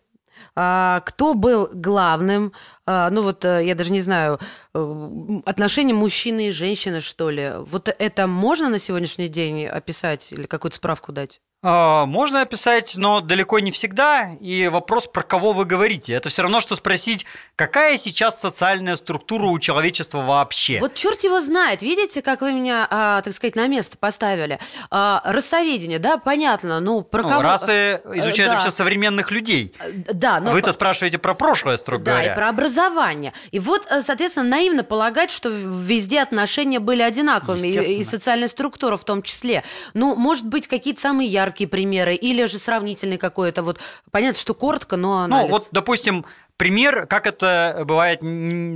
кто 0.53 1.33
был 1.33 1.69
главным, 1.73 2.53
а, 2.85 3.09
ну 3.11 3.21
вот 3.21 3.45
э, 3.45 3.65
я 3.65 3.75
даже 3.75 3.91
не 3.91 4.01
знаю, 4.01 4.39
э, 4.73 5.39
отношения 5.45 5.93
мужчины 5.93 6.47
и 6.47 6.51
женщины, 6.51 7.01
что 7.01 7.29
ли. 7.29 7.53
Вот 7.57 7.87
это 7.87 8.25
можно 8.25 8.67
на 8.69 8.79
сегодняшний 8.79 9.27
день 9.27 9.67
описать 9.67 10.31
или 10.31 10.47
какую-то 10.47 10.77
справку 10.77 11.11
дать? 11.11 11.39
А, 11.61 12.05
можно 12.05 12.41
описать, 12.41 12.93
но 12.95 13.19
далеко 13.19 13.59
не 13.59 13.71
всегда. 13.71 14.29
И 14.39 14.69
вопрос, 14.69 15.07
про 15.07 15.23
кого 15.23 15.51
вы 15.51 15.65
говорите. 15.65 16.13
Это 16.13 16.29
все 16.29 16.43
равно, 16.43 16.61
что 16.61 16.77
спросить, 16.77 17.25
какая 17.57 17.97
сейчас 17.97 18.39
социальная 18.39 18.95
структура 18.95 19.47
у 19.47 19.59
человечества 19.59 20.21
вообще. 20.21 20.79
Вот 20.79 20.93
черт 20.93 21.21
его 21.25 21.41
знает. 21.41 21.81
Видите, 21.81 22.21
как 22.21 22.39
вы 22.39 22.53
меня, 22.53 22.87
а, 22.89 23.21
так 23.21 23.33
сказать, 23.33 23.57
на 23.57 23.67
место 23.67 23.97
поставили. 23.97 24.57
А, 24.89 25.21
рассоведение, 25.25 25.99
да, 25.99 26.17
понятно. 26.17 26.79
Ну, 26.79 27.01
про 27.01 27.23
ну, 27.23 27.29
кого... 27.29 27.41
Расы 27.41 27.71
э, 27.71 28.01
изучают 28.15 28.51
да. 28.51 28.53
вообще 28.53 28.71
современных 28.71 29.29
людей. 29.29 29.75
Да, 30.13 30.39
но... 30.39 30.53
Вы-то 30.53 30.71
спрашиваете 30.71 31.17
про 31.17 31.33
прошлое, 31.33 31.75
строго 31.75 32.05
да, 32.05 32.11
говоря. 32.13 32.31
и 32.31 32.35
про 32.37 32.47
образование. 32.47 33.33
И 33.51 33.59
вот, 33.59 33.85
э, 33.89 34.01
соответственно, 34.01 34.47
наивно 34.47 34.85
полагать, 34.85 35.29
что 35.29 35.49
везде 35.49 36.21
отношения 36.21 36.79
были 36.79 37.01
одинаковыми, 37.01 37.67
и, 37.67 37.99
и 37.99 38.03
социальная 38.05 38.47
структура 38.47 38.95
в 38.95 39.03
том 39.03 39.23
числе. 39.23 39.65
Ну, 39.93 40.15
может 40.15 40.45
быть, 40.45 40.69
какие-то 40.69 41.01
самые 41.01 41.27
яркие 41.27 41.48
примеры, 41.65 42.15
или 42.15 42.45
же 42.45 42.59
сравнительный 42.59 43.17
какой-то. 43.17 43.63
Вот 43.63 43.79
понятно, 44.11 44.39
что 44.39 44.53
коротко, 44.53 44.97
но 44.97 45.27
Ну, 45.27 45.35
анализ. 45.35 45.51
вот, 45.51 45.67
допустим, 45.71 46.25
пример, 46.59 47.07
как 47.07 47.25
это 47.25 47.83
бывает 47.85 48.19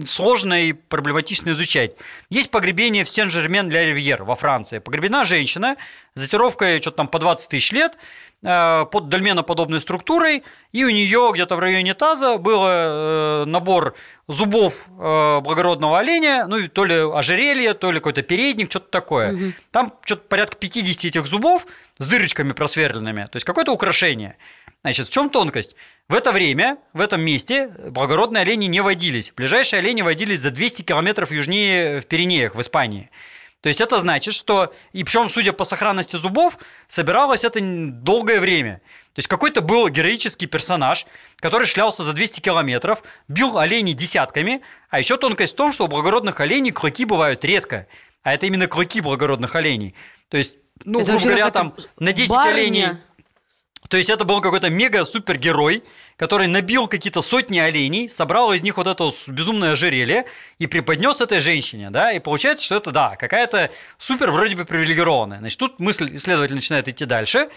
сложно 0.10 0.64
и 0.64 0.72
проблематично 0.72 1.50
изучать. 1.52 1.92
Есть 2.30 2.50
погребение 2.50 3.04
в 3.04 3.10
Сен-Жермен-ля-Ривьер 3.10 4.24
во 4.24 4.36
Франции. 4.36 4.80
Погребена 4.80 5.26
женщина 5.26 5.76
с 6.16 6.22
датировкой 6.22 6.80
что-то 6.80 6.98
там 6.98 7.08
по 7.10 7.20
20 7.20 7.50
тысяч 7.50 7.74
лет, 7.74 7.98
э, 8.42 8.86
под 8.90 9.10
дольменоподобной 9.10 9.82
структурой, 9.82 10.44
и 10.72 10.86
у 10.86 10.90
нее 10.90 11.32
где-то 11.34 11.58
в 11.58 11.60
районе 11.60 11.94
таза 11.94 12.38
был 12.38 12.64
э, 12.66 13.44
набор 13.48 13.96
зубов 14.30 14.86
э, 14.88 15.40
благородного 15.42 16.00
оленя, 16.00 16.48
ну 16.48 16.60
и 16.60 16.70
то 16.70 16.86
ли 16.86 16.96
ожерелье, 16.96 17.74
то 17.74 17.92
ли 17.92 18.00
какой-то 18.00 18.22
передник, 18.22 18.70
что-то 18.70 18.90
такое. 18.92 19.54
Там 19.72 19.94
что-то 20.06 20.22
порядка 20.30 20.56
50 20.56 21.04
этих 21.04 21.26
зубов 21.28 21.68
с 21.98 22.08
дырочками 22.08 22.54
просверленными, 22.54 23.26
то 23.26 23.36
есть 23.36 23.46
какое-то 23.46 23.74
украшение. 23.74 24.38
Значит, 24.84 25.08
в 25.08 25.12
чем 25.12 25.30
тонкость? 25.30 25.76
В 26.10 26.16
это 26.16 26.32
время, 26.32 26.78
в 26.92 27.00
этом 27.00 27.22
месте 27.22 27.70
благородные 27.70 28.42
олени 28.42 28.66
не 28.66 28.82
водились. 28.82 29.32
Ближайшие 29.36 29.80
олени 29.80 30.02
водились 30.02 30.42
за 30.42 30.52
200 30.52 30.82
километров 30.82 31.32
южнее 31.32 32.02
в 32.02 32.06
Пиренеях, 32.06 32.56
в 32.56 32.62
Испании. 32.62 33.10
То 33.62 33.70
есть 33.70 33.80
это 33.80 33.98
значит, 34.02 34.34
что, 34.34 34.74
и 34.92 35.06
причем, 35.06 35.30
судя 35.30 35.54
по 35.54 35.64
сохранности 35.64 36.18
зубов, 36.18 36.58
собиралось 36.90 37.46
это 37.46 37.62
долгое 37.62 38.42
время. 38.42 38.82
То 39.14 39.20
есть 39.20 39.30
какой-то 39.30 39.62
был 39.62 39.88
героический 39.88 40.48
персонаж, 40.48 41.06
который 41.38 41.66
шлялся 41.66 42.04
за 42.04 42.12
200 42.12 42.42
километров, 42.42 43.02
бил 43.30 43.58
оленей 43.58 43.94
десятками, 43.94 44.62
а 44.90 45.00
еще 45.00 45.16
тонкость 45.16 45.54
в 45.54 45.56
том, 45.56 45.72
что 45.72 45.86
у 45.86 45.88
благородных 45.88 46.42
оленей 46.42 46.72
клыки 46.72 47.06
бывают 47.06 47.46
редко, 47.46 47.88
а 48.24 48.34
это 48.34 48.48
именно 48.48 48.68
клыки 48.68 49.00
благородных 49.00 49.56
оленей. 49.56 49.96
То 50.28 50.36
есть, 50.36 50.56
ну, 50.84 51.00
Это 51.00 51.14
грубо 51.14 51.26
говоря, 51.26 51.52
там 51.52 51.74
на 51.98 52.12
10 52.12 52.30
барыня. 52.32 52.52
оленей 52.54 52.98
то 53.94 53.98
есть 53.98 54.10
это 54.10 54.26
был 54.26 54.42
какой-то 54.42 54.72
мега-супергерой, 54.72 55.84
который 56.18 56.48
набил 56.48 56.88
какие-то 56.88 57.22
сотни 57.22 57.60
оленей, 57.60 58.10
собрал 58.10 58.52
из 58.52 58.64
них 58.64 58.78
вот 58.78 58.88
это 58.88 59.04
вот 59.04 59.16
безумное 59.28 59.74
ожерелье 59.74 60.26
и 60.58 60.66
преподнес 60.66 61.22
этой 61.22 61.40
женщине, 61.40 61.92
да, 61.92 62.12
и 62.12 62.18
получается, 62.18 62.66
что 62.66 62.78
это, 62.78 62.90
да, 62.90 63.16
какая-то 63.16 63.70
супер 64.00 64.32
вроде 64.32 64.56
бы 64.56 64.66
привилегированная. 64.66 65.38
Значит, 65.38 65.60
тут 65.60 65.80
мысль 65.80 66.16
исследователь 66.16 66.56
начинает 66.56 66.88
идти 66.88 67.06
дальше, 67.06 67.50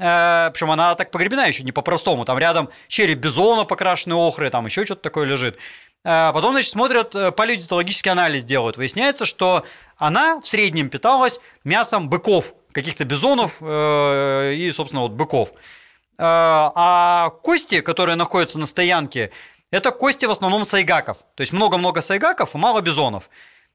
Э, 0.00 0.50
причем 0.52 0.70
она 0.70 0.94
так 0.94 1.10
погребена 1.10 1.46
еще 1.46 1.62
не 1.62 1.72
по-простому. 1.72 2.24
Там 2.24 2.38
рядом 2.38 2.70
череп 2.88 3.18
бизона, 3.18 3.64
покрашенный 3.64 4.16
охрой, 4.16 4.48
там 4.50 4.64
еще 4.64 4.84
что-то 4.84 5.02
такое 5.02 5.26
лежит. 5.26 5.58
Э, 6.04 6.32
Потом, 6.32 6.52
значит, 6.52 6.70
смотрят, 6.70 7.14
э, 7.14 7.32
палеодиетологический 7.32 8.10
анализ 8.10 8.44
делают. 8.44 8.78
Выясняется, 8.78 9.26
что 9.26 9.66
она 9.98 10.40
в 10.40 10.46
среднем 10.46 10.88
питалась 10.88 11.38
мясом 11.64 12.08
быков, 12.08 12.54
каких-то 12.72 13.04
бизонов 13.04 13.56
и, 13.60 14.72
собственно, 14.72 15.02
вот 15.02 15.10
быков. 15.10 15.50
Э, 16.20 16.70
А 16.74 17.30
кости, 17.42 17.80
которые 17.80 18.16
находятся 18.16 18.58
на 18.58 18.66
стоянке, 18.66 19.30
это 19.70 19.90
кости 19.90 20.26
в 20.26 20.30
основном 20.30 20.66
сайгаков. 20.66 21.16
То 21.34 21.40
есть 21.40 21.52
много-много 21.52 22.02
сайгаков 22.02 22.54
мало 22.54 22.82
бизонов. 22.82 23.30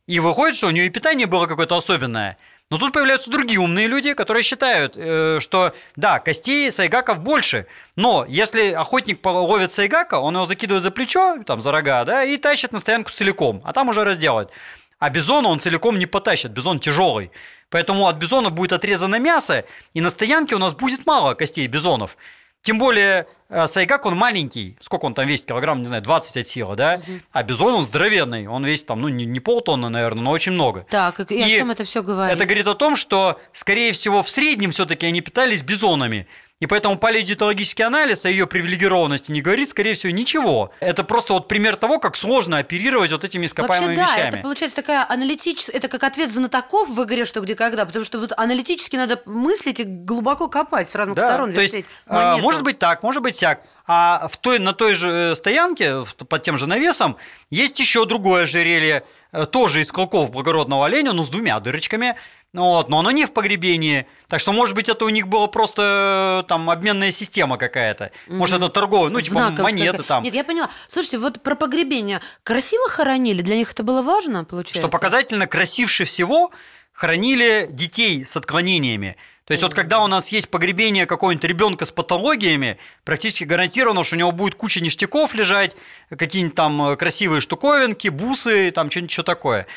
И 0.05 0.19
выходит, 0.19 0.55
что 0.55 0.67
у 0.67 0.71
нее 0.71 0.85
и 0.85 0.89
питание 0.89 1.25
было 1.25 1.47
какое-то 1.47 1.75
особенное. 1.75 2.37
Но 2.69 2.77
тут 2.77 2.93
появляются 2.93 3.31
другие 3.31 3.59
умные 3.59 3.87
люди, 3.87 4.13
которые 4.13 4.43
считают, 4.43 4.93
э, 4.95 5.39
что 5.39 5.73
да, 5.95 6.19
костей 6.19 6.71
сайгаков 6.71 7.19
больше, 7.19 7.65
но 7.95 8.25
если 8.27 8.71
охотник 8.73 9.25
ловит 9.25 9.71
сайгака, 9.71 10.19
он 10.19 10.35
его 10.35 10.45
закидывает 10.45 10.83
за 10.83 10.91
плечо, 10.91 11.43
там, 11.45 11.61
за 11.61 11.71
рога, 11.71 12.03
да, 12.05 12.23
и 12.23 12.37
тащит 12.37 12.71
на 12.71 12.79
стоянку 12.79 13.11
целиком, 13.11 13.61
а 13.65 13.73
там 13.73 13.89
уже 13.89 14.03
разделает. 14.03 14.51
А 14.99 15.09
бизона 15.09 15.49
он 15.49 15.59
целиком 15.59 15.97
не 15.99 16.05
потащит, 16.05 16.51
бизон 16.51 16.79
тяжелый. 16.79 17.31
Поэтому 17.75 18.07
от 18.07 18.15
бизона 18.15 18.51
будет 18.51 18.71
отрезано 18.71 19.19
мясо, 19.19 19.65
и 19.93 19.99
на 19.99 20.09
стоянке 20.09 20.55
у 20.55 20.59
нас 20.59 20.73
будет 20.73 21.05
мало 21.05 21.33
костей 21.33 21.67
бизонов. 21.67 22.15
Тем 22.61 22.79
более 22.79 23.27
э, 23.49 23.67
сайгак, 23.67 24.05
он 24.05 24.15
маленький. 24.15 24.77
Сколько 24.79 25.03
он 25.07 25.13
там 25.13 25.27
весит? 25.27 25.45
Килограмм, 25.45 25.81
не 25.81 25.87
знаю, 25.87 26.01
20 26.01 26.37
от 26.37 26.47
силы, 26.47 26.77
да? 26.77 27.01
А 27.33 27.43
бизон, 27.43 27.75
он 27.75 27.85
здоровенный. 27.85 28.47
Он 28.47 28.63
весит 28.63 28.85
там, 28.85 29.01
ну, 29.01 29.09
не, 29.09 29.25
не 29.25 29.41
полтонны, 29.41 29.89
наверное, 29.89 30.23
но 30.23 30.31
очень 30.31 30.53
много. 30.53 30.85
Так, 30.89 31.19
и, 31.29 31.35
и 31.35 31.41
о 31.41 31.49
чем 31.49 31.69
это 31.69 31.83
все 31.83 32.01
говорит? 32.01 32.33
Это 32.33 32.45
говорит 32.45 32.65
о 32.67 32.75
том, 32.75 32.95
что, 32.95 33.41
скорее 33.51 33.91
всего, 33.91 34.23
в 34.23 34.29
среднем 34.29 34.71
все-таки 34.71 35.05
они 35.05 35.19
питались 35.19 35.61
бизонами. 35.61 36.29
И 36.61 36.67
поэтому 36.67 36.97
палеодиетологический 36.97 37.83
анализ 37.83 38.23
о 38.23 38.29
ее 38.29 38.47
привилегированности 38.47 39.29
не 39.29 39.41
говорит, 39.41 39.71
скорее 39.71 39.93
всего, 39.93 40.13
ничего. 40.13 40.71
Это 40.79 41.03
просто 41.03 41.33
вот 41.33 41.49
пример 41.49 41.75
того, 41.75 41.99
как 41.99 42.15
сложно 42.15 42.59
оперировать 42.59 43.11
вот 43.11 43.25
этими 43.25 43.45
ископаемыми 43.45 43.95
Вообще, 43.95 44.05
да, 44.05 44.15
вещами. 44.17 44.29
это 44.29 44.37
получается 44.39 44.75
такая 44.77 45.05
аналитическая, 45.07 45.75
это 45.75 45.89
как 45.89 46.03
ответ 46.03 46.31
знатоков 46.31 46.87
в 46.87 47.03
игре 47.03 47.25
«Что, 47.25 47.41
где, 47.41 47.55
когда», 47.55 47.85
потому 47.85 48.05
что 48.05 48.19
вот 48.19 48.31
аналитически 48.37 48.95
надо 48.95 49.21
мыслить 49.25 49.81
и 49.81 49.83
глубоко 49.83 50.47
копать 50.47 50.89
с 50.89 50.95
разных 50.95 51.17
Да, 51.17 51.27
сторон. 51.27 51.53
то 51.53 51.59
есть, 51.59 51.75
а, 52.07 52.29
монету. 52.31 52.43
может 52.43 52.63
быть 52.63 52.79
так, 52.79 53.03
может 53.03 53.21
быть 53.21 53.35
сяк. 53.35 53.61
А 53.85 54.29
в 54.29 54.37
той, 54.37 54.57
на 54.59 54.73
той 54.73 54.95
же 54.95 55.09
э, 55.11 55.35
стоянке, 55.35 56.05
под 56.27 56.41
тем 56.41 56.57
же 56.57 56.67
навесом, 56.67 57.17
есть 57.51 57.79
еще 57.79 58.05
другое 58.05 58.43
ожерелье, 58.43 59.03
э, 59.31 59.45
тоже 59.45 59.81
из 59.81 59.91
клыков 59.91 60.31
благородного 60.31 60.85
оленя, 60.85 61.11
но 61.13 61.23
с 61.23 61.29
двумя 61.29 61.59
дырочками. 61.59 62.15
Ну 62.55 62.63
Вот, 62.69 62.89
но 62.89 62.99
оно 62.99 63.11
не 63.11 63.25
в 63.25 63.33
погребении. 63.33 64.07
Так 64.27 64.39
что, 64.39 64.53
может 64.53 64.75
быть, 64.75 64.87
это 64.87 65.03
у 65.03 65.09
них 65.09 65.27
была 65.27 65.47
просто 65.47 66.41
э, 66.43 66.47
там 66.47 66.69
обменная 66.69 67.11
система 67.11 67.57
какая-то. 67.57 68.11
Может, 68.27 68.57
это 68.57 68.69
торговая, 68.69 69.11
ну, 69.11 69.19
типа 69.19 69.37
Знаковская 69.37 69.63
монеты 69.63 69.91
какая- 69.97 70.07
там. 70.07 70.23
Нет, 70.23 70.33
я 70.33 70.43
поняла. 70.45 70.69
Слушайте, 70.87 71.17
вот 71.17 71.43
про 71.43 71.55
погребение. 71.55 72.21
Красиво 72.43 72.87
хоронили? 72.89 73.41
Для 73.41 73.57
них 73.57 73.73
это 73.73 73.83
было 73.83 74.01
важно, 74.01 74.45
получается? 74.45 74.79
Что 74.79 74.87
показательно, 74.87 75.47
красивше 75.47 76.05
всего 76.05 76.51
хоронили 76.93 77.67
детей 77.69 78.23
с 78.23 78.35
отклонениями. 78.37 79.17
То 79.45 79.51
есть 79.51 79.61
вот 79.61 79.75
когда 79.75 80.01
у 80.01 80.07
нас 80.07 80.29
есть 80.29 80.49
погребение 80.49 81.05
какого-нибудь 81.05 81.43
ребенка 81.43 81.85
с 81.85 81.91
патологиями, 81.91 82.79
практически 83.03 83.43
гарантировано, 83.43 84.03
что 84.03 84.15
у 84.15 84.19
него 84.19 84.31
будет 84.31 84.55
куча 84.55 84.81
ништяков 84.81 85.35
лежать, 85.35 85.75
какие-нибудь 86.09 86.55
там 86.55 86.81
э, 86.81 86.95
красивые 86.95 87.41
штуковинки, 87.41 88.07
бусы, 88.07 88.71
там 88.71 88.89
что-нибудь 88.89 89.11
еще 89.11 89.23
такое. 89.23 89.67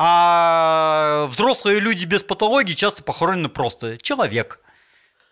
А 0.00 1.26
взрослые 1.28 1.80
люди 1.80 2.04
без 2.04 2.22
патологии 2.22 2.74
часто 2.74 3.02
похоронены 3.02 3.48
просто 3.48 3.98
человек. 3.98 4.60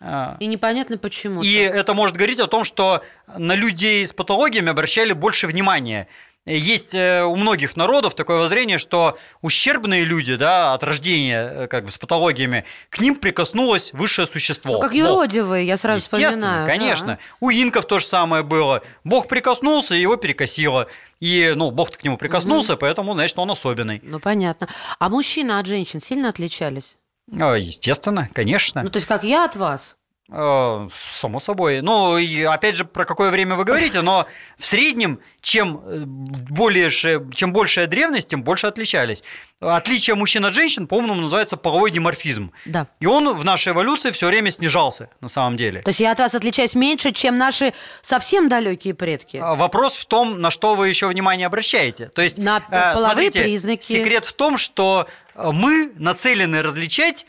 А, 0.01 0.35
И 0.41 0.45
непонятно 0.45 0.97
почему. 0.97 1.41
И 1.41 1.53
это 1.53 1.93
может 1.93 2.17
говорить 2.17 2.39
о 2.39 2.47
том, 2.47 2.65
что 2.65 3.01
на 3.27 3.55
людей 3.55 4.05
с 4.05 4.11
патологиями 4.11 4.69
обращали 4.69 5.13
больше 5.13 5.47
внимания. 5.47 6.09
Есть 6.47 6.95
э, 6.95 7.23
у 7.23 7.35
многих 7.35 7.75
народов 7.75 8.15
такое 8.15 8.37
воззрение, 8.37 8.77
что 8.77 9.17
ущербные 9.41 10.05
люди, 10.05 10.37
да, 10.37 10.73
от 10.73 10.83
рождения, 10.83 11.51
э, 11.63 11.67
как 11.67 11.83
бы 11.85 11.91
с 11.91 11.97
патологиями, 11.97 12.63
к 12.89 12.99
ним 12.99 13.15
прикоснулось 13.15 13.91
высшее 13.91 14.27
существо. 14.27 14.75
Ну, 14.75 14.79
как 14.79 14.91
Бог. 14.91 14.97
юродивые, 14.97 15.67
я 15.67 15.75
сразу 15.75 15.97
Естественно, 15.97 16.29
вспоминаю. 16.29 16.65
да. 16.65 16.71
конечно. 16.71 17.19
У 17.41 17.51
инков 17.51 17.85
то 17.85 17.99
же 17.99 18.05
самое 18.05 18.43
было. 18.43 18.81
Бог 19.03 19.27
прикоснулся, 19.27 19.93
и 19.93 19.99
его 19.99 20.15
перекосило. 20.15 20.87
И, 21.19 21.51
ну, 21.55 21.69
Бог-то 21.71 21.97
к 21.97 22.03
нему 22.05 22.17
прикоснулся, 22.17 22.77
поэтому, 22.77 23.13
значит, 23.13 23.37
он 23.37 23.51
особенный. 23.51 23.99
Ну, 24.01 24.19
понятно. 24.19 24.69
А 24.99 25.09
мужчины 25.09 25.51
от 25.59 25.65
женщин 25.65 25.99
сильно 25.99 26.29
отличались? 26.29 26.95
А, 27.37 27.55
Естественно, 27.55 28.29
конечно. 28.33 28.83
Ну, 28.83 28.89
то 28.89 28.97
есть, 28.97 29.07
как 29.07 29.25
я 29.25 29.43
от 29.43 29.57
вас? 29.57 29.96
Э, 30.29 30.89
Само 31.13 31.39
собой. 31.39 31.81
Ну, 31.81 32.17
и 32.17 32.43
опять 32.43 32.75
же, 32.75 32.83
про 32.83 33.05
какое 33.05 33.31
время 33.31 33.55
вы 33.55 33.63
говорите, 33.63 34.01
но 34.01 34.27
в 34.57 34.65
среднем, 34.65 35.19
чем, 35.41 35.81
э, 35.85 35.99
более, 36.05 36.91
чем 36.91 37.53
большая 37.53 37.87
древность, 37.87 38.27
тем 38.27 38.43
больше 38.43 38.67
отличались. 38.67 39.23
Отличие 39.61 40.15
мужчин 40.15 40.45
от 40.45 40.53
женщин, 40.53 40.85
по-моему, 40.85 41.15
называется 41.15 41.55
половой 41.55 41.91
диморфизм. 41.91 42.51
Да. 42.65 42.87
И 42.99 43.05
он 43.05 43.33
в 43.33 43.45
нашей 43.45 43.71
эволюции 43.71 44.11
все 44.11 44.27
время 44.27 44.51
снижался, 44.51 45.09
на 45.21 45.29
самом 45.29 45.55
деле. 45.55 45.81
То 45.81 45.89
есть 45.89 46.01
я 46.01 46.11
от 46.11 46.19
вас 46.19 46.35
отличаюсь 46.35 46.75
меньше, 46.75 47.13
чем 47.13 47.37
наши 47.37 47.73
совсем 48.01 48.49
далекие 48.49 48.93
предки. 48.93 49.37
А 49.37 49.55
Вопрос 49.55 49.95
в 49.95 50.05
том, 50.07 50.41
на 50.41 50.51
что 50.51 50.75
вы 50.75 50.89
еще 50.89 51.07
внимание 51.07 51.47
обращаете. 51.47 52.07
То 52.09 52.21
есть, 52.21 52.37
На 52.37 52.57
э, 52.57 52.61
половые 52.69 53.31
смотрите, 53.31 53.41
признаки. 53.43 53.85
Секрет 53.85 54.25
в 54.25 54.33
том, 54.33 54.57
что 54.57 55.07
мы 55.35 55.93
нацелены 55.95 56.61
различать 56.61 57.25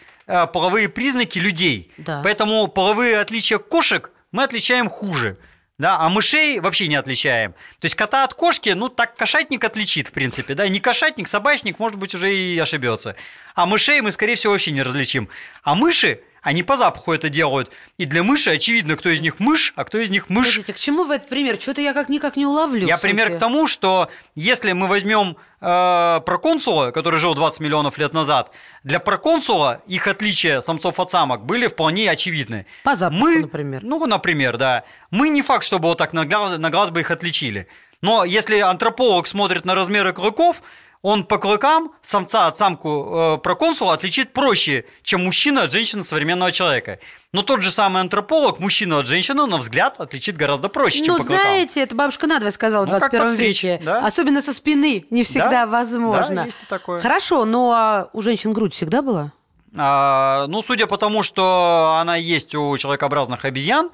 половые 0.53 0.89
признаки 0.89 1.39
людей. 1.39 1.91
Да. 1.97 2.21
Поэтому 2.23 2.69
половые 2.69 3.19
отличия 3.19 3.59
кошек 3.59 4.13
мы 4.31 4.45
отличаем 4.45 4.89
хуже. 4.89 5.39
Да, 5.79 5.97
а 6.01 6.09
мышей 6.09 6.59
вообще 6.59 6.89
не 6.89 6.97
отличаем. 6.97 7.53
То 7.53 7.85
есть 7.85 7.95
кота 7.95 8.25
от 8.25 8.35
кошки, 8.35 8.71
ну 8.71 8.89
так 8.89 9.15
кошатник 9.15 9.63
отличит, 9.63 10.09
в 10.09 10.13
принципе, 10.13 10.55
да, 10.55 10.67
не 10.67 10.81
кошатник, 10.81 11.29
собачник, 11.29 11.79
может 11.79 11.97
быть, 11.99 12.17
уже 12.17 12.35
и 12.35 12.59
ошибется. 12.59 13.15
А 13.55 13.65
мышей 13.65 14.01
мы, 14.01 14.11
скорее 14.11 14.35
всего, 14.35 14.55
вообще 14.55 14.73
не 14.73 14.83
различим. 14.83 15.29
А 15.63 15.77
мыши, 15.77 16.21
они 16.49 16.63
по 16.63 16.77
запаху 16.77 17.13
это 17.13 17.29
делают. 17.29 17.71
И 17.99 18.07
для 18.07 18.23
мыши 18.23 18.49
очевидно, 18.49 18.97
кто 18.97 19.11
из 19.11 19.21
них 19.21 19.39
мышь, 19.39 19.75
а 19.77 19.85
кто 19.85 19.99
из 19.99 20.09
них 20.09 20.31
мышь. 20.31 20.47
Подождите, 20.47 20.73
к 20.73 20.79
чему 20.79 21.05
вы 21.05 21.17
этот 21.17 21.29
пример? 21.29 21.61
Что-то 21.61 21.83
я 21.83 21.93
как 21.93 22.09
никак 22.09 22.37
не 22.37 22.47
уловлю. 22.47 22.87
Я 22.87 22.97
пример 22.97 23.37
к 23.37 23.39
тому, 23.39 23.67
что 23.67 24.09
если 24.35 24.73
мы 24.73 24.87
возьмем 24.87 25.37
э, 25.61 26.21
проконсула, 26.25 26.91
который 26.91 27.21
жил 27.21 27.35
20 27.35 27.61
миллионов 27.61 27.99
лет 27.99 28.15
назад, 28.15 28.51
для 28.83 28.99
проконсула 28.99 29.83
их 29.87 30.07
отличия 30.07 30.63
самцов 30.63 30.99
от 30.99 31.11
самок 31.11 31.45
были 31.45 31.67
вполне 31.67 32.11
очевидны. 32.11 32.65
По 32.83 32.95
запаху, 32.95 33.21
мы, 33.21 33.41
например. 33.41 33.85
Ну, 33.85 34.07
например, 34.07 34.57
да. 34.57 34.85
Мы 35.11 35.29
не 35.29 35.43
факт, 35.43 35.65
чтобы 35.65 35.89
вот 35.89 35.99
так 35.99 36.15
на 36.15 36.25
глаз, 36.25 36.57
на 36.57 36.71
глаз 36.71 36.89
бы 36.89 37.01
их 37.01 37.11
отличили. 37.11 37.69
Но 38.01 38.25
если 38.25 38.59
антрополог 38.61 39.27
смотрит 39.27 39.67
на 39.67 39.75
размеры 39.75 40.15
клыков, 40.15 40.63
он 41.03 41.25
по 41.25 41.39
клыкам 41.39 41.93
самца 42.03 42.47
от 42.49 42.59
самку 42.59 43.35
э, 43.37 43.39
проконсула 43.39 43.95
отличит 43.95 44.33
проще, 44.33 44.85
чем 45.03 45.25
мужчина 45.25 45.63
от 45.65 45.73
женщины 45.73 46.03
современного 46.03 46.51
человека. 46.53 46.99
Но 47.33 47.43
тот 47.43 47.63
же 47.63 47.71
самый 47.71 48.01
антрополог 48.01 48.59
мужчину 48.59 48.99
от 48.99 49.07
женщины, 49.07 49.47
на 49.47 49.59
взгляд, 49.59 50.01
отличит 50.01 50.37
гораздо 50.37 50.69
проще, 50.69 50.99
чем 51.05 51.15
Ну, 51.15 51.19
по 51.19 51.25
клыкам. 51.25 51.43
знаете, 51.43 51.81
это 51.83 51.95
бабушка 51.95 52.27
надвое 52.27 52.51
сказала 52.51 52.85
в 52.85 52.87
Ну, 52.87 52.93
как 52.93 53.11
21 53.11 53.27
подстричь, 53.29 53.63
веке. 53.63 53.85
да? 53.85 53.99
Особенно 54.07 54.41
со 54.41 54.53
спины 54.53 55.05
не 55.11 55.23
всегда 55.23 55.51
Да, 55.51 55.67
возможно. 55.67 56.35
да, 56.37 56.45
есть 56.47 56.63
и 56.63 56.67
такое. 56.67 57.01
Хорошо, 57.01 57.45
но 57.45 57.71
а 57.73 58.11
у 58.13 58.23
женщин 58.23 58.53
грудь 58.53 58.75
всегда 58.75 59.03
была? 59.03 59.33
А, 59.77 60.47
ну, 60.49 60.63
судя 60.63 60.87
по 60.87 60.97
тому, 60.97 61.23
что 61.23 61.99
она 62.01 62.17
есть 62.17 62.55
у 62.55 62.77
человекообразных 62.79 63.45
обезьян, 63.45 63.91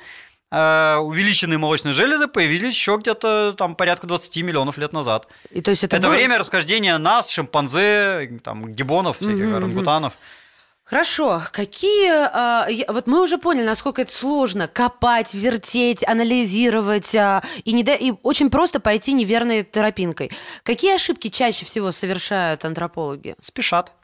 увеличенные 1.01 1.59
молочные 1.59 1.93
железы 1.93 2.27
появились 2.29 2.75
еще 2.75 2.97
где-то 3.01 3.53
там 3.57 3.75
порядка 3.75 4.07
20 4.07 4.37
миллионов 4.39 4.79
лет 4.79 4.93
назад. 4.93 5.27
И 5.51 5.61
то 5.61 5.71
есть 5.71 5.85
это, 5.85 5.97
Это, 5.97 6.07
было- 6.09 6.15
время 6.15 6.39
расхождения 6.39 6.97
нас, 6.99 7.29
шимпанзе, 7.31 8.41
там, 8.43 8.73
гибонов, 8.73 9.17
всяких 9.19 9.47
мгм. 9.47 9.57
орангутанов. 9.57 10.13
Хорошо, 10.85 11.41
какие... 11.51 12.11
а, 12.13 12.69
вот 12.93 13.07
мы 13.07 13.23
уже 13.23 13.39
поняли, 13.39 13.65
насколько 13.65 14.03
это 14.03 14.13
сложно. 14.13 14.69
Копать, 14.69 15.33
вертеть, 15.33 16.07
анализировать. 16.07 17.15
а, 17.15 17.43
и, 17.65 17.73
не 17.73 17.83
да- 17.83 17.95
и 17.95 18.13
очень 18.23 18.51
просто 18.51 18.81
пойти 18.81 19.15
неверной 19.15 19.63
тропинкой. 19.63 20.31
Какие 20.63 20.95
ошибки 20.97 21.29
чаще 21.29 21.65
всего 21.65 21.91
совершают 21.91 22.67
антропологи? 22.67 23.35
Спешат. 23.41 23.95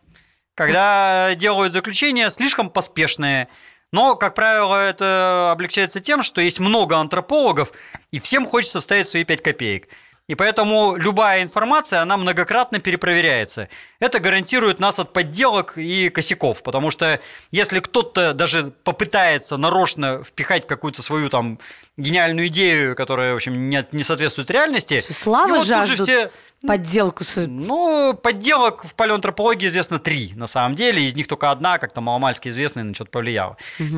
Когда 0.54 1.34
делают 1.36 1.72
заключения, 1.74 2.30
слишком 2.30 2.70
поспешные. 2.70 3.48
Но, 3.92 4.14
как 4.14 4.34
правило, 4.34 4.76
это 4.76 5.50
облегчается 5.52 6.00
тем, 6.00 6.22
что 6.22 6.40
есть 6.40 6.60
много 6.60 6.96
антропологов, 6.96 7.72
и 8.12 8.20
всем 8.20 8.46
хочется 8.46 8.80
вставить 8.80 9.08
свои 9.08 9.24
5 9.24 9.42
копеек. 9.42 9.88
И 10.30 10.36
поэтому 10.36 10.94
любая 10.94 11.42
информация, 11.42 12.02
она 12.02 12.16
многократно 12.16 12.78
перепроверяется. 12.78 13.68
Это 13.98 14.20
гарантирует 14.20 14.78
нас 14.78 15.00
от 15.00 15.12
подделок 15.12 15.76
и 15.76 16.08
косяков, 16.08 16.62
потому 16.62 16.92
что 16.92 17.18
если 17.50 17.80
кто-то 17.80 18.32
даже 18.32 18.72
попытается 18.84 19.56
нарочно 19.56 20.22
впихать 20.22 20.68
какую-то 20.68 21.02
свою 21.02 21.30
там 21.30 21.58
гениальную 21.96 22.46
идею, 22.46 22.94
которая, 22.94 23.32
в 23.32 23.36
общем, 23.36 23.68
не, 23.68 23.84
не 23.90 24.04
соответствует 24.04 24.52
реальности, 24.52 25.00
Славы 25.00 25.48
его 25.48 25.56
тут 25.56 25.66
же 25.66 25.74
жаждут 25.74 26.00
все 26.02 26.30
подделку. 26.66 27.24
с- 27.24 27.46
ну, 27.46 28.14
подделок 28.14 28.84
в 28.84 28.94
палеоантропологии 28.94 29.66
известно 29.68 29.98
три, 29.98 30.32
на 30.34 30.46
самом 30.46 30.74
деле. 30.74 31.02
Из 31.04 31.14
них 31.14 31.26
только 31.26 31.50
одна, 31.50 31.78
как-то 31.78 32.00
маломальски 32.00 32.48
известная, 32.48 32.84
на 32.84 32.94
что-то 32.94 33.10
повлияла. 33.10 33.56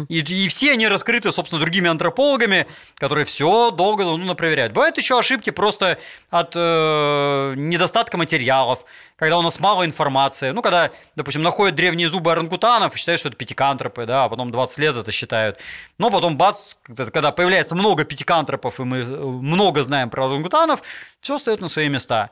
И, 0.08 0.20
и 0.20 0.48
все 0.48 0.72
они 0.72 0.86
раскрыты, 0.88 1.32
собственно, 1.32 1.60
другими 1.60 1.88
антропологами, 1.88 2.66
которые 2.96 3.24
все 3.24 3.70
долго 3.70 4.04
ну, 4.04 4.34
проверяют. 4.34 4.72
Бывают 4.72 4.96
еще 4.98 5.18
ошибки 5.18 5.50
просто 5.50 5.98
от 6.30 6.52
э, 6.54 7.54
недостатка 7.56 8.16
материалов, 8.16 8.84
когда 9.22 9.38
у 9.38 9.42
нас 9.42 9.60
мало 9.60 9.84
информации. 9.86 10.50
Ну, 10.50 10.62
когда, 10.62 10.90
допустим, 11.14 11.42
находят 11.44 11.76
древние 11.76 12.10
зубы 12.10 12.32
орангутанов 12.32 12.92
и 12.96 12.98
считают, 12.98 13.20
что 13.20 13.28
это 13.28 13.38
пятикантропы, 13.38 14.04
да, 14.04 14.24
а 14.24 14.28
потом 14.28 14.50
20 14.50 14.78
лет 14.78 14.96
это 14.96 15.12
считают. 15.12 15.60
Но 15.96 16.10
потом, 16.10 16.36
бац, 16.36 16.74
когда- 17.12 17.30
появляется 17.30 17.76
много 17.76 18.04
пятикантропов, 18.04 18.80
и 18.80 18.82
мы 18.82 18.98
э, 18.98 19.04
много 19.04 19.84
знаем 19.84 20.10
про 20.10 20.26
орангутанов, 20.26 20.82
все 21.20 21.36
встает 21.38 21.60
на 21.60 21.68
свои 21.68 21.88
места. 21.88 22.30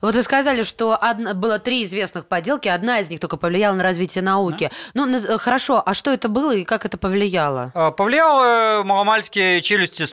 Вот 0.00 0.14
вы 0.14 0.22
сказали, 0.22 0.62
что 0.62 0.96
одна- 1.00 1.34
было 1.34 1.58
три 1.58 1.82
известных 1.82 2.26
подделки, 2.28 2.68
одна 2.68 3.00
из 3.00 3.10
них 3.10 3.18
только 3.18 3.36
повлияла 3.36 3.74
на 3.74 3.82
развитие 3.82 4.22
науки. 4.22 4.70
Ну, 4.94 5.08
наз- 5.12 5.26
э, 5.26 5.38
хорошо, 5.38 5.82
а 5.84 5.92
что 5.92 6.12
это 6.12 6.28
было 6.28 6.54
и 6.54 6.62
как 6.62 6.84
это 6.86 6.98
повлияло? 6.98 7.72
А, 7.74 7.90
Повлияло 7.90 8.84
маломальские 8.84 9.60
челюсти 9.60 10.04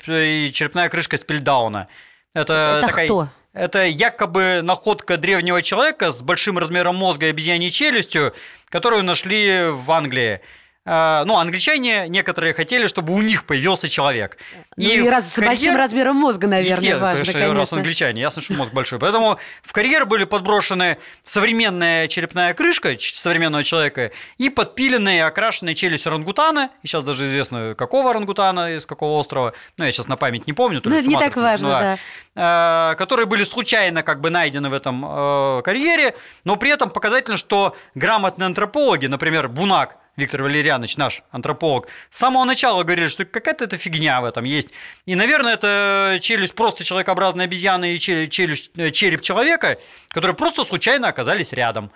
и 0.48 0.52
черепная 0.52 0.90
крышка 0.90 1.18
Спильдауна. 1.18 1.88
Это, 2.34 2.78
Это 2.80 2.88
такая- 2.88 3.06
кто? 3.06 3.28
Это 3.56 3.86
якобы 3.86 4.60
находка 4.62 5.16
древнего 5.16 5.62
человека 5.62 6.12
с 6.12 6.22
большим 6.22 6.58
размером 6.58 6.98
мозга 6.98 7.28
и 7.28 7.30
обезьяньей 7.30 7.72
челюстью, 7.72 8.34
которую 8.68 9.04
нашли 9.04 9.70
в 9.70 9.90
Англии. 9.94 10.42
А, 10.88 11.26
Ну, 11.26 11.38
англичане 11.38 12.08
некоторые 12.10 12.54
хотели, 12.54 12.86
чтобы 12.86 13.14
у 13.14 13.22
них 13.22 13.46
появился 13.46 13.90
человек. 13.90 14.38
Ну, 14.78 14.84
и, 14.88 15.10
раз, 15.10 15.34
с 15.34 15.40
большим 15.40 15.76
размером 15.76 16.16
мозга, 16.16 16.48
наверное, 16.48 17.00
важно, 17.00 17.34
конечно, 17.34 17.54
раз 17.56 17.74
англичане, 17.74 18.22
ясно, 18.22 18.44
что 18.44 18.54
мозг 18.54 18.72
большой. 18.72 19.00
Поэтому 19.00 19.40
в 19.64 19.74
карьер 19.74 20.06
были 20.06 20.26
подброшены 20.26 21.00
современная 21.24 22.08
черепная 22.08 22.54
крышка 22.54 22.96
современного 23.00 23.64
человека 23.64 24.12
и 24.38 24.52
подпиленная 24.52 25.18
и 25.18 25.20
окрашенная 25.22 25.74
челюсть 25.74 26.06
орангутана. 26.06 26.70
И 26.84 26.88
сейчас 26.88 27.04
даже 27.04 27.28
известно, 27.30 27.74
какого 27.76 28.12
орангутана, 28.12 28.76
из 28.76 28.86
какого 28.86 29.20
острова. 29.20 29.54
Ну, 29.78 29.86
я 29.86 29.92
сейчас 29.92 30.08
на 30.08 30.18
память 30.18 30.46
не 30.46 30.54
помню. 30.54 30.82
Ну, 30.84 30.96
это 30.96 31.08
не 31.08 31.18
так 31.18 31.36
важно, 31.36 31.98
да. 32.36 32.92
э, 32.92 32.96
которые 32.96 33.26
были 33.26 33.44
случайно 33.44 34.04
как 34.04 34.22
бы 34.22 34.30
найдены 34.30 34.70
в 34.70 34.74
этом 34.74 35.04
э, 35.04 35.62
карьере, 35.64 36.16
но 36.44 36.58
при 36.58 36.70
этом 36.70 36.92
показательно, 36.92 37.38
что 37.38 37.76
грамотные 37.96 38.46
антропологи, 38.46 39.08
например, 39.08 39.48
Бунак, 39.48 39.98
Виктор 40.18 40.44
Валерьянович, 40.44 40.98
наш 40.98 41.24
антрополог, 41.32 41.88
с 42.10 42.18
самого 42.18 42.46
начала 42.46 42.84
говорили, 42.84 43.08
что 43.08 43.26
какая-то 43.26 43.66
это 43.66 43.78
фигня 43.78 44.22
в 44.22 44.26
этом 44.26 44.46
есть. 44.46 44.70
И, 45.06 45.16
наверное, 45.16 45.54
это 45.54 46.20
челюсть 46.22 46.56
просто 46.56 46.84
человекообразной 46.84 47.46
обезьяны 47.46 47.96
и 47.96 48.00
челюсть, 48.00 48.72
э, 48.78 48.92
череп 48.92 49.22
человека, 49.22 49.78
которые 50.10 50.36
просто 50.36 50.64
случайно 50.64 51.10
оказались 51.10 51.52
рядом. 51.52 51.92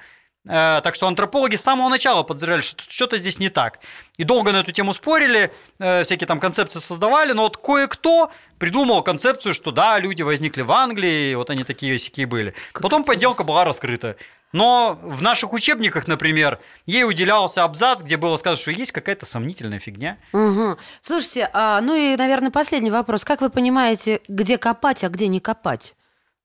Э, 0.46 0.82
Так 0.84 0.96
что 0.96 1.08
антропологи 1.08 1.56
с 1.56 1.62
самого 1.62 1.90
начала 1.90 2.24
подозревали, 2.24 2.62
что 2.62 2.84
что-то 2.88 3.18
здесь 3.18 3.40
не 3.40 3.50
так. 3.50 3.80
И 4.18 4.24
долго 4.24 4.52
на 4.52 4.62
эту 4.62 4.72
тему 4.72 4.94
спорили, 4.94 5.52
э, 5.80 6.04
всякие 6.04 6.28
там 6.28 6.40
концепции 6.40 6.80
создавали, 6.80 7.34
но 7.34 7.44
вот 7.44 7.58
кое-кто 7.58 8.32
придумал 8.58 9.04
концепцию, 9.04 9.54
что 9.54 9.72
да, 9.72 10.00
люди 10.00 10.22
возникли 10.24 10.62
в 10.62 10.72
Англии, 10.72 11.36
вот 11.36 11.50
они 11.50 11.64
такие 11.64 11.98
сякие 12.00 12.26
были. 12.26 12.54
Потом 12.74 13.04
подделка 13.04 13.44
была 13.44 13.64
раскрыта. 13.64 14.16
Но 14.52 14.98
в 15.02 15.22
наших 15.22 15.54
учебниках, 15.54 16.08
например, 16.08 16.60
ей 16.86 17.04
уделялся 17.04 17.64
абзац, 17.64 18.02
где 18.02 18.18
было 18.18 18.38
сказано, 18.38 18.60
что 18.62 18.72
есть 18.72 18.92
какая-то 18.92 19.26
сомнительная 19.26 19.80
фигня. 19.80 20.18
Мгм. 20.34 20.78
Слушайте, 21.02 21.50
а, 21.54 21.80
ну 21.82 21.94
и, 21.96 22.16
наверное, 22.16 22.50
последний 22.52 22.90
вопрос. 22.92 23.24
Как 23.26 23.42
вы 23.42 23.50
понимаете, 23.50 24.22
где 24.28 24.58
копать, 24.58 25.04
а 25.04 25.10
где 25.10 25.28
не 25.28 25.40
копать? 25.40 25.94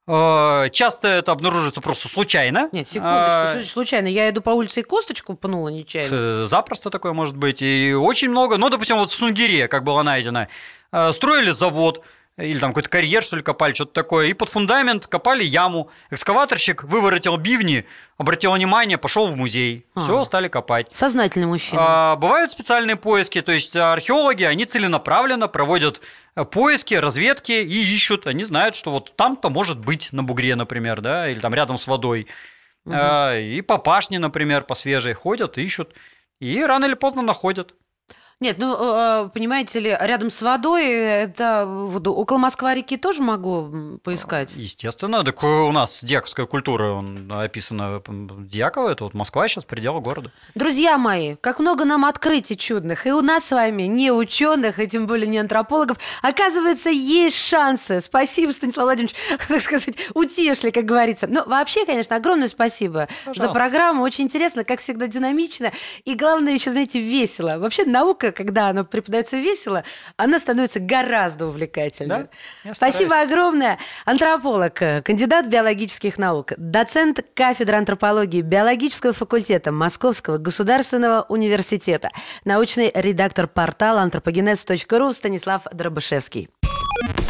Э, 0.06 0.68
Часто 0.70 1.08
это 1.08 1.32
обнаруживается 1.32 1.80
просто 1.80 2.08
случайно. 2.08 2.68
Нет, 2.72 2.88
секундочку, 2.88 3.22
А, 3.40 3.44
что 3.46 3.52
значит 3.54 3.70
случайно? 3.70 4.06
Я 4.06 4.28
иду 4.28 4.42
по 4.42 4.50
улице 4.50 4.80
и 4.80 4.82
косточку 4.82 5.34
пнула 5.34 5.70
нечаянно. 5.70 6.44
Э, 6.44 6.46
Запросто 6.46 6.90
такое 6.90 7.14
может 7.14 7.36
быть. 7.36 7.62
И 7.62 7.94
очень 7.94 8.28
много. 8.28 8.58
Ну, 8.58 8.68
допустим, 8.68 8.96
вот 8.98 9.10
в 9.10 9.14
Сунгире, 9.14 9.66
как 9.66 9.82
было 9.82 10.02
найдено, 10.02 10.48
э, 10.92 11.12
строили 11.12 11.52
завод, 11.52 12.04
или 12.36 12.58
там 12.58 12.70
какой-то 12.70 12.88
карьер, 12.88 13.22
что 13.22 13.36
ли, 13.36 13.42
копали, 13.42 13.74
что-то 13.74 13.92
такое, 13.92 14.26
и 14.26 14.32
под 14.32 14.48
фундамент 14.48 15.06
копали 15.06 15.44
яму. 15.44 15.90
Экскаваторщик 16.10 16.82
выворотил 16.82 17.36
бивни, 17.36 17.86
обратил 18.18 18.52
внимание, 18.52 18.98
пошел 18.98 19.28
в 19.28 19.36
музей. 19.36 19.86
А. 19.94 20.00
Все, 20.00 20.24
стали 20.24 20.48
копать. 20.48 20.88
Сознательный 20.92 21.46
мужчина. 21.46 21.80
А, 21.80 22.16
бывают 22.16 22.50
специальные 22.50 22.96
поиски, 22.96 23.40
то 23.40 23.52
есть 23.52 23.76
археологи, 23.76 24.42
они 24.42 24.64
целенаправленно 24.64 25.46
проводят 25.46 26.00
э, 26.34 26.44
поиски, 26.44 26.94
разведки 26.94 27.52
и 27.52 27.94
ищут. 27.94 28.26
Они 28.26 28.42
знают, 28.42 28.74
что 28.74 28.90
вот 28.90 29.14
там-то 29.14 29.48
может 29.48 29.78
быть 29.78 30.08
на 30.10 30.24
бугре, 30.24 30.56
например, 30.56 31.00
да, 31.00 31.28
или 31.28 31.38
там 31.38 31.54
рядом 31.54 31.78
с 31.78 31.86
водой. 31.86 32.26
А, 32.86 33.38
и 33.38 33.60
по 33.60 33.78
пашне, 33.78 34.18
например, 34.18 34.64
по 34.64 34.74
свежей 34.74 35.14
ходят, 35.14 35.56
ищут. 35.56 35.94
И 36.40 36.60
рано 36.62 36.86
или 36.86 36.94
поздно 36.94 37.22
находят. 37.22 37.74
Нет, 38.44 38.58
ну, 38.58 38.76
э, 38.78 39.30
понимаете 39.32 39.80
ли, 39.80 39.96
рядом 39.98 40.28
с 40.28 40.42
водой, 40.42 40.86
это 40.86 41.64
вот 41.66 42.06
около 42.06 42.36
Москва-реки 42.36 42.98
тоже 42.98 43.22
могу 43.22 43.98
поискать. 44.02 44.52
Естественно, 44.54 45.24
так 45.24 45.42
у 45.42 45.72
нас 45.72 46.00
дьяковская 46.02 46.44
культура 46.44 46.90
он, 46.90 47.32
описана 47.32 48.02
м, 48.06 48.46
Дьяково, 48.46 48.90
это 48.90 49.04
вот 49.04 49.14
Москва 49.14 49.48
сейчас 49.48 49.64
предел 49.64 49.98
города. 50.02 50.30
Друзья 50.54 50.98
мои, 50.98 51.36
как 51.36 51.58
много 51.58 51.86
нам 51.86 52.04
открытий 52.04 52.54
чудных. 52.54 53.06
И 53.06 53.12
у 53.12 53.22
нас 53.22 53.46
с 53.46 53.52
вами, 53.52 53.84
не 53.84 54.12
ученых, 54.12 54.78
и 54.78 54.86
тем 54.86 55.06
более 55.06 55.26
не 55.26 55.38
антропологов, 55.38 55.96
оказывается, 56.20 56.90
есть 56.90 57.38
шансы. 57.38 58.02
Спасибо, 58.02 58.50
Станислав 58.50 58.84
Владимирович, 58.84 59.16
так 59.48 59.62
сказать, 59.62 59.96
утешили, 60.12 60.68
как 60.68 60.84
говорится. 60.84 61.26
Ну, 61.30 61.42
вообще, 61.46 61.86
конечно, 61.86 62.14
огромное 62.16 62.48
спасибо 62.48 63.08
за 63.24 63.30
Пожалуйста. 63.30 63.58
программу. 63.58 64.02
Очень 64.02 64.24
интересно, 64.24 64.64
как 64.64 64.80
всегда, 64.80 65.06
динамично. 65.06 65.72
И 66.04 66.14
главное, 66.14 66.52
еще, 66.52 66.72
знаете, 66.72 67.00
весело. 67.00 67.56
Вообще, 67.56 67.86
наука, 67.86 68.33
когда 68.34 68.68
она 68.68 68.84
преподается 68.84 69.36
весело, 69.36 69.84
она 70.16 70.38
становится 70.38 70.80
гораздо 70.80 71.46
увлекательной. 71.46 72.28
Да, 72.64 72.74
Спасибо 72.74 73.20
огромное. 73.20 73.78
Антрополог, 74.04 74.80
э, 74.82 75.02
кандидат 75.02 75.46
биологических 75.46 76.18
наук, 76.18 76.52
доцент 76.56 77.24
кафедры 77.34 77.76
антропологии 77.76 78.42
биологического 78.42 79.12
факультета 79.12 79.72
Московского 79.72 80.38
государственного 80.38 81.24
университета, 81.28 82.10
научный 82.44 82.90
редактор 82.94 83.46
портала 83.46 84.02
антропогенез.ру 84.02 85.12
Станислав 85.12 85.62
Дробышевский. 85.72 86.48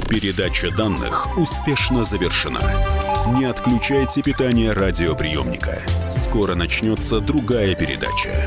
Передача 0.09 0.71
данных 0.71 1.39
успешно 1.39 2.05
завершена. 2.05 2.61
Не 3.39 3.47
отключайте 3.47 4.23
питание 4.23 4.73
радиоприемника. 4.73 5.83
Скоро 6.11 6.55
начнется 6.55 7.21
другая 7.21 7.75
передача. 7.75 8.47